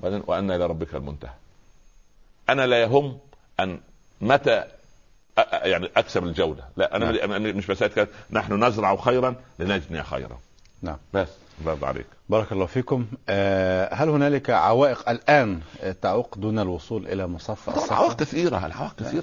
وبعدين 0.00 0.22
وان 0.26 0.50
إلى 0.50 0.66
ربك 0.66 0.94
المنتهى. 0.94 1.30
أنا 2.48 2.66
لا 2.66 2.82
يهم 2.82 3.18
أن 3.60 3.80
متى 4.20 4.60
أ- 5.40 5.54
يعني 5.66 5.90
أكسب 5.96 6.24
الجوله 6.24 6.62
لا 6.76 6.96
أنا 6.96 7.10
نعم. 7.12 7.32
أنا 7.32 7.52
مش 7.52 7.70
مسألة 7.70 7.94
كده 7.94 8.08
نحن 8.30 8.64
نزرع 8.64 8.96
خيرا 8.96 9.34
لنجني 9.58 10.02
خيرا. 10.02 10.38
نعم. 10.82 10.96
بس. 11.14 11.28
برافو 11.64 11.86
عليك. 11.86 12.06
بارك 12.28 12.52
الله 12.52 12.66
فيكم. 12.66 13.06
آه، 13.28 13.94
هل 13.94 14.08
هنالك 14.08 14.50
عوائق 14.50 15.08
الآن 15.08 15.60
آه، 15.82 15.92
تعوق 16.02 16.38
دون 16.38 16.58
الوصول 16.58 17.06
إلى 17.06 17.26
مصف 17.26 17.66
طبعا 17.66 17.76
الصفوة؟ 17.78 17.96
العوائق 17.96 18.16
كثيرة 18.16 18.66
العوائق 18.66 19.02
في 19.02 19.20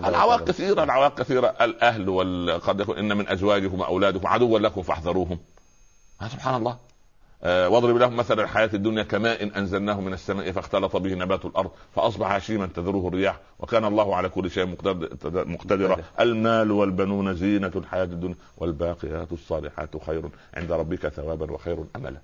طبعا. 0.00 0.10
العوائق. 0.10 0.44
كثيرة 0.44 0.82
العوائق 0.84 1.14
كثيرة. 1.18 1.54
الأهل 1.60 2.08
وال... 2.08 2.60
قد 2.60 2.80
يكون 2.80 2.98
إن 2.98 3.16
من 3.16 3.28
أزواجكم 3.28 3.80
وأولادكم 3.80 4.26
عدوا 4.26 4.58
لكم 4.58 4.82
فاحذروهم. 4.82 5.38
آه 6.22 6.28
سبحان 6.28 6.54
الله. 6.54 6.89
واضرب 7.42 7.96
لهم 7.96 8.16
مثل 8.16 8.40
الحياة 8.40 8.70
الدنيا 8.74 9.02
كماء 9.02 9.58
أنزلناه 9.58 10.00
من 10.00 10.12
السماء 10.12 10.52
فاختلط 10.52 10.96
به 10.96 11.14
نبات 11.14 11.44
الأرض 11.44 11.70
فأصبح 11.94 12.32
هشيما 12.32 12.66
تذروه 12.66 13.08
الرياح 13.08 13.40
وكان 13.58 13.84
الله 13.84 14.16
على 14.16 14.28
كل 14.28 14.50
شيء 14.50 14.66
مقتدر 14.66 15.08
مقتدرا. 15.46 15.88
مقتدر. 15.88 16.04
المال 16.20 16.70
والبنون 16.70 17.34
زينة 17.34 17.72
الحياة 17.76 18.04
الدنيا 18.04 18.34
والباقيات 18.56 19.32
الصالحات 19.32 20.04
خير 20.06 20.22
عند 20.54 20.72
ربك 20.72 21.08
ثوابا 21.08 21.52
وخير 21.52 21.84
أملا. 21.96 22.20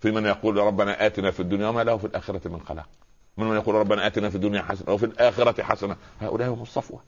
في 0.00 0.10
من 0.10 0.26
يقول 0.26 0.56
ربنا 0.56 1.06
آتنا 1.06 1.30
في 1.30 1.40
الدنيا 1.40 1.68
وما 1.68 1.84
له 1.84 1.96
في 1.96 2.04
الآخرة 2.04 2.48
من 2.48 2.60
خلاق. 2.60 2.88
من 3.36 3.46
من 3.46 3.56
يقول 3.56 3.74
ربنا 3.74 4.06
آتنا 4.06 4.30
في 4.30 4.34
الدنيا 4.34 4.62
حسنة 4.62 4.94
وفي 4.94 5.06
الآخرة 5.06 5.62
حسنة. 5.62 5.96
هؤلاء 6.20 6.48
هم 6.48 6.62
الصفوة. 6.62 7.00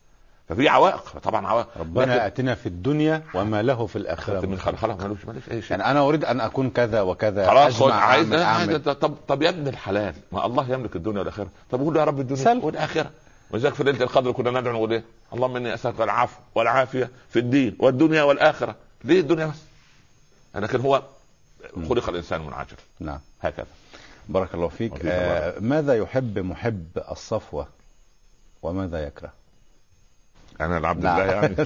ففي 0.49 0.69
عوائق 0.69 1.19
طبعا 1.23 1.47
عوائق. 1.47 1.67
ربنا 1.77 2.27
آتنا 2.27 2.55
في 2.55 2.65
الدنيا 2.65 3.23
وما 3.33 3.61
له 3.61 3.85
في 3.85 3.95
الآخرة. 3.95 4.45
من 4.45 4.59
خلاق 4.59 4.75
خلاص 4.75 4.99
ملوش 4.99 5.25
ملوش 5.25 5.49
أي 5.51 5.61
شيء. 5.61 5.71
يعني 5.71 5.91
أنا 5.91 6.07
أريد 6.07 6.25
أن 6.25 6.41
أكون 6.41 6.69
كذا 6.69 7.01
وكذا 7.01 7.47
خلاص 7.47 7.81
أجمع 7.81 7.95
عايز 7.95 8.33
أعمل 8.33 8.43
عايز 8.43 8.69
أعمل. 8.69 8.83
طب 8.83 9.15
طب 9.27 9.41
يا 9.41 9.49
ابن 9.49 9.67
الحلال 9.67 10.15
ما 10.31 10.45
الله 10.45 10.71
يملك 10.71 10.95
الدنيا 10.95 11.19
والآخرة. 11.19 11.47
طب 11.71 11.79
قول 11.79 11.93
له 11.93 11.99
يا 11.99 12.05
رب 12.05 12.19
الدنيا. 12.19 12.65
والآخرة. 12.65 13.11
ولذلك 13.51 13.73
في 13.73 13.83
ليلة 13.83 14.03
القدر 14.03 14.31
كنا 14.31 14.59
ندعو 14.61 14.73
نقول 14.73 14.93
إيه؟ 14.93 15.03
اللهم 15.33 15.55
إني 15.55 15.73
أسألك 15.73 16.01
العفو 16.01 16.39
والعافية 16.55 17.09
في 17.29 17.39
الدين 17.39 17.75
والدنيا 17.79 18.23
والآخرة. 18.23 18.75
ليه 19.03 19.19
الدنيا 19.19 19.45
بس؟ 19.45 19.61
لكن 20.55 20.81
هو 20.81 21.03
خلق 21.89 22.09
الإنسان 22.09 22.41
منعجل. 22.41 22.77
نعم. 22.99 23.19
هكذا. 23.41 23.67
بارك 24.29 24.53
الله 24.53 24.67
فيك. 24.67 25.05
آه 25.05 25.59
ماذا 25.59 25.95
يحب 25.95 26.39
محب 26.39 26.87
الصفوة؟ 27.11 27.67
وماذا 28.61 29.07
يكره؟ 29.07 29.33
أنا 30.61 30.77
العبد 30.77 31.03
نعم. 31.03 31.21
الله 31.21 31.33
يعني. 31.33 31.55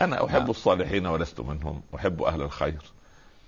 أنا 0.00 0.26
أحب 0.26 0.40
نعم. 0.40 0.50
الصالحين 0.50 1.06
ولست 1.06 1.40
منهم. 1.40 1.82
أحب 1.94 2.22
أهل 2.22 2.42
الخير. 2.42 2.82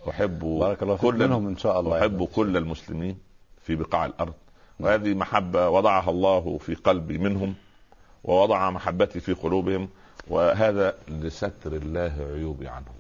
أحب 0.09 0.39
بارك 0.39 0.83
الله 0.83 0.97
كل 0.97 1.29
منهم 1.29 1.47
إن 1.47 1.57
شاء 1.57 1.81
الله. 1.81 1.99
أحب 1.99 2.25
كل 2.25 2.57
المسلمين 2.57 3.19
في 3.63 3.75
بقاع 3.75 4.07
الأرض. 4.07 4.35
وهذه 4.81 5.15
محبة 5.15 5.69
وضعها 5.69 6.11
الله 6.11 6.59
في 6.59 6.75
قلبي 6.75 7.19
منهم 7.19 7.55
ووضع 8.25 8.71
محبتي 8.71 9.21
في 9.21 9.33
قلوبهم 9.33 9.89
وهذا 10.29 10.95
لستر 11.09 11.73
الله 11.73 12.13
عيوبي 12.35 12.69
عنهم. 12.69 12.95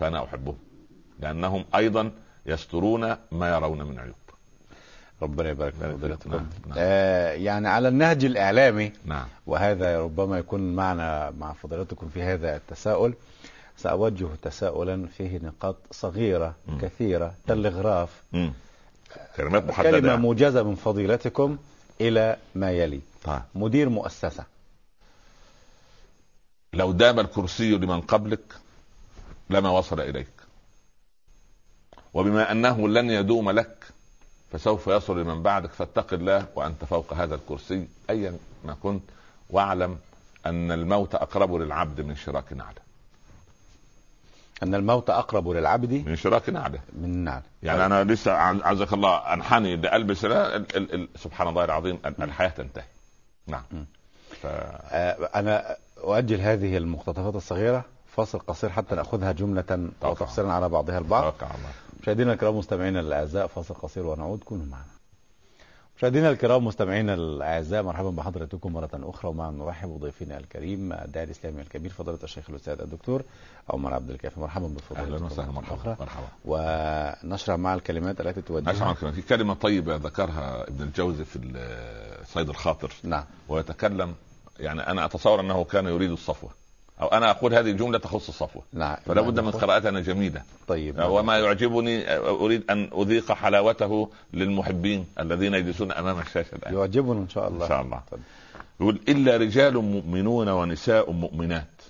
فأنا 0.00 0.24
أحبهم. 0.24 0.58
لأنهم 1.20 1.64
أيضا 1.74 2.10
يسترون 2.46 3.16
ما 3.32 3.54
يرون 3.54 3.82
من 3.82 3.98
عيوب. 3.98 4.14
ربنا 5.22 5.48
يبارك 5.48 5.72
في 5.74 5.92
فضيلتكم 5.92 6.30
نعم، 6.30 6.46
نعم. 6.66 6.74
آه 6.78 7.32
يعني 7.32 7.68
على 7.68 7.88
النهج 7.88 8.24
الإعلامي 8.24 8.92
نعم 9.04 9.26
وهذا 9.46 10.00
ربما 10.00 10.38
يكون 10.38 10.76
معنا 10.76 11.30
مع 11.38 11.52
فضيلتكم 11.52 12.08
في 12.08 12.22
هذا 12.22 12.56
التساؤل 12.56 13.14
سأوجه 13.76 14.28
تساؤلا 14.42 15.06
فيه 15.06 15.38
نقاط 15.38 15.76
صغيرة 15.90 16.54
م. 16.68 16.78
كثيرة 16.78 17.34
تلغراف. 17.46 18.22
كلمات 19.36 19.64
محددة 19.64 20.00
كلمة. 20.00 20.16
موجزة 20.16 20.62
من 20.62 20.74
فضيلتكم 20.74 21.56
إلى 22.00 22.36
ما 22.54 22.70
يلي 22.70 23.00
طيب. 23.24 23.40
مدير 23.54 23.88
مؤسسة 23.88 24.44
لو 26.74 26.92
دام 26.92 27.20
الكرسي 27.20 27.70
لمن 27.70 28.00
قبلك 28.00 28.40
لما 29.50 29.70
وصل 29.70 30.00
إليك 30.00 30.28
وبما 32.14 32.52
أنه 32.52 32.88
لن 32.88 33.10
يدوم 33.10 33.50
لك 33.50 33.77
فسوف 34.52 34.86
يصل 34.86 35.20
لمن 35.20 35.42
بعدك 35.42 35.70
فاتق 35.72 36.12
الله 36.14 36.46
وأنت 36.56 36.84
فوق 36.84 37.12
هذا 37.12 37.34
الكرسي. 37.34 37.88
ايا 38.10 38.36
ما 38.64 38.76
كنت 38.82 39.02
واعلم 39.50 39.98
أن 40.46 40.72
الموت 40.72 41.14
أقرب 41.14 41.54
للعبد 41.54 42.00
من 42.00 42.16
شراك 42.16 42.52
نعلة. 42.52 42.88
أن 44.62 44.74
الموت 44.74 45.10
أقرب 45.10 45.48
للعبد 45.48 45.92
من 45.92 46.16
شراك 46.16 46.48
نعلة. 46.50 46.78
من 46.92 47.24
نعم 47.24 47.42
يعني 47.62 47.86
أنا 47.86 48.04
لسه 48.04 48.32
عز- 48.32 48.62
عزك 48.62 48.92
الله 48.92 49.16
أنحني 49.16 49.76
لالبس 49.76 50.24
لا 50.24 50.56
ال- 50.56 50.76
ال- 50.76 50.94
ال- 50.94 51.08
سبحان 51.16 51.48
الله 51.48 51.64
العظيم 51.64 51.98
ال- 52.06 52.22
الحياة 52.22 52.48
تنتهي. 52.48 52.84
نعم. 53.46 53.62
ف... 54.42 54.46
آه، 54.46 55.28
أنا 55.34 55.76
أؤجل 55.98 56.40
هذه 56.40 56.76
المقتطفات 56.76 57.34
الصغيرة 57.34 57.84
فاصل 58.16 58.38
قصير 58.38 58.70
حتى 58.70 58.94
نأخذها 58.94 59.32
جملة 59.32 59.64
أو 59.70 59.88
طبعا. 60.00 60.14
تفصيلا 60.14 60.52
على 60.52 60.68
بعضها 60.68 60.98
البعض. 60.98 61.34
مشاهدينا 62.02 62.32
الكرام 62.32 62.58
مستمعينا 62.58 63.00
الأعزاء 63.00 63.46
فاصل 63.46 63.74
قصير 63.74 64.06
ونعود 64.06 64.38
كونوا 64.44 64.66
معنا. 64.66 64.84
مشاهدينا 65.96 66.30
الكرام 66.30 66.64
مستمعينا 66.64 67.14
الأعزاء 67.14 67.82
مرحبا 67.82 68.10
بحضراتكم 68.10 68.72
مرة 68.72 68.90
أخرى 68.94 69.30
ومع 69.30 69.50
نرحب 69.50 69.88
بضيفنا 69.88 70.38
الكريم 70.38 70.92
الداعي 70.92 71.26
الإسلامي 71.26 71.62
الكبير 71.62 71.90
فضيلة 71.90 72.18
الشيخ 72.22 72.50
الأستاذ 72.50 72.80
الدكتور 72.80 73.22
عمر 73.70 73.94
عبد 73.94 74.10
الكافي. 74.10 74.40
مرحبا 74.40 74.66
بفضيلتكم 74.66 75.14
أهلا 75.14 75.26
وسهلا 75.26 75.50
مرحبا 75.50 75.74
أخرى. 75.74 75.96
مرحبا 76.00 76.28
ونشرع 76.44 77.56
مع 77.56 77.74
الكلمات 77.74 78.20
التي 78.20 78.42
توجهها 78.42 78.72
اسمع 78.72 78.92
كلمة. 78.92 79.12
في 79.12 79.22
كلمة 79.22 79.54
طيبة 79.54 79.96
ذكرها 79.96 80.68
ابن 80.68 80.82
الجوزي 80.82 81.24
في 81.24 81.38
صيد 82.26 82.48
الخاطر. 82.48 82.92
نعم. 83.02 83.24
ويتكلم 83.48 84.14
يعني 84.60 84.86
أنا 84.86 85.04
أتصور 85.04 85.40
أنه 85.40 85.64
كان 85.64 85.86
يريد 85.86 86.10
الصفوة. 86.10 86.50
أو 87.00 87.06
أنا 87.06 87.30
أقول 87.30 87.54
هذه 87.54 87.70
الجملة 87.70 87.98
تخص 87.98 88.28
الصفوة. 88.28 88.62
نعم. 88.72 88.96
فلا 89.06 89.20
بد 89.20 89.40
من 89.40 89.50
قراءتها 89.50 89.90
جميلة. 89.90 90.42
طيب 90.68 90.98
وما 90.98 91.38
يعجبني 91.38 92.16
أريد 92.16 92.70
أن 92.70 92.90
أذيق 92.98 93.32
حلاوته 93.32 94.10
للمحبين 94.32 95.06
الذين 95.20 95.54
يجلسون 95.54 95.92
أمام 95.92 96.18
الشاشة 96.18 96.54
الآن. 96.54 96.74
يعجبنا 96.74 97.12
إن 97.20 97.28
شاء 97.28 97.48
الله. 97.48 97.64
إن 97.64 97.68
شاء 97.68 97.82
الله. 97.82 98.00
طيب. 98.10 98.20
يقول 98.80 99.00
إلا 99.08 99.36
رجال 99.36 99.74
مؤمنون 99.74 100.48
ونساء 100.48 101.12
مؤمنات 101.12 101.82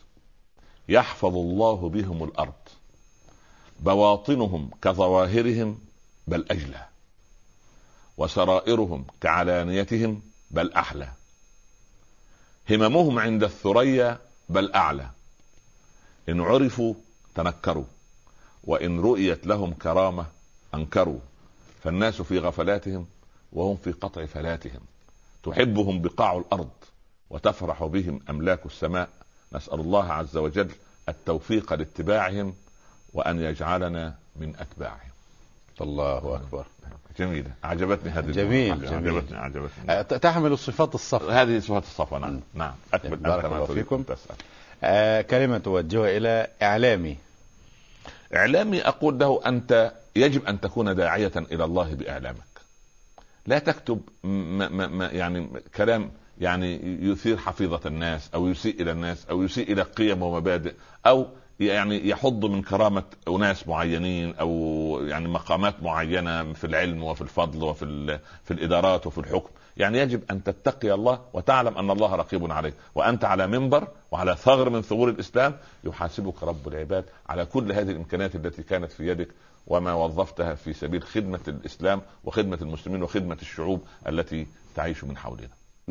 يحفظ 0.89 1.37
الله 1.37 1.89
بهم 1.89 2.25
الأرض 2.25 2.53
بواطنهم 3.81 4.71
كظواهرهم 4.83 5.79
بل 6.27 6.45
أجلى 6.51 6.85
وسرائرهم 8.17 9.05
كعلانيتهم 9.21 10.21
بل 10.51 10.73
أحلى. 10.73 11.09
هممهم 12.71 13.19
عند 13.19 13.45
الثريا 13.45 14.19
بل 14.49 14.73
أعلى. 14.73 15.11
إن 16.29 16.41
عرفوا 16.41 16.95
تنكروا 17.35 17.85
وإن 18.65 19.01
رؤيت 19.01 19.47
لهم 19.47 19.75
كرامة 19.75 20.27
أنكروا. 20.75 21.21
فالناس 21.83 22.23
في 22.23 22.39
غفلاتهم 22.39 23.07
وهم 23.53 23.77
في 23.77 23.93
قطع 23.93 24.27
فلاتهم. 24.27 24.81
تحبهم 25.43 26.03
بقاع 26.03 26.37
الأرض 26.37 26.71
وتفرح 27.31 27.85
بهم 27.85 28.21
أملاك 28.31 28.67
السماء. 28.67 29.09
نسأل 29.53 29.81
الله 29.81 30.13
عز 30.13 30.37
وجل 30.37 30.71
التوفيق 31.09 31.73
لاتباعهم 31.73 32.55
وأن 33.15 33.41
يجعلنا 33.41 34.19
من 34.37 34.57
أتباعهم. 34.57 35.11
الله 35.81 36.37
أكبر 36.37 36.67
جميلة 37.19 37.51
عجبتني 37.65 38.11
هذه 38.11 38.31
جميل،. 38.31 38.81
جميل. 38.81 38.95
عجبتني 38.95 39.39
عجبتني 39.39 39.91
آه، 39.93 40.03
تحمل 40.03 40.53
الصفات 40.53 40.95
الصف 40.95 41.23
هذه 41.23 41.59
صفات 41.59 41.83
الصفوة 41.83 42.19
نعم. 42.19 42.41
نعم 42.55 42.75
أكمل 42.95 43.17
بارك 43.17 43.45
أنت 43.45 43.55
الله 43.55 43.67
فيكم. 43.67 44.03
تسأل. 44.03 44.37
آه، 44.85 45.21
كلمة 45.21 45.59
توجهها 45.59 46.17
إلى 46.17 46.47
إعلامي 46.63 47.17
إعلامي 48.35 48.83
أقول 48.83 49.19
له 49.19 49.41
أنت 49.47 49.93
يجب 50.17 50.45
أن 50.47 50.61
تكون 50.61 50.97
داعية 50.97 51.33
إلى 51.37 51.65
الله 51.65 51.95
بإعلامك 51.95 52.49
لا 53.47 53.59
تكتب 53.59 54.01
ما 54.25 54.69
ما 54.69 54.87
ما 54.87 55.07
يعني 55.07 55.49
كلام 55.77 56.11
يعني 56.41 56.99
يثير 57.11 57.37
حفيظة 57.37 57.81
الناس 57.87 58.31
أو 58.35 58.49
يسيء 58.49 58.83
إلى 58.83 58.93
الناس 58.93 59.27
أو 59.31 59.43
يسيء 59.43 59.73
إلى 59.73 59.83
قيم 59.83 60.23
ومبادئ 60.23 60.75
أو 61.07 61.27
يعني 61.61 62.09
يحض 62.09 62.45
من 62.45 62.63
كرامة 62.63 63.03
أناس 63.29 63.69
معينين 63.69 64.35
أو 64.35 64.51
يعني 65.03 65.29
مقامات 65.29 65.83
معينة 65.83 66.53
في 66.53 66.65
العلم 66.65 67.03
وفي 67.03 67.21
الفضل 67.21 67.63
وفي 67.63 68.19
في 68.45 68.51
الإدارات 68.51 69.07
وفي 69.07 69.19
الحكم 69.19 69.51
يعني 69.77 69.99
يجب 69.99 70.23
أن 70.31 70.45
تتقي 70.45 70.95
الله 70.95 71.21
وتعلم 71.33 71.79
أن 71.79 71.91
الله 71.91 72.15
رقيب 72.15 72.53
عليك 72.53 72.75
وأنت 72.95 73.25
على 73.25 73.47
منبر 73.47 73.89
وعلى 74.11 74.37
ثغر 74.37 74.71
من 74.71 74.83
ثغور 74.83 75.09
الإسلام 75.09 75.57
يحاسبك 75.85 76.43
رب 76.43 76.69
العباد 76.69 77.05
على 77.29 77.45
كل 77.45 77.73
هذه 77.73 77.91
الإمكانيات 77.91 78.35
التي 78.35 78.63
كانت 78.63 78.93
في 78.93 79.09
يدك 79.09 79.29
وما 79.67 79.93
وظفتها 79.95 80.55
في 80.55 80.73
سبيل 80.73 81.03
خدمة 81.03 81.41
الإسلام 81.49 82.03
وخدمة 82.25 82.59
المسلمين 82.63 83.03
وخدمة 83.03 83.39
الشعوب 83.43 83.83
التي 84.09 84.47
تعيش 84.75 85.05
من 85.05 85.17
حولنا. 85.17 85.49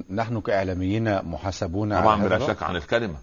نحن 0.10 0.42
كإعلاميين 0.42 1.22
محاسبون 1.22 1.94
على 1.94 2.02
طبعا 2.02 2.24
بلا؟ 2.24 2.48
شك 2.48 2.64
عن 2.64 2.76
الكلمة، 2.76 3.18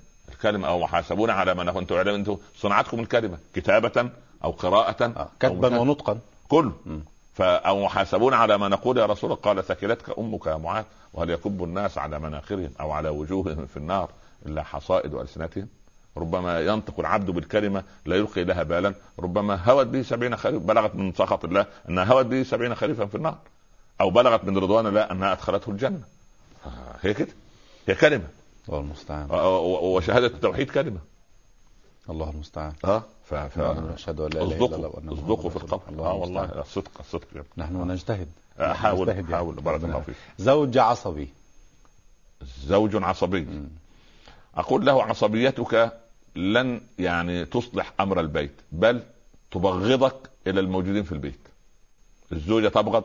الكلمة 0.45 0.69
أو 0.69 0.81
محاسبون 0.81 1.31
على 1.31 1.55
ما 1.55 1.79
أنتم 1.79 1.97
أنتم 1.97 2.37
صنعتكم 2.57 3.01
الكلمة 3.01 3.39
كتابة 3.55 4.11
أو 4.45 4.51
قراءة 4.51 5.05
آه، 5.05 5.21
أو 5.23 5.29
كتبا. 5.41 5.79
ونطقا. 5.79 6.19
كله 6.49 6.73
أو 7.41 7.85
محاسبون 7.85 8.35
على 8.35 8.59
ما 8.59 8.69
نقول 8.69 8.99
يا 8.99 9.07
رسول 9.07 9.33
الله. 9.33 9.43
قال 9.43 9.65
ثكلتك 9.65 10.19
أمك 10.19 10.47
يا 10.47 10.57
معاذ. 10.57 10.85
وهل 11.15 11.31
يكب 11.31 11.65
الناس 11.65 11.99
على 11.99 12.19
مناخرهم 12.19 12.71
أو 12.81 12.91
على 12.93 13.09
وجوههم 13.09 13.67
في 13.67 13.77
النار 13.77 14.11
إلا 14.47 14.63
حصائد 14.63 15.15
السنتهم 15.15 15.69
ربما 16.17 16.61
ينطق 16.61 17.01
العبد 17.01 17.31
بالكلمة 17.31 17.83
لا 18.07 18.17
يلقي 18.17 18.45
لها 18.45 18.63
بالا. 18.63 18.95
ربما 19.21 19.71
هوت 19.71 19.87
به 19.87 20.03
سبعين 20.03 20.37
خريف 20.37 20.63
بلغت 20.63 20.95
من 20.95 21.13
سخط 21.13 21.45
الله 21.45 21.67
أنها 21.89 22.05
هوت 22.05 22.27
به 22.27 22.43
سبعين 22.43 22.75
خريفا 22.75 23.07
في 23.07 23.15
النار. 23.15 23.39
أو 24.01 24.11
بلغت 24.11 24.45
من 24.45 24.59
رضوان 24.59 24.87
الله 24.87 25.01
أنها 25.01 25.33
أدخلته 25.33 25.71
الجنة. 25.71 26.01
هي 27.03 27.15
كده. 27.15 27.29
هي 27.89 27.95
كلمة. 27.95 28.25
الله 28.69 28.81
المستعان. 28.81 29.31
و- 29.31 29.35
و- 29.35 29.97
وشهادة 29.97 30.27
التوحيد 30.27 30.71
كلمه 30.71 30.99
الله 32.11 32.31
المستعان. 32.31 32.73
آه. 32.85 33.03
ف... 33.25 33.35
ف... 33.35 33.59
أشهد 33.59 34.21
أن 34.21 34.31
لا 34.31 34.43
إله 34.43 34.57
إلا 34.67 34.77
الله 34.77 35.13
اصدقوا 35.13 35.51
في 35.51 35.57
القبر. 35.57 35.83
آه 35.89 35.93
الله 35.93 36.13
والله. 36.15 36.45
الصدق 36.61 36.91
الصدق. 37.01 37.27
نحن 37.57 37.91
نجتهد. 37.91 38.29
احاول 38.61 39.01
نجتهد 39.09 39.17
يعني. 39.25 39.35
احاول 39.35 39.55
بارك 39.55 39.85
الله 39.85 40.01
فيك. 40.01 40.15
زوج 40.39 40.79
عصبي. 40.79 41.29
زوج 42.67 42.97
عصبي. 43.03 43.41
مم. 43.41 43.69
أقول 44.57 44.87
له 44.87 45.03
عصبيتك 45.03 45.93
لن 46.37 46.81
يعني 46.99 47.45
تصلح 47.45 47.93
أمر 48.01 48.21
البيت 48.21 48.53
بل 48.73 49.03
تبغضك 49.51 50.31
إلى 50.47 50.61
الموجودين 50.61 51.03
في 51.03 51.13
البيت. 51.13 51.41
الزوجة 52.33 52.69
تبغض 52.69 53.05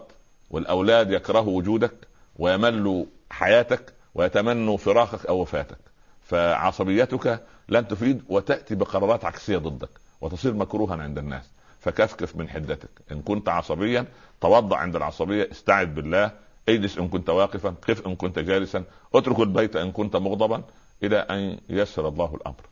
والأولاد 0.49 1.11
يكرهوا 1.11 1.57
وجودك 1.57 1.93
ويملوا 2.39 3.05
حياتك 3.31 3.93
ويتمنوا 4.19 4.77
فراقك 4.77 5.25
أو 5.25 5.41
وفاتك. 5.41 5.77
فعصبيتك 6.21 7.43
لن 7.69 7.87
تفيد 7.87 8.23
وتأتي 8.29 8.75
بقرارات 8.75 9.25
عكسية 9.25 9.57
ضدك 9.57 9.89
وتصير 10.21 10.53
مكروها 10.53 10.95
عند 11.01 11.17
الناس. 11.17 11.49
فكفكف 11.79 12.35
من 12.35 12.49
حدتك. 12.49 12.89
إن 13.11 13.21
كنت 13.21 13.49
عصبيا 13.49 14.05
توضا 14.41 14.77
عند 14.77 14.95
العصبية 14.95 15.49
استعذ 15.51 15.85
بالله 15.85 16.31
اجلس 16.69 16.97
إن 16.97 17.07
كنت 17.07 17.29
واقفا 17.29 17.69
قف 17.87 18.07
إن 18.07 18.15
كنت 18.15 18.39
جالسا 18.39 18.83
اترك 19.15 19.39
البيت 19.39 19.75
إن 19.75 19.91
كنت 19.91 20.15
مغضبا 20.15 20.63
إلى 21.03 21.17
أن 21.17 21.59
ييسر 21.69 22.07
الله 22.07 22.35
الأمر. 22.35 22.63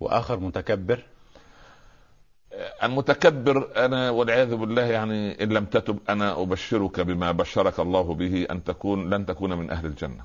وآخر 0.00 0.40
متكبر؟ 0.40 1.02
المتكبر 2.82 3.70
أنا 3.76 4.10
والعياذ 4.10 4.54
بالله 4.54 4.82
يعني 4.82 5.42
إن 5.42 5.48
لم 5.48 5.64
تتب 5.64 5.98
أنا 6.08 6.42
أبشرك 6.42 7.00
بما 7.00 7.32
بشرك 7.32 7.80
الله 7.80 8.14
به 8.14 8.46
أن 8.50 8.64
تكون 8.64 9.14
لن 9.14 9.26
تكون 9.26 9.52
من 9.58 9.70
أهل 9.70 9.86
الجنة. 9.86 10.24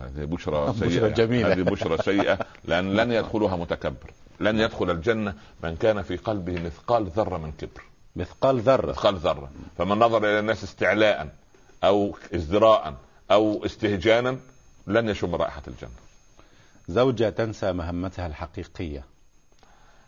هذه 0.00 0.24
بشرى 0.24 0.72
بشرى 0.72 1.10
جميلة. 1.10 1.52
هذه 1.52 1.62
بشرى 1.62 1.98
سيئة. 1.98 2.38
لأن 2.64 2.92
لن 3.00 3.12
يدخلها 3.12 3.56
متكبر. 3.56 4.10
لن 4.40 4.60
يدخل 4.60 4.90
الجنة 4.90 5.34
من 5.62 5.76
كان 5.76 6.02
في 6.02 6.16
قلبه 6.16 6.62
مثقال 6.62 7.06
ذرة 7.06 7.38
من 7.38 7.52
كبر. 7.52 7.82
مثقال 8.16 8.60
ذرة. 8.60 8.90
مثقال 8.90 9.16
ذرة. 9.16 9.50
فمن 9.78 9.98
نظر 9.98 10.18
إلى 10.18 10.38
الناس 10.38 10.64
استعلاء 10.64 11.28
أو 11.84 12.16
ازدراء 12.34 12.94
أو 13.30 13.64
استهجانا 13.64 14.38
لن 14.86 15.08
يشم 15.08 15.34
رائحة 15.34 15.62
الجنة. 15.68 15.90
زوجة 16.88 17.30
تنسى 17.30 17.72
مهمتها 17.72 18.26
الحقيقية. 18.26 19.04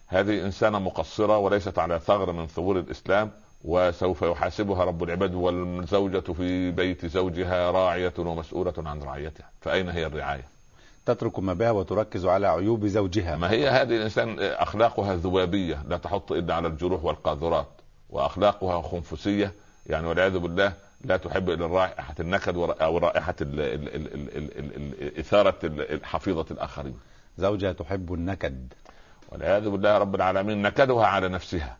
هذه 0.06 0.46
إنسانة 0.46 0.78
مقصرة 0.78 1.38
وليست 1.38 1.78
على 1.78 2.00
ثغر 2.00 2.32
من 2.32 2.46
ثغور 2.46 2.78
الإسلام. 2.78 3.30
وسوف 3.64 4.22
يحاسبها 4.22 4.84
رب 4.84 5.02
العباد 5.02 5.34
والزوجة 5.34 6.32
في 6.32 6.70
بيت 6.70 7.06
زوجها 7.06 7.70
راعية 7.70 8.12
ومسؤولة 8.18 8.72
عن 8.78 9.02
رعيتها. 9.02 9.50
فأين 9.60 9.88
هي 9.88 10.06
الرعاية؟ 10.06 10.44
تترك 11.06 11.38
ما 11.38 11.52
بها 11.52 11.70
وتركز 11.70 12.26
على 12.26 12.46
عيوب 12.46 12.86
زوجها. 12.86 13.36
ما 13.36 13.50
هي 13.50 13.68
هذه 13.68 13.96
الإنسان 13.96 14.36
أخلاقها 14.40 15.14
ذبابية 15.16 15.82
لا 15.88 15.96
تحط 15.96 16.32
إلا 16.32 16.54
على 16.54 16.68
الجروح 16.68 17.04
والقاذورات 17.04 17.66
وأخلاقها 18.10 18.82
خنفسية. 18.82 19.52
يعني 19.86 20.06
والعياذ 20.06 20.38
بالله 20.38 20.72
لا 21.04 21.16
تحب 21.16 21.50
إلا 21.50 21.66
رائحة 21.66 22.14
النكد 22.20 22.56
ور- 22.56 22.82
أو 22.82 22.98
رائحة 22.98 23.34
ال- 23.40 23.60
ال- 23.60 23.94
ال- 23.94 24.14
ال- 24.14 24.58
ال- 24.58 24.76
ال- 25.02 25.18
إثارة 25.18 25.58
ال- 25.64 26.04
حفيظة 26.04 26.46
الآخرين. 26.50 26.98
زوجة 27.38 27.72
تحب 27.72 28.14
النكد. 28.14 28.72
والعياذ 29.28 29.68
بالله 29.68 29.98
رب 29.98 30.14
العالمين 30.14 30.62
نكدها 30.62 31.06
على 31.06 31.28
نفسها. 31.28 31.76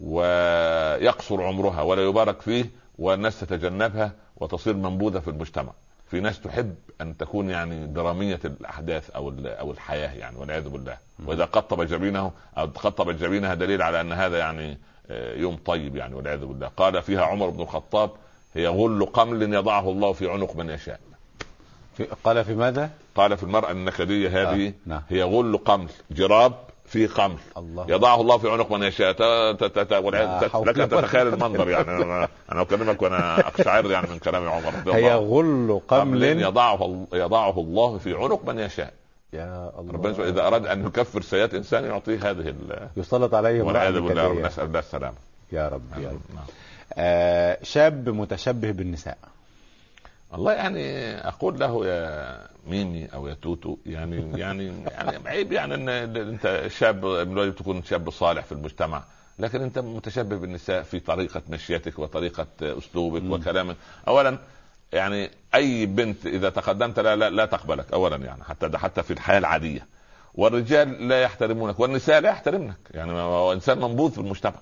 ويقصر 0.00 1.42
عمرها 1.42 1.82
ولا 1.82 2.02
يبارك 2.02 2.40
فيه 2.40 2.70
والناس 2.98 3.40
تتجنبها 3.40 4.12
وتصير 4.36 4.74
منبوذة 4.74 5.18
في 5.18 5.28
المجتمع. 5.28 5.72
في 6.10 6.20
ناس 6.20 6.40
تحب 6.40 6.74
أن 7.00 7.16
تكون 7.16 7.50
يعني 7.50 7.86
درامية 7.86 8.40
الأحداث 8.44 9.10
أو 9.10 9.34
أو 9.44 9.70
الحياة 9.70 10.12
يعني 10.12 10.36
والعياذ 10.36 10.68
بالله. 10.68 10.96
وإذا 11.26 11.44
قطب 11.44 11.82
جبينه 11.82 12.32
أو 12.58 12.66
قطبت 12.66 13.14
جبينها 13.14 13.54
دليل 13.54 13.82
على 13.82 14.00
أن 14.00 14.12
هذا 14.12 14.38
يعني 14.38 14.78
آه، 15.10 15.34
يوم 15.34 15.56
طيب 15.66 15.96
يعني 15.96 16.14
والعياذ 16.14 16.44
بالله. 16.44 16.70
قال 16.76 17.02
فيها 17.02 17.22
عمر 17.22 17.50
بن 17.50 17.60
الخطاب 17.60 18.10
هي 18.54 18.68
غل 18.68 19.06
قمل 19.06 19.54
يضعه 19.54 19.90
الله 19.90 20.12
في 20.12 20.30
عنق 20.30 20.56
من 20.56 20.70
يشاء. 20.70 21.00
في 21.96 22.06
قال 22.24 22.44
في 22.44 22.54
ماذا؟ 22.54 22.90
قال 23.14 23.36
في 23.36 23.42
المرأة 23.42 23.70
النكدية 23.70 24.28
هذه 24.28 24.68
آه، 24.68 24.72
نعم. 24.86 25.02
هي 25.08 25.22
غل 25.22 25.56
قمل 25.56 25.88
جراب 26.10 26.52
في 26.90 27.06
قمل 27.06 27.36
الله. 27.56 27.86
يضعه 27.88 28.20
الله 28.20 28.38
في 28.38 28.50
عنق 28.50 28.72
من 28.72 28.82
يشاء. 28.82 29.12
حول 30.48 30.68
لك 30.68 30.78
أن 30.78 30.88
تتخيل 30.88 31.26
المنظر 31.26 31.68
يعني. 31.68 31.90
أنا 32.52 32.62
أكلمك 32.62 33.02
وأنا 33.02 33.40
اقشعر 33.40 33.90
يعني 33.90 34.10
من 34.10 34.18
كلام 34.18 34.48
عمر 34.48 34.74
رضي 34.74 34.92
هي 34.92 35.14
الله 35.14 35.38
غل 35.38 35.80
قمل. 35.88 36.22
يضعه 36.22 37.06
يضعه 37.12 37.60
الله 37.60 37.98
في 37.98 38.14
عنق 38.14 38.44
من 38.48 38.58
يشاء. 38.58 38.92
يا 39.32 39.72
الله. 39.78 39.92
ربنا 39.92 40.28
إذا 40.28 40.46
أراد 40.46 40.66
أن 40.66 40.86
يكفر 40.86 41.22
سيئات 41.22 41.54
إنسان 41.54 41.84
يعطيه 41.84 42.30
هذه 42.30 42.48
ال- 42.48 42.88
يسلط 42.96 43.34
عليه 43.34 43.62
والعياذ 43.62 44.00
بالله 44.00 44.28
رب. 44.28 44.38
نسأل 44.38 44.64
الله 44.64 44.78
السلامة. 44.78 45.16
يا 45.52 45.68
رب 45.68 45.82
يا 45.98 46.08
رب. 46.08 46.20
نعم. 46.34 46.44
آه 46.94 47.58
شاب 47.62 48.08
متشبه 48.08 48.70
بالنساء. 48.70 49.18
والله 50.32 50.52
يعني 50.52 51.14
أقول 51.28 51.58
له 51.58 51.86
يا 51.86 52.46
ميمي 52.66 53.06
أو 53.06 53.28
يا 53.28 53.34
توتو 53.34 53.76
يعني 53.86 54.38
يعني 54.40 54.72
يعني 54.86 55.28
عيب 55.28 55.52
يعني 55.52 55.74
إن 55.74 55.88
أنت 55.88 56.64
شاب 56.68 57.04
من 57.04 57.32
الواجب 57.32 57.54
تكون 57.54 57.82
شاب 57.82 58.10
صالح 58.10 58.44
في 58.44 58.52
المجتمع 58.52 59.02
لكن 59.38 59.62
أنت 59.62 59.78
متشبه 59.78 60.36
بالنساء 60.36 60.82
في 60.82 61.00
طريقة 61.00 61.42
مشيتك 61.48 61.98
وطريقة 61.98 62.46
أسلوبك 62.62 63.22
مم. 63.22 63.32
وكلامك. 63.32 63.76
اولا 64.08 64.38
يعني 64.92 65.30
أي 65.54 65.86
بنت 65.86 66.26
إذا 66.26 66.50
تقدمت 66.50 67.00
لا 67.00 67.16
لا, 67.16 67.30
لا 67.30 67.46
تقبلك 67.46 67.92
اولا 67.92 68.16
يعني 68.16 68.44
حتى 68.44 68.68
ده 68.68 68.78
حتى 68.78 69.02
في 69.02 69.12
الحياة 69.12 69.38
العادية. 69.38 69.86
والرجال 70.34 71.08
لا 71.08 71.22
يحترمونك 71.22 71.80
والنساء 71.80 72.20
لا 72.20 72.28
يحترمنك. 72.28 72.76
يعني 72.90 73.12
هو 73.12 73.52
إنسان 73.52 73.78
منبوذ 73.78 74.10
في 74.10 74.18
المجتمع. 74.18 74.60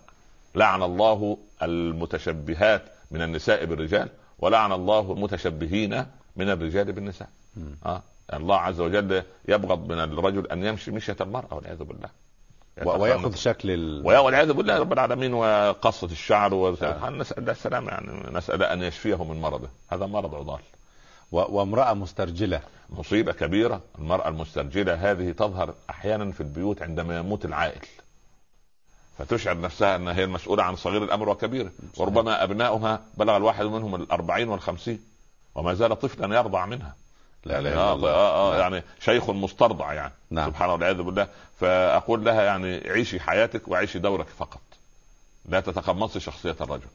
لعن 0.54 0.82
الله 0.82 1.38
المتشبهات 1.62 2.82
من 3.10 3.22
النساء 3.22 3.64
بالرجال. 3.64 4.08
ولعن 4.38 4.72
الله 4.72 5.12
المتشبهين 5.12 6.06
من 6.36 6.50
الرجال 6.50 6.92
بالنساء. 6.92 7.28
آه 7.86 8.02
الله 8.32 8.56
عز 8.56 8.80
وجل 8.80 9.22
يبغض 9.48 9.92
من 9.92 9.98
الرجل 9.98 10.46
أن 10.46 10.64
يمشي 10.64 10.90
مشية 10.90 11.16
المرأة 11.20 11.54
والعياذ 11.54 11.84
بالله. 11.84 12.08
ويأخذ 12.84 13.34
شكل 13.34 13.70
ال... 13.70 14.06
والعياذ 14.06 14.52
بالله 14.52 14.78
رب 14.78 14.92
العالمين 14.92 15.34
وقصة 15.34 16.06
الشعر 16.06 16.54
و... 16.54 16.70
نسأل 16.70 17.38
الله 17.38 17.52
السلامة 17.52 17.88
يعني 17.90 18.36
نسأل 18.36 18.62
أن 18.62 18.82
يشفيه 18.82 19.24
من 19.24 19.40
مرضه. 19.40 19.68
هذا 19.88 20.06
مرض 20.06 20.34
عضال. 20.34 20.60
و... 21.32 21.36
وامرأة 21.36 21.94
مسترجلة. 21.94 22.60
مصيبة 22.90 23.32
كبيرة. 23.32 23.80
المرأة 23.98 24.28
المسترجلة 24.28 24.94
هذه 24.94 25.32
تظهر 25.32 25.74
أحيانا 25.90 26.32
في 26.32 26.40
البيوت 26.40 26.82
عندما 26.82 27.18
يموت 27.18 27.44
العائل. 27.44 27.80
فتشعر 29.18 29.60
نفسها 29.60 29.96
أنها 29.96 30.14
هي 30.14 30.24
المسؤولة 30.24 30.62
عن 30.62 30.76
صغير 30.76 31.04
الأمر 31.04 31.28
وكبيره 31.28 31.70
وربما 31.96 32.42
أبناؤها 32.44 33.02
بلغ 33.16 33.36
الواحد 33.36 33.64
منهم 33.64 33.94
الأربعين 33.94 34.48
والخمسين 34.48 35.00
وما 35.54 35.74
زال 35.74 35.98
طفلا 35.98 36.36
يرضع 36.36 36.66
منها. 36.66 36.94
لا 37.44 37.60
لا 37.60 37.74
آه 37.76 38.08
آه 38.08 38.54
آه 38.54 38.58
يعني 38.58 38.82
شيخ 39.00 39.30
مسترضع 39.30 39.92
يعني. 39.92 40.12
نعم. 40.30 40.50
سبحان 40.50 40.64
الله 40.64 40.74
والعياذ 40.74 41.02
بالله. 41.02 41.28
فأقول 41.60 42.24
لها 42.24 42.42
يعني 42.42 42.90
عيشي 42.90 43.20
حياتك 43.20 43.68
وعيشي 43.68 43.98
دورك 43.98 44.26
فقط. 44.26 44.60
لا 45.48 45.60
تتقمصي 45.60 46.20
شخصية 46.20 46.56
الرجل. 46.60 46.88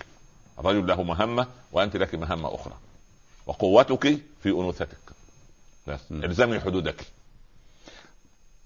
الرجل 0.60 0.88
له 0.88 1.04
مهمة 1.04 1.48
وأنت 1.72 1.98
لك 1.98 2.16
مهمة 2.16 2.56
أخرى. 2.56 2.74
وقوتك 3.46 4.18
في 4.44 4.50
أنوثتك. 4.50 4.98
بس. 5.88 6.00
الزمي 6.12 6.60
حدودك. 6.60 7.06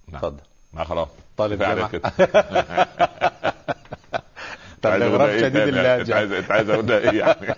نعم. 0.08 0.26
اتفضل 0.26 0.44
ما 0.74 0.84
خلاص. 0.84 1.08
طالب 1.38 1.60
جامعة. 1.60 1.90
كده. 1.90 2.10
طب 4.82 4.90
غراب 4.92 5.30
إيه 5.30 5.40
شديد 5.42 5.68
اللهجة 5.68 6.16
عايز 6.16 6.32
عايز 6.52 6.70
أقول 6.70 6.92
إيه 6.92 7.20
يعني؟ 7.20 7.56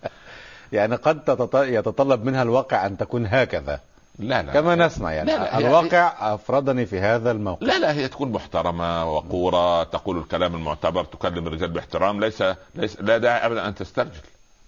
يعني 0.72 0.96
قد. 0.96 1.48
يتطلب 1.54 2.24
منها 2.24 2.42
الواقع 2.42 2.86
أن 2.86 2.96
تكون 2.96 3.26
هكذا. 3.26 3.80
لا 4.18 4.42
لا. 4.42 4.52
كما 4.52 4.74
نسمع 4.74 5.12
يعني. 5.12 5.32
لا، 5.32 5.38
لا، 5.38 5.58
الواقع 5.58 6.34
أفردني 6.34 6.86
في 6.86 7.00
هذا 7.00 7.30
الموقف. 7.30 7.62
لا 7.62 7.78
لا 7.78 7.92
هي 7.92 8.08
تكون 8.08 8.32
محترمة 8.32 9.12
وقورة 9.12 9.82
تقول 9.84 10.18
الكلام 10.18 10.54
المعتبر 10.54 11.04
تكلم 11.04 11.46
الرجال 11.46 11.70
باحترام 11.70 12.20
ليس 12.20 12.44
ليس 12.74 13.00
لا 13.00 13.18
داعي 13.18 13.46
ابدا 13.46 13.68
أن 13.68 13.74
تسترجل. 13.74 14.10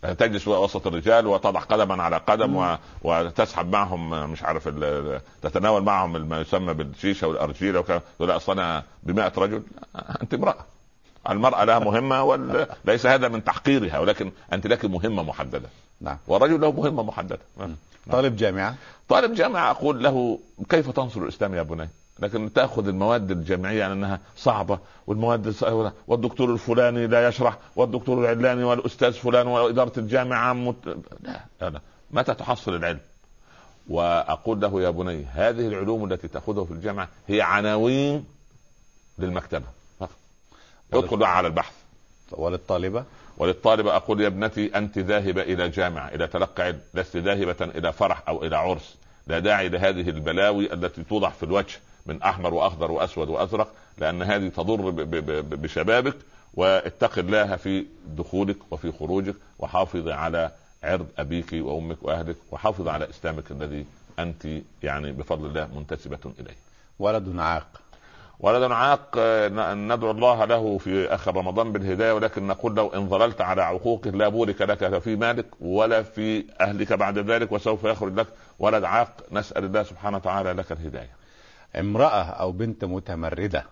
يعني 0.04 0.16
تجلس 0.16 0.48
وسط 0.48 0.86
الرجال 0.86 1.26
وتضع 1.26 1.60
قدما 1.60 2.02
على 2.02 2.16
قدم 2.16 2.56
و... 2.56 2.76
وتسحب 3.02 3.72
معهم 3.72 4.30
مش 4.30 4.42
عارف 4.42 4.68
ال... 4.68 5.20
تتناول 5.42 5.82
معهم 5.82 6.28
ما 6.28 6.40
يسمى 6.40 6.74
بالشيشة 6.74 7.26
والأرجيلة 7.26 7.80
وكذا. 7.80 8.02
تقول 8.16 8.28
لا 8.28 8.36
أصل 8.36 8.52
أنا 8.52 8.82
ب 9.02 9.18
رجل. 9.38 9.62
أنت 10.22 10.34
امرأة. 10.34 10.56
المرأة 11.30 11.64
لها 11.64 11.78
مهمة 11.78 12.22
وليس 12.22 13.06
هذا 13.14 13.28
من 13.28 13.44
تحقيرها 13.44 13.98
ولكن 13.98 14.32
أنت 14.52 14.66
لك 14.66 14.84
مهمة 14.84 15.22
محددة. 15.22 15.68
نعم. 16.00 16.18
والرجل 16.26 16.60
له 16.60 16.72
مهمة 16.72 17.02
محددة. 17.02 17.38
طالب 18.10 18.36
جامعة؟ 18.36 18.74
طالب 19.08 19.34
جامعة 19.34 19.70
أقول 19.70 20.02
له 20.02 20.38
كيف 20.68 20.90
تنصر 20.90 21.20
الإسلام 21.20 21.54
يا 21.54 21.62
بني؟ 21.62 21.88
لكن 22.18 22.52
تأخذ 22.52 22.88
المواد 22.88 23.30
الجامعية 23.30 23.84
على 23.84 23.92
أنها 23.92 24.20
صعبة 24.36 24.78
والمواد 25.06 25.52
الص- 25.54 25.92
والدكتور 26.08 26.52
الفلاني 26.52 27.06
لا 27.06 27.28
يشرح 27.28 27.58
والدكتور 27.76 28.20
العلاني 28.20 28.64
والأستاذ 28.64 29.12
فلان 29.12 29.46
وإدارة 29.46 29.92
الجامعة 29.98 30.52
مت... 30.52 30.96
لا 31.20 31.40
لا 31.70 31.80
متى 32.10 32.34
تحصل 32.34 32.74
العلم؟ 32.74 33.00
وأقول 33.88 34.60
له 34.60 34.82
يا 34.82 34.90
بني 34.90 35.24
هذه 35.24 35.68
العلوم 35.68 36.12
التي 36.12 36.28
تأخذها 36.28 36.64
في 36.64 36.70
الجامعة 36.70 37.08
هي 37.28 37.42
عناوين 37.42 38.24
للمكتبة 39.18 39.64
فقط. 40.00 40.10
ادخل 40.92 41.24
على 41.24 41.46
البحث. 41.48 41.72
وللطالبة؟ 42.32 43.04
وللطالبة 43.38 43.96
أقول 43.96 44.20
يا 44.20 44.26
ابنتي 44.26 44.78
أنت 44.78 44.98
ذاهبة 44.98 45.42
إلى 45.42 45.68
جامعة 45.68 46.08
إلى 46.08 46.26
تلقى 46.26 46.62
علم 46.62 46.80
لست 46.94 47.16
ذاهبة 47.16 47.56
إلى 47.60 47.92
فرح 47.92 48.22
أو 48.28 48.44
إلى 48.44 48.56
عرس. 48.56 48.96
لا 49.26 49.38
داعي 49.38 49.68
لهذه 49.68 50.08
البلاوي 50.08 50.72
التي 50.72 51.04
توضع 51.04 51.30
في 51.30 51.42
الوجه. 51.42 51.76
من 52.06 52.22
أحمر 52.22 52.54
وأخضر 52.54 52.92
وأسود 52.92 53.28
وأزرق 53.28 53.72
لأن 53.98 54.22
هذه 54.22 54.48
تضر 54.48 54.90
بشبابك 55.40 56.16
واتق 56.54 57.18
الله 57.18 57.56
في 57.56 57.86
دخولك 58.06 58.56
وفي 58.70 58.92
خروجك 58.92 59.34
وحافظي 59.58 60.12
على 60.12 60.50
عرض 60.82 61.06
أبيك 61.18 61.52
وأمك 61.52 62.02
وأهلك 62.02 62.36
وحافظي 62.50 62.90
على 62.90 63.10
إسلامك 63.10 63.50
الذي 63.50 63.86
أنت 64.18 64.46
يعني 64.82 65.12
بفضل 65.12 65.46
الله 65.46 65.68
منتسبة 65.76 66.18
إليه. 66.40 66.56
ولد 66.98 67.38
عاق. 67.38 67.66
ولد 68.40 68.72
عاق 68.72 69.18
ندعو 69.74 70.10
الله 70.10 70.44
له 70.44 70.78
في 70.78 71.14
آخر 71.14 71.36
رمضان 71.36 71.72
بالهداية 71.72 72.12
ولكن 72.12 72.46
نقول 72.46 72.74
له 72.74 72.90
إن 72.94 73.08
ظللت 73.08 73.40
على 73.40 73.62
عقوقه 73.62 74.10
لا 74.10 74.28
بورك 74.28 74.62
لك 74.62 74.82
لا 74.82 74.98
في 74.98 75.16
مالك 75.16 75.46
ولا 75.60 76.02
في 76.02 76.44
أهلك 76.60 76.92
بعد 76.92 77.18
ذلك 77.18 77.52
وسوف 77.52 77.84
يخرج 77.84 78.14
لك 78.14 78.26
ولد 78.58 78.84
عاق. 78.84 79.10
نسأل 79.32 79.64
الله 79.64 79.82
سبحانه 79.82 80.16
وتعالى 80.16 80.52
لك 80.52 80.72
الهداية. 80.72 81.23
امرأة 81.80 82.22
أو 82.22 82.52
بنت 82.52 82.84
متمردة 82.84 83.64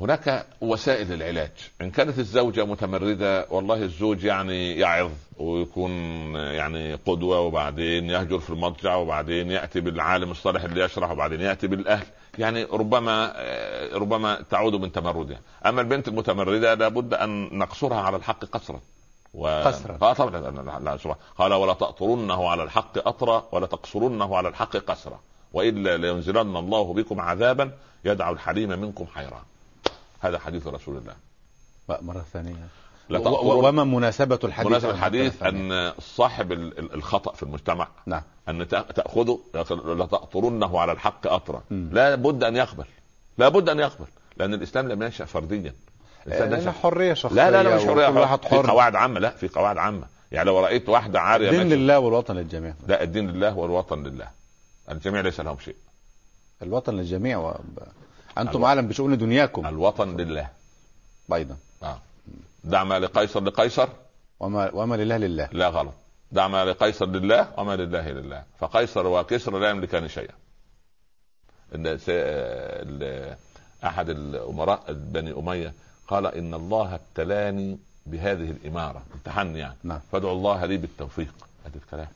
هناك 0.00 0.46
وسائل 0.60 1.12
العلاج 1.12 1.50
ان 1.80 1.90
كانت 1.90 2.18
الزوجه 2.18 2.64
متمرده 2.64 3.46
والله 3.50 3.82
الزوج 3.82 4.24
يعني 4.24 4.78
يعظ 4.78 5.10
ويكون 5.38 5.90
يعني 6.34 6.94
قدوه 6.94 7.40
وبعدين 7.40 8.10
يهجر 8.10 8.38
في 8.38 8.50
المضجع 8.50 8.94
وبعدين 8.94 9.50
ياتي 9.50 9.80
بالعالم 9.80 10.30
الصالح 10.30 10.62
اللي 10.64 10.84
يشرح 10.84 11.10
وبعدين 11.10 11.40
ياتي 11.40 11.66
بالاهل 11.66 12.06
يعني 12.38 12.64
ربما 12.64 13.32
ربما 13.94 14.42
تعود 14.50 14.74
من 14.74 14.92
تمردها 14.92 15.40
اما 15.66 15.80
البنت 15.80 16.08
المتمرده 16.08 16.74
لابد 16.74 17.14
ان 17.14 17.58
نقصرها 17.58 18.00
على 18.00 18.16
الحق 18.16 18.44
قصرا 18.44 18.80
و... 19.34 19.46
قصراً. 19.48 19.98
آه 20.02 20.12
طبعا 20.12 21.16
قال 21.38 21.52
ولا 21.52 21.72
تأطرنه 21.72 22.48
على 22.48 22.62
الحق 22.62 23.08
أطرا 23.08 23.48
ولا 23.52 23.66
تقصرنه 23.66 24.36
على 24.36 24.48
الحق 24.48 24.76
قسرا 24.76 25.20
وإلا 25.56 25.96
لينزلن 25.96 26.56
الله 26.56 26.94
بكم 26.94 27.20
عذابا 27.20 27.70
يدع 28.04 28.30
الحليم 28.30 28.68
منكم 28.80 29.06
حيران 29.14 29.42
هذا 30.20 30.38
حديث 30.38 30.66
رسول 30.66 30.96
الله. 30.96 31.14
مرة 32.02 32.24
ثانية. 32.32 32.54
وما 33.42 33.84
مناسبة 33.84 34.38
الحديث؟ 34.44 34.70
مناسبة 34.70 34.90
الحديث؟ 34.90 35.42
أن 35.42 35.92
صاحب 36.00 36.52
ال- 36.52 36.78
ال- 36.78 36.94
الخطأ 36.94 37.32
في 37.32 37.42
المجتمع 37.42 37.88
نعم. 38.06 38.22
أن 38.48 38.64
تأ- 38.64 38.92
تأخذه 38.94 39.38
لا 39.94 40.06
تأطرنه 40.06 40.80
على 40.80 40.92
الحق 40.92 41.26
أطرا. 41.26 41.62
لا 41.70 42.14
بد 42.14 42.44
أن 42.44 42.56
يقبل. 42.56 42.84
لا 43.38 43.48
بد 43.48 43.68
أن 43.68 43.78
يقبل. 43.80 44.06
لأن 44.36 44.54
الإسلام 44.54 44.88
لم 44.88 45.02
ينشأ 45.02 45.24
فرديا. 45.24 45.74
الإسلام 46.26 46.50
لأن 46.50 46.60
نشأ 46.60 46.70
حرية 46.72 47.14
شخصية 47.14 47.36
لا 47.36 47.50
لا 47.50 47.62
لا 47.62 47.76
مش 47.76 47.82
حرية. 47.82 48.08
وكل 48.08 48.18
واحد 48.18 48.42
في 48.42 48.48
حر. 48.48 48.70
قواعد 48.70 48.96
عامة 48.96 49.20
لا 49.20 49.30
في 49.30 49.48
قواعد 49.48 49.78
عامة. 49.78 50.06
يعني 50.32 50.46
لو 50.46 50.60
رأيت 50.60 50.88
واحدة 50.88 51.20
عارية 51.20 51.50
دين 51.50 51.60
ماشية- 51.60 51.72
لله 51.72 51.98
والوطن 51.98 52.34
للجميع. 52.36 52.74
لا 52.88 53.02
الدين 53.02 53.30
لله 53.30 53.56
والوطن 53.58 54.02
لله. 54.02 54.28
الجميع 54.90 55.20
ليس 55.20 55.40
لهم 55.40 55.58
شيء. 55.58 55.76
الوطن 56.62 56.94
للجميع 56.94 57.38
و... 57.38 57.54
أنتم. 58.38 58.64
أعلم 58.64 58.88
بشؤون 58.88 59.18
دنياكم. 59.18 59.66
الوطن 59.66 60.16
لله. 60.16 60.48
أيضا. 61.34 61.56
آه. 61.82 61.98
دع 62.64 62.84
ما 62.84 62.98
لقيصر 62.98 63.40
لقيصر. 63.40 63.88
وما 64.40 64.70
وما 64.74 64.94
لله 64.96 65.16
لله. 65.16 65.48
لا 65.52 65.68
غلط. 65.68 65.94
دع 66.32 66.48
ما 66.48 66.64
لقيصر 66.64 67.06
لله 67.06 67.48
وما 67.58 67.76
لله 67.76 68.08
لله. 68.10 68.42
فقيصر 68.58 69.06
وكسر 69.06 69.58
لا 69.58 69.70
يملكان 69.70 70.08
شيئا. 70.08 70.34
إن 71.74 71.98
س- 71.98 72.04
ال- 72.08 73.36
أحد 73.84 74.08
الأمراء 74.08 74.84
بني 74.88 75.32
أمية 75.38 75.72
قال 76.08 76.26
إن 76.26 76.54
الله 76.54 76.94
ابتلاني 76.94 77.78
بهذه 78.06 78.50
الإمارة. 78.50 79.02
امتحني 79.14 79.58
يعني. 79.58 79.76
نعم. 79.82 80.00
فادعو 80.12 80.32
الله 80.32 80.64
لي 80.66 80.76
بالتوفيق. 80.76 81.34
هذا 81.64 81.76
الكلام. 81.76 82.08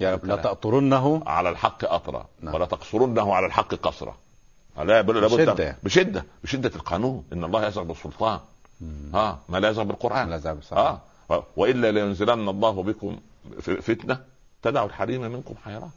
يعني 0.00 0.20
لا. 0.24 0.36
تأطرنه. 0.36 1.22
على 1.26 1.48
الحق 1.48 1.84
أطرأ. 1.92 2.26
نعم. 2.40 2.54
ولا 2.54 2.66
تقصرنه 2.66 3.34
على 3.34 3.46
الحق 3.46 3.74
قصرا 3.74 4.16
لا 4.84 5.00
بشدة. 5.00 5.76
بشدة. 5.82 6.24
بشدة. 6.44 6.72
القانون. 6.76 7.24
إن 7.32 7.44
الله 7.44 7.66
يزغ 7.66 7.82
بالسلطان. 7.82 8.40
ها 9.14 9.38
ما 9.48 9.58
لا 9.58 9.68
يزغ 9.70 9.82
بالقرآن. 9.82 10.30
لا 10.30 10.38
زال 10.38 10.62
صح. 10.64 10.76
آه 10.76 11.00
و- 11.30 11.40
وإلا 11.56 11.90
لينزلن 11.92 12.48
الله 12.48 12.82
بكم 12.82 13.18
ف- 13.60 13.70
فتنة 13.70 14.18
تدع 14.62 14.84
الحريم 14.84 15.20
منكم 15.20 15.54
حيران. 15.64 15.90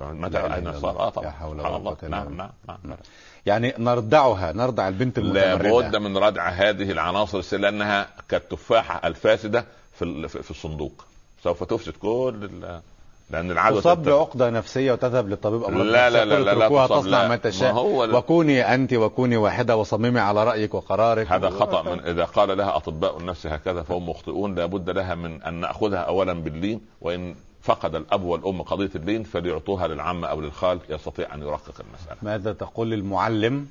متى 0.00 0.32
لا. 0.48 0.68
آه 0.78 1.08
طبعا. 1.08 1.24
لا 1.26 1.30
حول 1.32 1.60
ولا 1.60 1.76
إلا 2.02 2.08
نعم 2.08 2.24
بالله. 2.28 2.50
نعم 2.68 2.78
نعم. 2.84 2.98
يعني 3.46 3.74
نردعها 3.78 4.52
نردع 4.52 4.88
البنت 4.88 5.18
لا 5.18 5.52
المتمردة 5.52 5.88
بد 5.88 5.96
من 5.96 6.16
ردع 6.16 6.48
هذه 6.48 6.90
العناصر 6.90 7.56
لأنها 7.58 8.08
كالتفاحة 8.28 9.06
الفاسدة 9.08 9.64
في 9.94 10.02
ال- 10.04 10.28
في 10.28 10.42
في 10.42 10.50
الصندوق. 10.50 11.04
سوف 11.44 11.64
تفسد 11.64 11.92
كل 11.92 12.48
لأن 13.30 13.50
العدوى 13.50 13.80
تصاب 13.80 14.02
بعقدة 14.02 14.50
نفسية 14.50 14.92
وتذهب 14.92 15.28
للطبيب 15.28 15.64
أمراض 15.64 15.86
لا. 15.86 16.10
لا 16.10 16.24
لا 16.24 16.40
لا 16.40 16.54
لا. 16.54 16.86
تصنع 16.86 17.22
لا. 17.22 17.22
ما 17.22 17.28
ما 17.28 17.36
تشاء 17.36 17.72
هو 17.72 18.04
لا. 18.04 18.16
وكوني 18.16 18.74
أنت 18.74 18.92
وكوني 18.94 19.36
واحدة 19.36 19.76
وصممي 19.76 20.20
على 20.20 20.44
رأيك 20.44 20.74
وقرارك 20.74 21.32
هذا 21.32 21.50
خطأ 21.50 21.82
من 21.82 22.00
إذا 22.00 22.24
قال 22.24 22.58
لها 22.58 22.76
أطباء 22.76 23.18
النفس 23.18 23.46
هكذا 23.46 23.82
فهم 23.82 24.08
مخطئون 24.08 24.54
لابد 24.54 24.90
لها 24.90 25.14
من 25.14 25.42
أن 25.42 25.54
نأخذها 25.54 25.98
اولا 25.98 26.32
باللين 26.32 26.80
وإن 27.00 27.34
فقد 27.62 27.94
الأب 27.94 28.22
والأم 28.24 28.62
قضية 28.62 28.90
اللين 28.94 29.22
فليعطوها 29.22 29.88
للعم 29.88 30.24
أو 30.24 30.40
للخال 30.40 30.78
يستطيع 30.88 31.34
أن 31.34 31.42
يرقق 31.42 31.74
المسألة. 31.80 32.16
ماذا 32.22 32.52
تقول 32.52 32.90
للمعلم 32.90 33.66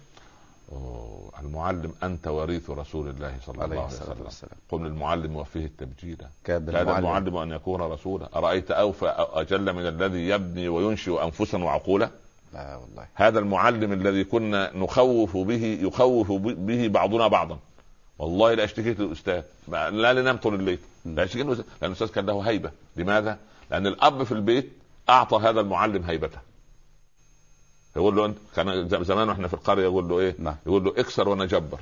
أوه، 0.71 1.31
المعلم 1.41 1.93
أنت 2.03 2.27
وريث 2.27 2.69
رسول 2.69 3.09
الله 3.09 3.37
صلى 3.45 3.65
الله 3.65 3.81
عليه 3.81 3.85
وسلم. 3.85 4.25
والسلام. 4.25 4.57
قل 4.69 4.83
للمعلم 4.83 5.35
وفيه 5.35 5.65
التبجيل. 5.65 6.17
كاد 6.43 6.69
المعلم 6.69 7.37
أن 7.37 7.51
يكون 7.51 7.81
رسولا. 7.81 8.29
أرأيت 8.35 8.71
اوفى 8.71 9.05
أجل 9.17 9.73
من 9.73 9.87
الذي 9.87 10.29
يبني 10.29 10.67
وينشئ 10.69 11.23
أنفسا 11.23 11.63
وعقولا؟ 11.63 12.09
لا 12.53 12.75
والله. 12.75 13.07
هذا 13.13 13.39
المعلم 13.39 13.93
الذي 13.93 14.23
كنا 14.23 14.77
نخوف 14.77 15.37
به 15.37 15.79
يخوف 15.81 16.31
به 16.31 16.87
بعضنا 16.87 17.27
بعضا. 17.27 17.59
والله 18.19 18.53
لا 18.53 18.63
أشتكيت 18.63 18.99
للأستاذ. 18.99 19.41
لا 19.67 20.13
لنام 20.13 20.37
طول 20.37 20.55
الليل 20.55 20.79
لا 21.05 21.23
أشتكيت 21.23 21.45
لأن 21.45 21.63
الأستاذ 21.83 22.07
كان 22.07 22.25
له 22.25 22.41
هيبة. 22.41 22.71
لماذا؟ 22.95 23.37
لأن 23.71 23.87
الأب 23.87 24.23
في 24.23 24.31
البيت 24.31 24.71
أعطى 25.09 25.37
هذا 25.37 25.61
المعلم 25.61 26.03
هيبته. 26.03 26.50
يقول 27.95 28.15
له 28.15 28.25
أنت 28.25 28.37
كان 28.55 29.03
زمان 29.03 29.29
وإحنا 29.29 29.47
في 29.47 29.53
القرية 29.53 29.83
يقول 29.83 30.09
له 30.09 30.19
إيه؟ 30.19 30.35
نعم. 30.39 30.55
يقول 30.65 30.83
له 30.83 30.93
اكسر 30.97 31.29
وأنا 31.29 31.45
جبر 31.45 31.79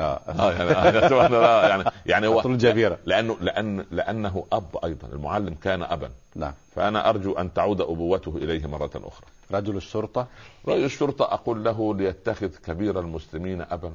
آه. 0.00 0.20
آه 0.40 0.52
يعني 0.52 1.08
سبحان 1.08 1.34
الله، 1.34 1.68
يعني 1.68 1.84
يعني 2.06 2.26
هو 2.26 2.40
طول 2.40 2.52
الجبيرة. 2.52 2.98
لأنه 3.06 3.36
لأن 3.40 3.84
لأنه 3.90 4.46
أب 4.52 4.78
أيضا. 4.84 5.08
المعلم 5.08 5.54
كان 5.54 5.82
ابا. 5.82 6.10
نعم. 6.34 6.52
فأنا 6.74 7.10
أرجو 7.10 7.32
أن 7.32 7.54
تعود 7.54 7.80
أبوته 7.80 8.36
إليه 8.36 8.66
مرة 8.66 8.90
أخرى. 8.94 9.26
رجل 9.50 9.76
الشرطة؟ 9.76 10.26
رئيس 10.68 10.84
الشرطة 10.84 11.24
أقول 11.24 11.64
له 11.64 11.94
ليتخذ 11.94 12.48
كبير 12.66 13.00
المسلمين 13.00 13.62
أبا 13.62 13.92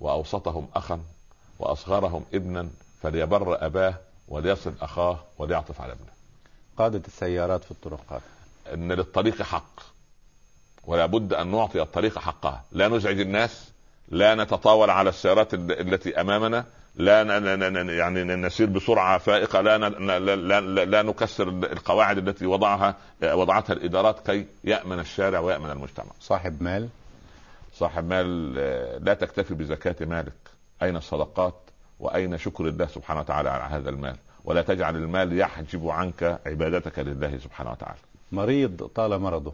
وأوسطهم 0.00 0.68
أخا 0.74 1.00
وأصغرهم 1.58 2.24
ابنا 2.34 2.68
فليبر 3.02 3.66
أباه 3.66 3.94
وليصل 4.28 4.72
أخاه 4.80 5.18
وليعطف 5.38 5.80
على 5.80 5.92
ابنه. 5.92 6.12
قادة 6.78 7.02
السيارات 7.06 7.64
في 7.64 7.70
الطرقات 7.70 8.22
إن 8.74 8.92
للطريق 8.92 9.42
حق. 9.42 9.91
ولا 10.86 11.06
بد 11.06 11.34
أن 11.34 11.50
نعطي 11.50 11.82
الطريق 11.82 12.18
حقها. 12.18 12.64
لا 12.72 12.88
نزعج 12.88 13.20
الناس 13.20 13.72
لا 14.08 14.34
نتطاول 14.34 14.90
على 14.90 15.08
السيارات 15.08 15.54
ال- 15.54 15.94
التي 15.94 16.20
أمامنا 16.20 16.64
لا 16.96 17.22
يعني 17.96 18.24
نسير 18.24 18.66
بسرعة 18.66 19.18
فائقة 19.18 19.60
لا 19.60 19.78
لا, 19.78 20.18
لا, 20.18 20.60
لا, 20.60 20.84
لا 20.84 21.02
نكسر 21.02 21.48
القواعد 21.48 22.28
التي 22.28 22.46
وضعها 22.46 22.94
وضعتها 23.22 23.72
الإدارات 23.74 24.26
كي 24.30 24.46
يأمن 24.64 24.98
الشارع 24.98 25.38
ويأمن 25.40 25.70
المجتمع. 25.70 26.10
صاحب 26.20 26.62
مال؟ 26.62 26.88
صاحب 27.74 28.08
مال 28.08 28.54
آه، 28.58 28.98
لا 28.98 29.14
تكتفي 29.14 29.54
بزكاة 29.54 29.96
مالك. 30.06 30.32
أين 30.82 30.96
الصدقات؟ 30.96 31.54
وأين 32.00 32.38
شكر 32.38 32.66
الله 32.68 32.86
سبحانه 32.86 33.20
وتعالى 33.20 33.50
على 33.50 33.74
هذا 33.74 33.90
المال؟ 33.90 34.16
ولا 34.44 34.62
تجعل 34.62 34.96
المال 34.96 35.38
يحجب 35.38 35.88
عنك 35.88 36.40
عبادتك 36.46 36.98
لله 36.98 37.38
سبحانه 37.38 37.70
وتعالى. 37.70 37.98
مريض 38.32 38.90
طال 38.94 39.18
مرضه. 39.18 39.52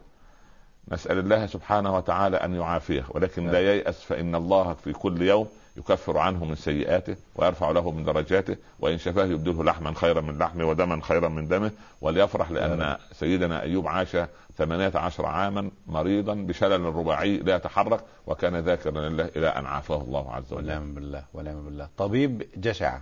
نسأل 0.92 1.18
الله 1.18 1.46
سبحانه 1.46 1.96
وتعالى 1.96 2.36
أن 2.36 2.54
يعافيه 2.54 3.04
ولكن 3.10 3.50
لا 3.50 3.60
ييأس 3.60 4.02
فإن 4.02 4.34
الله 4.34 4.72
في 4.72 4.92
كل 4.92 5.22
يوم 5.22 5.48
يكفر 5.76 6.18
عنه 6.18 6.44
من 6.44 6.54
سيئاته 6.54 7.16
ويرفع 7.36 7.70
له 7.70 7.90
من 7.90 8.04
درجاته 8.04 8.56
وإن 8.80 8.98
شفاه 8.98 9.24
يبدله 9.24 9.64
لحما 9.64 9.94
خيرا 9.94 10.20
من 10.20 10.38
لحمه 10.38 10.64
ودما 10.64 11.00
خيرا 11.02 11.28
من 11.28 11.48
دمه 11.48 11.70
وليفرح 12.00 12.50
لأن 12.50 12.96
سيدنا 13.12 13.62
أيوب 13.62 13.86
عاش 13.88 14.16
18 14.58 15.26
عاما 15.26 15.70
مريضا 15.86 16.34
بشلل 16.34 16.80
رباعي 16.80 17.36
لا 17.36 17.56
يتحرك 17.56 18.00
وكان 18.26 18.56
ذاكرا 18.56 19.08
لله 19.08 19.30
إلى 19.36 19.48
أن 19.48 19.66
عافاه 19.66 20.02
الله 20.02 20.32
عز 20.34 20.52
وجل. 20.52 20.64
ونعم 20.64 20.94
بالله 20.94 21.24
ونعم 21.34 21.64
بالله. 21.64 21.88
طبيب 21.96 22.48
جشع. 22.56 22.98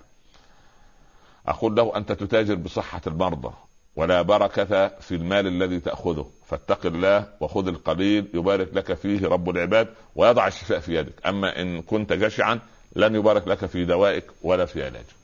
أقول 1.46 1.74
له 1.74 1.96
أنت 1.96 2.12
تتاجر 2.12 2.54
بصحة 2.54 3.00
المرضى 3.06 3.52
ولا 3.96 4.22
بركة 4.22 4.88
في 4.88 5.14
المال 5.14 5.46
الذي 5.46 5.80
تأخذه. 5.80 6.30
فاتق 6.46 6.86
الله 6.86 7.28
وخذ 7.40 7.68
القليل 7.68 8.28
يبارك 8.34 8.68
لك 8.74 8.94
فيه 8.94 9.28
رب 9.28 9.50
العباد 9.50 9.88
ويضع 10.16 10.46
الشفاء 10.46 10.80
في 10.80 10.94
يدك. 10.94 11.26
أما 11.26 11.60
إن 11.60 11.82
كنت 11.82 12.12
جشعا 12.12 12.60
لن 12.96 13.14
يبارك 13.14 13.48
لك 13.48 13.66
في 13.66 13.84
دوائك 13.84 14.24
ولا 14.42 14.64
في 14.64 14.84
علاجك. 14.84 15.16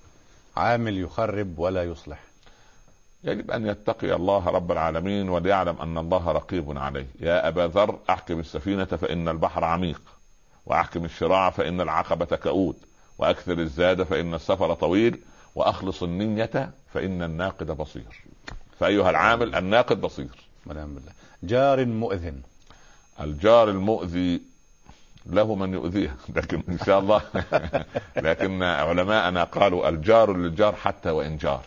عامل 0.57 0.99
يخرب 0.99 1.59
ولا 1.59 1.83
يصلح. 1.85 2.19
يجب 3.25 3.51
أن 3.51 3.67
يتقي 3.67 4.15
الله 4.15 4.49
رب 4.49 4.73
العالمين 4.73 5.29
وليعلم 5.29 5.77
أن 5.81 5.99
الله 5.99 6.33
رقيب 6.33 6.79
عليه. 6.79 7.07
يا 7.21 7.49
أبا 7.49 7.61
ذر 7.75 7.99
أحكم 8.11 8.41
السفينة 8.41 8.85
فإن 8.85 9.29
البحر 9.29 9.65
عميق. 9.65 10.01
وأحكم 10.67 11.05
الشراع 11.05 11.51
فإن 11.51 11.81
العقبة 11.81 12.37
كؤود 12.37 12.77
وأكثر 13.19 13.59
الزاد 13.59 14.03
فإن 14.03 14.35
السفر 14.35 14.75
طويل. 14.75 15.21
وأخلص 15.55 16.03
النية 16.03 16.71
فإن 16.93 17.23
الناقد 17.23 17.71
بصير. 17.71 18.32
فأيها 18.83 19.11
العامل 19.11 19.55
الناقد 19.55 20.01
بصير. 20.01 20.29
ونعم 20.67 20.95
بالله. 20.95 21.13
جار 21.43 21.85
مؤذن. 21.85 22.43
الجار 23.21 23.71
المؤذي 23.71 24.43
له 25.27 25.55
من 25.55 25.75
يؤذيه 25.75 26.17
لكن 26.37 26.63
إن 26.69 26.79
شاء 26.87 26.99
الله. 26.99 27.23
لكن 28.27 28.63
علماءنا 28.63 29.45
قالوا 29.45 29.89
الجار 29.89 30.37
للجار 30.37 30.75
حتى 30.75 31.11
وإن 31.11 31.37
جار. 31.37 31.65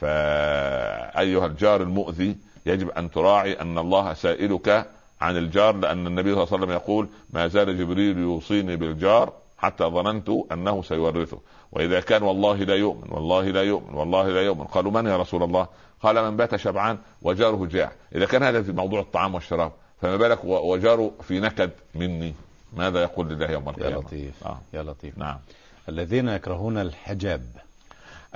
فأيها 0.00 1.46
الجار 1.46 1.82
المؤذي 1.82 2.36
يجب 2.66 2.90
أن 2.90 3.10
تراعي 3.10 3.60
أن 3.60 3.78
الله 3.78 4.14
سائلك 4.14 4.86
عن 5.20 5.36
الجار 5.36 5.76
لأن 5.76 6.06
النبي 6.06 6.34
صلى 6.34 6.42
الله 6.42 6.52
عليه 6.52 6.64
وسلم 6.64 6.70
يقول 6.70 7.08
ما 7.30 7.48
زال 7.48 7.78
جبريل 7.78 8.18
يوصيني 8.18 8.76
بالجار 8.76 9.32
حتى 9.62 9.84
ظننت 9.84 10.28
أنه 10.52 10.82
سيورثه. 10.82 11.38
وإذا 11.72 12.00
كان 12.00 12.22
والله 12.22 12.56
لا 12.56 12.74
يؤمن 12.74 13.10
والله 13.10 13.42
لا 13.42 13.62
يؤمن 13.62 13.94
والله 13.94 14.28
لا 14.28 14.42
يؤمن. 14.42 14.64
قالوا 14.64 14.92
من 14.92 15.06
يا 15.06 15.16
رسول 15.16 15.42
الله؟ 15.42 15.66
قال 16.02 16.30
من 16.30 16.36
بات 16.36 16.56
شبعان 16.56 16.98
وجاره 17.22 17.66
جاع. 17.66 17.92
إذا 18.14 18.26
كان 18.26 18.42
هذا 18.42 18.62
في 18.62 18.72
موضوع 18.72 19.00
الطعام 19.00 19.34
والشراب 19.34 19.72
فما 20.00 20.16
بالك 20.16 20.44
وجاره 20.44 21.12
في 21.22 21.40
نكد 21.40 21.70
مني؟ 21.94 22.34
ماذا 22.72 23.02
يقول 23.02 23.28
لله 23.28 23.50
يوم 23.50 23.68
القيامة؟ 23.68 23.96
يا 23.96 24.00
لطيف 24.00 24.46
آه. 24.46 24.60
يا 24.72 24.82
لطيف. 24.82 25.18
نعم. 25.18 25.38
الذين 25.88 26.28
يكرهون 26.28 26.78
الحجاب. 26.78 27.42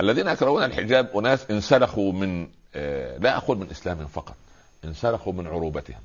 الذين 0.01 0.29
يكرهون 0.29 0.62
الحجاب 0.62 1.16
أناس 1.16 1.51
انسلخوا 1.51 2.12
من 2.12 2.49
آه 2.74 3.18
لا 3.18 3.37
أقول 3.37 3.59
من 3.59 3.70
اسلامهم 3.70 4.07
فقط 4.07 4.37
انسلخوا 4.85 5.33
من 5.33 5.47
عروبتهم. 5.47 6.01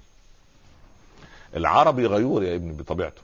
العربي 1.56 2.06
غيور 2.06 2.44
يا 2.44 2.56
ابني 2.56 2.74
بطبيعته. 2.74 3.22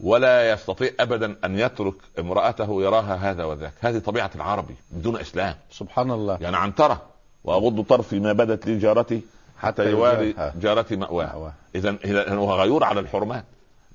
ولا 0.00 0.52
يستطيع 0.52 0.90
ابدا 1.00 1.36
أن 1.44 1.58
يترك 1.58 1.94
امرأته 2.18 2.82
يراها 2.82 3.14
هذا 3.30 3.44
وذاك. 3.44 3.72
هذه 3.80 3.98
طبيعة 3.98 4.30
العربي 4.34 4.74
بدون 4.90 5.16
إسلام. 5.16 5.54
سبحان 5.70 6.10
الله. 6.10 6.38
يعني 6.40 6.56
عنتره 6.56 7.02
واغض 7.44 7.84
طرفي 7.84 8.20
ما 8.20 8.32
بدت 8.32 8.66
لي 8.66 8.78
جارتي 8.78 9.22
حتى 9.58 9.90
يواري 9.90 10.34
جارتي 10.60 10.96
مأواه. 10.96 11.52
اذا 11.74 11.98
هو 12.34 12.54
غيور 12.54 12.84
على 12.84 13.00
الحرمات 13.00 13.44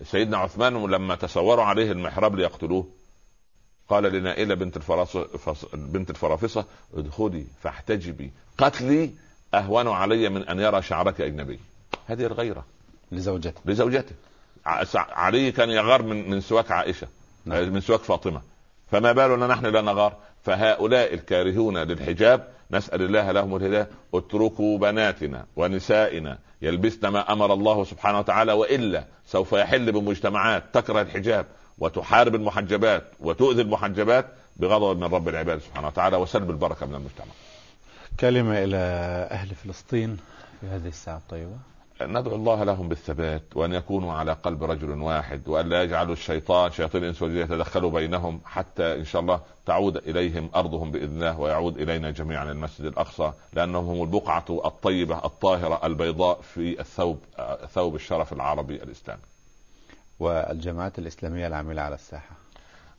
سيدنا 0.03 0.37
عثمان 0.37 0.85
لما 0.85 1.15
تصوروا 1.15 1.63
عليه 1.63 1.91
المحراب 1.91 2.35
ليقتلوه 2.35 2.87
قال 3.89 4.03
لنائلة 4.03 4.55
بنت 4.55 4.77
الفراص 4.77 5.17
بنت 5.73 6.09
الفرافصة 6.09 6.65
ادخلي 6.93 7.45
فاحتجبي 7.61 8.31
قتلي 8.57 9.11
أهون 9.53 9.87
علي 9.87 10.29
من 10.29 10.43
أن 10.43 10.59
يرى 10.59 10.81
شعرك 10.81 11.21
أجنبي. 11.21 11.59
هذه 12.07 12.25
الغيرة. 12.25 12.65
لزوجته. 13.11 13.61
لزوجته. 13.65 14.15
علي 14.95 15.51
كان 15.51 15.69
يغار 15.69 16.03
من 16.03 16.29
من 16.29 16.41
سواك 16.41 16.71
عائشة 16.71 17.07
نعم. 17.45 17.69
من 17.69 17.81
سواك 17.81 17.99
فاطمة. 17.99 18.41
فما 18.91 19.11
بالنا 19.11 19.47
نحن 19.47 19.65
لا 19.65 19.81
نغار. 19.81 20.13
فهؤلاء 20.43 21.13
الكارهون 21.13 21.77
للحجاب 21.77 22.47
نسأل 22.71 23.01
الله 23.01 23.31
لهم 23.31 23.55
الهداية. 23.55 23.87
اتركوا 24.13 24.77
بناتنا 24.77 25.45
ونسائنا 25.55 26.37
يلبسن 26.61 27.07
ما 27.07 27.33
أمر 27.33 27.53
الله 27.53 27.83
سبحانه 27.83 28.19
وتعالى 28.19 28.53
وإلا 28.53 29.05
سوف 29.25 29.53
يحل 29.53 29.91
بمجتمعات 29.91 30.63
تكره 30.73 31.01
الحجاب 31.01 31.45
وتحارب 31.79 32.35
المحجبات 32.35 33.03
وتؤذي 33.19 33.61
المحجبات 33.61 34.25
بغضب 34.57 34.97
من 34.97 35.03
رب 35.03 35.29
العباد 35.29 35.59
سبحانه 35.59 35.87
وتعالى 35.87 36.17
وسلب 36.17 36.49
البركة 36.49 36.85
من 36.85 36.95
المجتمع. 36.95 37.33
كلمة 38.19 38.63
إلى 38.63 38.77
أهل 39.31 39.55
فلسطين 39.55 40.17
في 40.61 40.67
هذه 40.67 40.87
الساعة 40.87 41.17
الطيبة. 41.17 41.72
ندعو 42.07 42.35
الله 42.35 42.63
لهم 42.63 42.89
بالثبات 42.89 43.43
وأن 43.55 43.73
يكونوا 43.73 44.13
على 44.13 44.33
قلب 44.33 44.63
رجل 44.63 45.01
واحد 45.01 45.47
وأن 45.47 45.69
لا 45.69 45.83
يجعلوا 45.83 46.13
الشيطان 46.13 46.71
شياطين 46.71 47.03
الإنس 47.03 47.21
والجن 47.21 47.37
يتدخلوا 47.37 47.91
بينهم 47.91 48.41
حتى 48.45 48.95
إن 48.95 49.05
شاء 49.05 49.21
الله 49.21 49.39
تعود 49.65 49.97
إليهم 49.97 50.49
أرضهم 50.55 50.91
بإذن 50.91 51.15
الله 51.15 51.39
ويعود 51.39 51.77
إلينا 51.77 52.11
جميعا 52.11 52.51
المسجد 52.51 52.85
الأقصى 52.85 53.31
لأنهم 53.53 53.85
هم 53.85 54.01
البقعة 54.03 54.45
الطيبة 54.49 55.17
الطاهرة 55.25 55.85
البيضاء 55.85 56.41
في 56.41 56.79
الثوب 56.79 57.19
ثوب 57.73 57.95
الشرف 57.95 58.33
العربي 58.33 58.75
الإسلامي. 58.75 59.21
والجماعات 60.19 60.99
الإسلامية 60.99 61.47
العامله 61.47 61.81
على 61.81 61.95
الساحة. 61.95 62.35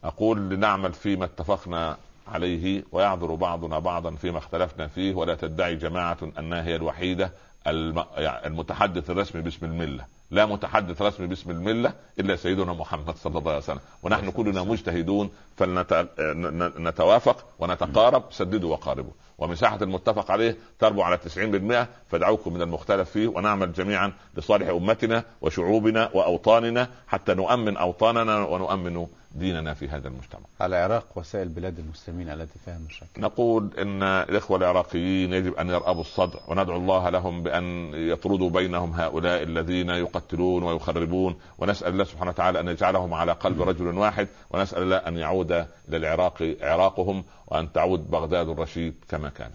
أقول 0.05 0.39
لنعمل 0.51 0.93
فيما 0.93 1.25
اتفقنا 1.25 1.97
عليه 2.29 2.83
ويعذر 2.93 3.35
بعضنا 3.35 3.79
بعضا 3.79 4.11
فيما 4.11 4.39
اختلفنا 4.39 4.87
فيه 4.87 5.15
ولا 5.15 5.35
تدعي 5.35 5.77
جماعة 5.77 6.19
أنها 6.39 6.63
هي 6.63 6.77
الوحيدة 6.77 7.25
يعني 7.25 7.35
المتحدث 7.67 9.11
الرسمي 9.11 9.43
باسم 9.43 9.67
الملة. 9.67 10.05
لا 10.31 10.47
متحدث 10.47 11.03
رسمي 11.03 11.27
باسم 11.27 11.51
الملة 11.51 11.93
إلا 12.19 12.37
سيدنا 12.37 12.73
محمد 12.73 13.17
صلى 13.17 13.39
الله 13.39 13.51
عليه 13.51 13.63
وسلم. 13.63 13.81
ونحن 14.03 14.31
كلنا 14.31 14.63
مجتهدون 14.63 15.31
فلنتوافق 15.57 17.45
ونتقارب. 17.59 18.23
سددوا 18.31 18.73
وقاربوا. 18.73 19.13
ومساحة 19.39 19.79
المتفق 19.83 20.31
عليه 20.31 20.57
تربو 20.79 21.03
على 21.03 21.17
90% 21.17 21.89
فادعوكم 22.11 22.55
من 22.55 22.63
المختلف 22.63 23.11
فيه. 23.11 23.29
ونعمل 23.29 23.73
جميعا 23.73 24.13
لصالح 24.37 24.69
أمتنا 24.69 25.25
وشعوبنا 25.41 26.11
وأوطاننا 26.15 26.89
حتى 27.07 27.35
نؤمن 27.35 27.77
أوطاننا 27.77 28.39
ونؤمن 28.39 29.07
ديننا 29.35 29.75
في 29.75 29.89
هذا 29.89 30.09
المجتمع. 30.09 30.41
العراق 30.63 31.07
وسائل 31.17 31.49
بلاد 31.49 31.79
المسلمين 31.79 32.29
التي 32.29 32.59
فيها 32.65 32.79
مشاكل. 32.79 33.21
نقول 33.23 33.71
إن 33.79 34.03
الإخوة 34.03 34.59
العراقيين 34.59 35.33
يجب 35.33 35.55
أن 35.55 35.69
يرأبوا 35.69 36.01
الصدر 36.01 36.41
وندعو 36.49 36.77
الله 36.77 37.11
لهم 37.11 37.43
بأن 37.43 37.95
يطردوا 37.95 38.51
بينهم 38.51 38.93
هؤلاء 38.93 39.43
الذين 39.43 39.91
يقتلون 39.91 40.63
ويخربون 40.63 41.37
ونسأل 41.59 41.93
الله 41.93 42.05
سبحانه 42.05 42.31
وتعالى 42.31 42.61
أن 42.61 42.69
يجعلهم 42.69 43.15
على 43.15 43.33
قلب 43.33 43.63
رجل 43.63 43.99
واحد 43.99 44.29
ونسأل 44.51 44.83
الله 44.83 44.97
أن 44.97 45.17
يعود 45.17 45.53
إلى 45.53 45.67
العراق 45.97 46.57
عراقهم 46.61 47.25
وأن 47.47 47.73
تعود 47.73 48.11
بغداد 48.11 48.49
الرشيد 48.49 48.95
كما 49.09 49.29
كان. 49.29 49.51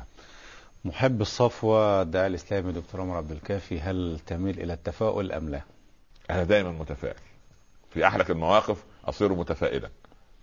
محب 0.86 1.22
الصفوة 1.22 2.02
الداعي 2.02 2.28
الإسلامي 2.28 2.72
دكتور 2.72 3.02
عمر 3.02 3.18
عبد 3.18 3.32
الكافي 3.32 3.80
هل 3.80 4.20
تميل 4.28 4.60
إلى 4.60 4.74
التفاؤل 4.74 5.32
أم 5.32 5.50
لا؟ 5.50 5.62
أنا 6.30 6.44
دائما 6.44 6.72
متفائل. 6.72 7.16
في 7.94 8.08
احلك 8.08 8.32
المواقف 8.32 8.84
أصير 9.06 9.34
متفائلا. 9.34 9.90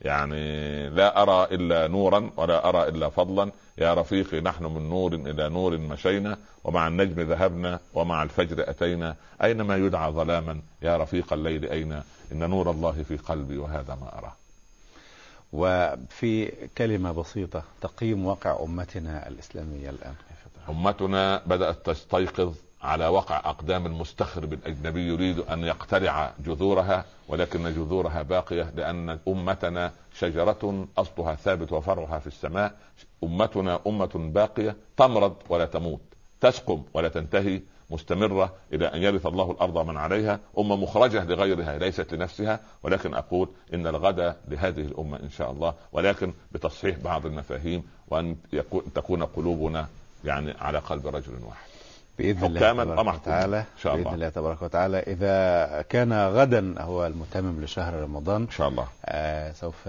يعني 0.01 0.89
لا 0.91 1.23
أرى 1.23 1.55
إلا 1.55 1.89
نورا 1.89 2.31
ولا 2.37 2.69
أرى 2.69 2.89
إلا 2.89 3.09
فضلا. 3.09 3.51
يا 3.79 3.95
رفيقي 3.95 4.41
نحن 4.41 4.65
من 4.65 4.89
نور 4.91 5.15
إلى 5.15 5.49
نور 5.49 5.79
مشينا 5.79 6.39
ومع 6.65 6.89
النجم 6.89 7.21
ذهبنا 7.21 7.81
ومع 7.95 8.23
الفجر 8.23 8.71
أتينا. 8.71 9.17
اينما 9.43 9.77
يدعى 9.77 10.11
ظلاما؟ 10.13 10.61
يا 10.83 10.97
رفيق 10.97 11.33
الليل 11.33 11.65
أين؟ 11.65 12.03
إن 12.33 12.51
نور 12.51 12.71
الله 12.71 13.05
في 13.09 13.17
قلبي 13.17 13.59
وهذا 13.59 13.95
ما 13.95 14.19
اراه 14.19 14.33
وفي 15.53 16.53
كلمة 16.79 17.13
بسيطة 17.13 17.63
تقييم 17.81 18.27
واقع 18.27 18.63
أمتنا 18.63 19.29
الإسلامية 19.29 19.91
الآن. 19.91 20.15
أمتنا 20.69 21.43
بدأت 21.47 21.91
تستيقظ 21.91 22.55
على 22.87 23.07
وقع 23.07 23.37
أقدام 23.37 23.87
المستخرب 23.87 24.53
الاجنبي 24.53 25.09
يريد 25.09 25.39
أن 25.39 25.64
يقتلع 25.64 26.32
جذورها 26.39 27.05
ولكن 27.28 27.62
جذورها 27.74 28.22
باقية 28.22 28.72
لأن 28.76 29.18
أمتنا 29.28 29.93
شجرة 30.18 30.87
أصلها 30.99 31.34
ثابت 31.34 31.72
وفرعها 31.72 32.18
في 32.18 32.26
السماء. 32.26 32.74
أمتنا 33.24 33.80
أمة 33.87 34.11
باقية 34.14 34.76
تمرض 34.97 35.37
ولا 35.49 35.64
تموت 35.64 36.01
تسقم 36.41 36.82
ولا 36.95 37.09
تنتهي 37.09 37.61
مستمرة 37.91 38.53
إلى 38.72 38.87
أن 38.87 39.03
يرث 39.03 39.26
الله 39.26 39.51
الأرض 39.51 39.78
من 39.78 39.97
عليها. 39.97 40.41
أمة 40.59 40.76
مخرجة 40.76 41.24
لغيرها 41.24 41.78
ليست 41.78 42.14
لنفسها 42.14 42.61
ولكن 42.82 43.14
أقول 43.14 43.49
إن 43.74 43.87
الغد 43.87 44.37
لهذه 44.49 44.80
الأمة 44.80 45.16
إن 45.16 45.30
شاء 45.30 45.51
الله. 45.51 45.74
ولكن 45.93 46.32
بتصحيح 46.53 46.99
بعض 46.99 47.26
المفاهيم 47.26 47.82
وأن 48.09 48.37
تكون 48.95 49.22
قلوبنا 49.22 49.87
يعني 50.24 50.55
على 50.61 50.78
قلب 50.78 51.07
رجل 51.07 51.32
واحد. 51.45 51.76
بإذن 52.19 52.45
الله 52.45 52.73
تبارك 52.73 53.14
وتعالى 53.14 53.59
إن 53.59 53.64
شاء 53.83 53.95
الله. 53.95 54.05
بإذن 54.05 54.14
الله. 54.14 54.29
تبارك 54.29 54.62
وتعالى. 54.62 54.99
إذا 54.99 55.83
كان 55.83 56.12
غدا 56.12 56.75
هو 56.79 57.07
المتمم 57.07 57.64
لشهر 57.64 58.03
رمضان 58.03 58.43
إن 58.43 58.51
شاء 58.51 58.69
الله. 58.69 58.87
آه 59.07 59.53
سوف 59.53 59.89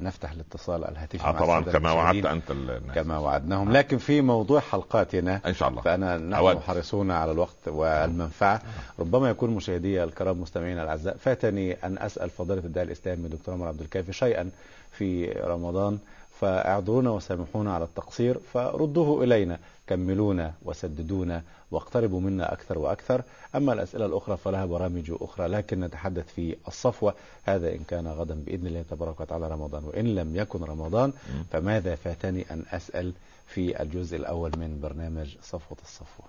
نفتح 0.00 0.30
الاتصال 0.32 0.84
الهاتفي 0.84 1.24
آه 1.24 1.32
طبعا 1.32 1.60
كما 1.60 1.92
وعدت 1.92 2.26
أنت 2.26 2.50
الناس. 2.50 2.94
كما 2.94 3.18
وعدناهم. 3.18 3.72
لكن 3.72 3.98
في 3.98 4.20
موضوع 4.20 4.60
حلقاتنا 4.60 5.40
إن 5.46 5.54
شاء 5.54 5.68
الله. 5.68 5.82
فأنا 5.82 6.18
نحن 6.18 6.60
حريصون 6.60 7.10
على 7.10 7.32
الوقت 7.32 7.68
والمنفعة. 7.68 8.62
ربما 8.98 9.30
يكون 9.30 9.50
مشاهدي 9.50 10.04
الكرام 10.04 10.40
مستمعينا 10.40 10.82
الأعزاء 10.82 11.16
فاتني 11.16 11.72
أن 11.84 11.98
أسأل 11.98 12.30
فضيلة 12.30 12.60
الداعي 12.64 12.86
الإسلامي 12.86 13.26
الدكتور 13.26 13.54
عمر 13.54 13.68
عبد 13.68 13.80
الكافي 13.80 14.12
شيئا 14.12 14.50
في 14.92 15.32
رمضان 15.32 15.98
فأعذرونا 16.40 17.10
وسامحونا 17.10 17.74
على 17.74 17.84
التقصير 17.84 18.38
فردوه 18.52 19.24
إلينا. 19.24 19.58
كملونا 19.90 20.54
وسددونا 20.62 21.42
واقتربوا 21.70 22.20
منا 22.20 22.52
أكثر 22.52 22.78
وأكثر. 22.78 23.22
أما 23.54 23.72
الأسئلة 23.72 24.06
الأخرى 24.06 24.36
فلها 24.36 24.66
برامج 24.66 25.12
أخرى 25.20 25.46
لكن 25.46 25.80
نتحدث 25.80 26.26
في 26.36 26.56
الصفوة. 26.68 27.14
هذا 27.44 27.72
إن 27.72 27.78
كان 27.88 28.06
غدا 28.06 28.34
بإذن 28.34 28.66
الله 28.66 28.84
تبارك 28.90 29.20
وتعالى 29.20 29.48
رمضان 29.48 29.84
وإن 29.84 30.14
لم 30.14 30.36
يكن 30.36 30.64
رمضان 30.64 31.12
فماذا 31.52 31.94
فاتني 31.94 32.50
أن 32.50 32.64
أسأل 32.70 33.12
في 33.46 33.82
الجزء 33.82 34.16
الأول 34.16 34.50
من 34.58 34.80
برنامج 34.82 35.36
صفوة 35.42 35.78
الصفوة؟ 35.82 36.26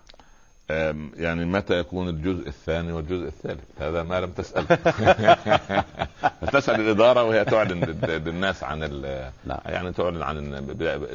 يعني 1.18 1.46
متى 1.46 1.80
يكون 1.80 2.10
الجزء 2.10 2.48
الثاني 2.48 2.92
والجزء 2.92 3.28
الثالث؟ 3.28 3.64
هذا 3.80 4.04
ما 4.04 4.22
لم 4.22 4.32
تسأل. 4.32 4.66
تسأل 6.54 6.82
الإدارة 6.82 7.24
وهي 7.24 7.46
تعلن 7.46 7.84
لل- 7.84 8.24
للناس 8.26 8.64
عن 8.64 8.84
ال- 8.84 9.32
نعم 9.46 9.60
يعني 9.66 9.92
تعلن 9.92 10.22
عن 10.24 10.54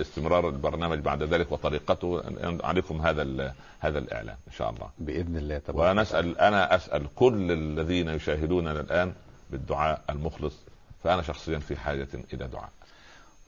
استمرار 0.01 0.49
البرنامج 0.49 0.99
بعد 0.99 1.23
ذلك 1.23 1.53
وطريقته. 1.53 2.23
عليكم 2.65 3.01
هذا 3.01 3.55
هذا 3.81 3.99
الإعلان 3.99 4.37
إن 4.49 4.53
شاء 4.53 4.71
الله. 4.71 4.89
بإذن 4.99 5.37
الله 5.37 5.59
تبارك 5.59 5.91
ونسأل 5.97 6.39
أنا 6.39 6.75
أسأل 6.75 7.07
كل 7.15 7.53
الذين 7.53 8.09
يشاهدوننا 8.09 8.81
الآن 8.81 9.13
بالدعاء 9.51 10.01
المخلص. 10.11 10.55
فأنا 11.05 11.23
شخصيا 11.23 11.59
في 11.59 11.77
حاجة 11.77 12.09
إلى 12.35 12.47
دعاء. 12.49 12.71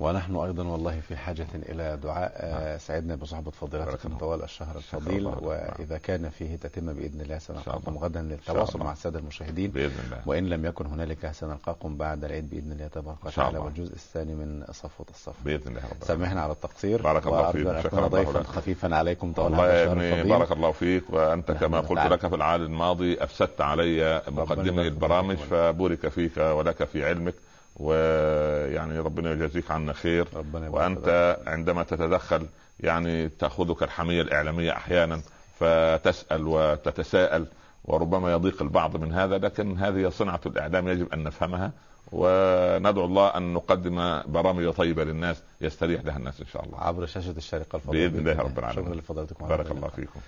ونحن 0.00 0.36
أيضا 0.36 0.64
والله 0.64 1.00
في 1.00 1.16
حاجة 1.16 1.46
إلى 1.54 1.96
دعاء 2.02 2.32
آه، 2.36 2.76
سعدنا 2.78 3.14
بصحبة 3.14 3.42
بارك 3.44 3.54
فضيلتكم 3.54 4.08
الله. 4.08 4.18
طوال 4.18 4.42
الشهر 4.42 4.76
الفضيل 4.76 5.16
الله 5.16 5.32
لكم. 5.32 5.46
وإذا 5.46 5.98
كان 5.98 6.28
فيه 6.28 6.56
تتم 6.56 6.92
بإذن 6.92 7.20
الله 7.20 7.38
سنلقاكم 7.38 7.92
الله. 7.92 8.02
غدا 8.04 8.22
للتواصل 8.22 8.74
الله. 8.74 8.84
مع 8.84 8.92
السادة 8.92 9.18
المشاهدين 9.18 9.70
بإذن 9.70 10.00
الله 10.04 10.22
وإن 10.26 10.48
لم 10.48 10.66
يكن 10.66 10.86
هنالك 10.86 11.30
سنلقاكم 11.32 11.96
بعد 11.96 12.24
العيد 12.24 12.50
بإذن 12.50 12.72
الله 12.72 12.86
تبارك 12.88 13.24
وتعالى 13.24 13.48
الله. 13.48 13.60
والجزء 13.60 13.92
الثاني 13.92 14.34
من 14.34 14.64
صفوة 14.72 15.06
الصف 15.10 15.34
بإذن 15.44 15.68
الله 15.68 15.80
رب 15.80 15.84
العالمين. 15.84 16.06
سامحنا 16.06 16.40
على 16.42 16.52
التقصير 16.52 17.02
بارك 17.02 17.26
الله 17.26 17.52
فيك. 17.52 17.66
الله 17.94 18.06
ضيفا. 18.06 18.42
خفيفا 18.42 18.96
عليكم 18.96 19.32
طوال 19.32 19.54
هذا 19.54 19.62
يا 19.64 19.82
الشهر 19.82 19.92
ابني 19.92 20.12
الفضيل 20.12 20.38
بارك 20.38 20.52
الله 20.52 20.72
فيك 20.72 21.04
وأنت 21.10 21.50
نحن 21.50 21.60
كما 21.60 21.80
قلت. 21.80 22.12
لك 22.12 22.26
في 22.28 22.34
العام 22.34 22.62
الماضي 22.62 23.22
أفسدت 23.24 23.60
علي 23.60 24.22
مقدمة 24.28 24.64
يبارك 24.64 24.86
البرامج. 24.86 25.36
فبورك 25.36 26.08
فيك 26.08 26.36
ولك 26.36 26.84
في 26.84 27.04
علمك 27.04 27.34
ويعني 27.78 28.98
ربنا 28.98 29.32
يجازيك 29.32 29.70
عنا 29.70 29.92
خير 29.92 30.28
ربنا 30.34 30.68
وأنت 30.68 31.38
عندما 31.46 31.82
تتدخل 31.82 32.46
يعني 32.80 33.28
تأخذك 33.28 33.82
الحمية 33.82 34.22
الإعلامية 34.22 34.72
أحيانا 34.72 35.20
فتسأل 35.58 36.46
وتتساءل 36.46 37.46
وربما 37.84 38.32
يضيق 38.32 38.62
البعض 38.62 38.96
من 38.96 39.12
هذا 39.12 39.38
لكن 39.38 39.78
هذه 39.78 40.08
صنعة 40.08 40.40
الإعلام 40.46 40.88
يجب 40.88 41.12
أن 41.12 41.24
نفهمها. 41.24 41.72
وندعو 42.12 43.04
الله 43.04 43.28
أن 43.28 43.54
نقدم 43.54 44.22
برامج 44.26 44.70
طيبة 44.72 45.04
للناس 45.04 45.42
يستريح 45.60 46.04
لها 46.04 46.16
الناس 46.16 46.40
إن 46.40 46.46
شاء 46.46 46.64
الله. 46.64 46.80
عبر 46.80 47.06
شاشة 47.06 47.34
الشارقه 47.36 47.76
الفضيل 47.76 48.10
بإذن 48.10 48.28
الله 48.28 48.42
رب 48.42 48.58
العالمين. 48.58 48.84
شكرا 48.84 48.94
لفضلاتكم 48.94 49.44
على 49.44 49.56
بارك 49.56 49.70
الله. 49.70 49.88
فيكم. 49.88 50.20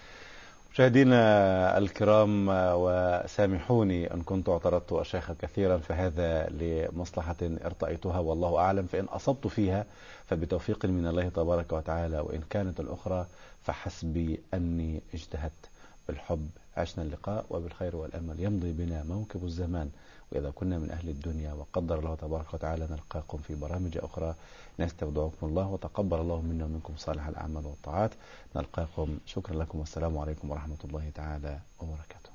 مشاهدينا 0.72 1.78
الكرام 1.78 2.46
وسامحوني 2.50 4.14
إن 4.14 4.22
كنت 4.22 4.48
اعترضت 4.48 4.92
الشيخ 4.92 5.32
كثيرا 5.32 5.78
فهذا 5.78 6.46
لمصلحة 6.48 7.36
ارتأيتها 7.42 8.18
والله 8.18 8.58
أعلم 8.58 8.86
فإن 8.86 9.04
أصبت 9.04 9.46
فيها 9.46 9.86
فبتوفيق 10.26 10.84
من 10.86 11.06
الله 11.06 11.28
تبارك 11.28 11.72
وتعالى 11.72 12.20
وإن 12.20 12.40
كانت 12.50 12.80
الأخرى 12.80 13.26
فحسبي 13.62 14.40
أني 14.54 15.02
اجتهدت. 15.14 15.68
بالحب 16.08 16.48
عشنا 16.76 17.04
اللقاء 17.04 17.44
وبالخير 17.50 17.96
والأمل 17.96 18.40
يمضي 18.40 18.72
بنا 18.72 19.02
موكب 19.02 19.44
الزمان. 19.44 19.90
وإذا 20.33 20.51
كنا 20.51 20.78
من 20.78 20.91
أهل 20.91 21.09
الدنيا 21.09 21.53
وقدر 21.53 21.99
الله 21.99 22.14
تبارك 22.14 22.55
وتعالى 22.55 22.89
نلقاكم 22.91 23.39
في 23.39 23.55
برامج 23.55 23.99
أخرى 23.99 24.35
نستودعكم 24.81 25.47
الله 25.47 25.66
وتقبل 25.66 26.20
الله 26.20 26.41
منا 26.41 26.64
ومنكم 26.64 26.95
صالح 26.97 27.26
الأعمال 27.26 27.66
والطاعات. 27.66 28.11
نلقاكم. 28.57 29.18
شكرا 29.26 29.57
لكم 29.57 29.78
والسلام 29.78 30.18
عليكم 30.18 30.51
ورحمة 30.51 30.78
الله 30.85 31.11
تعالى 31.14 31.59
وبركاته. 31.81 32.30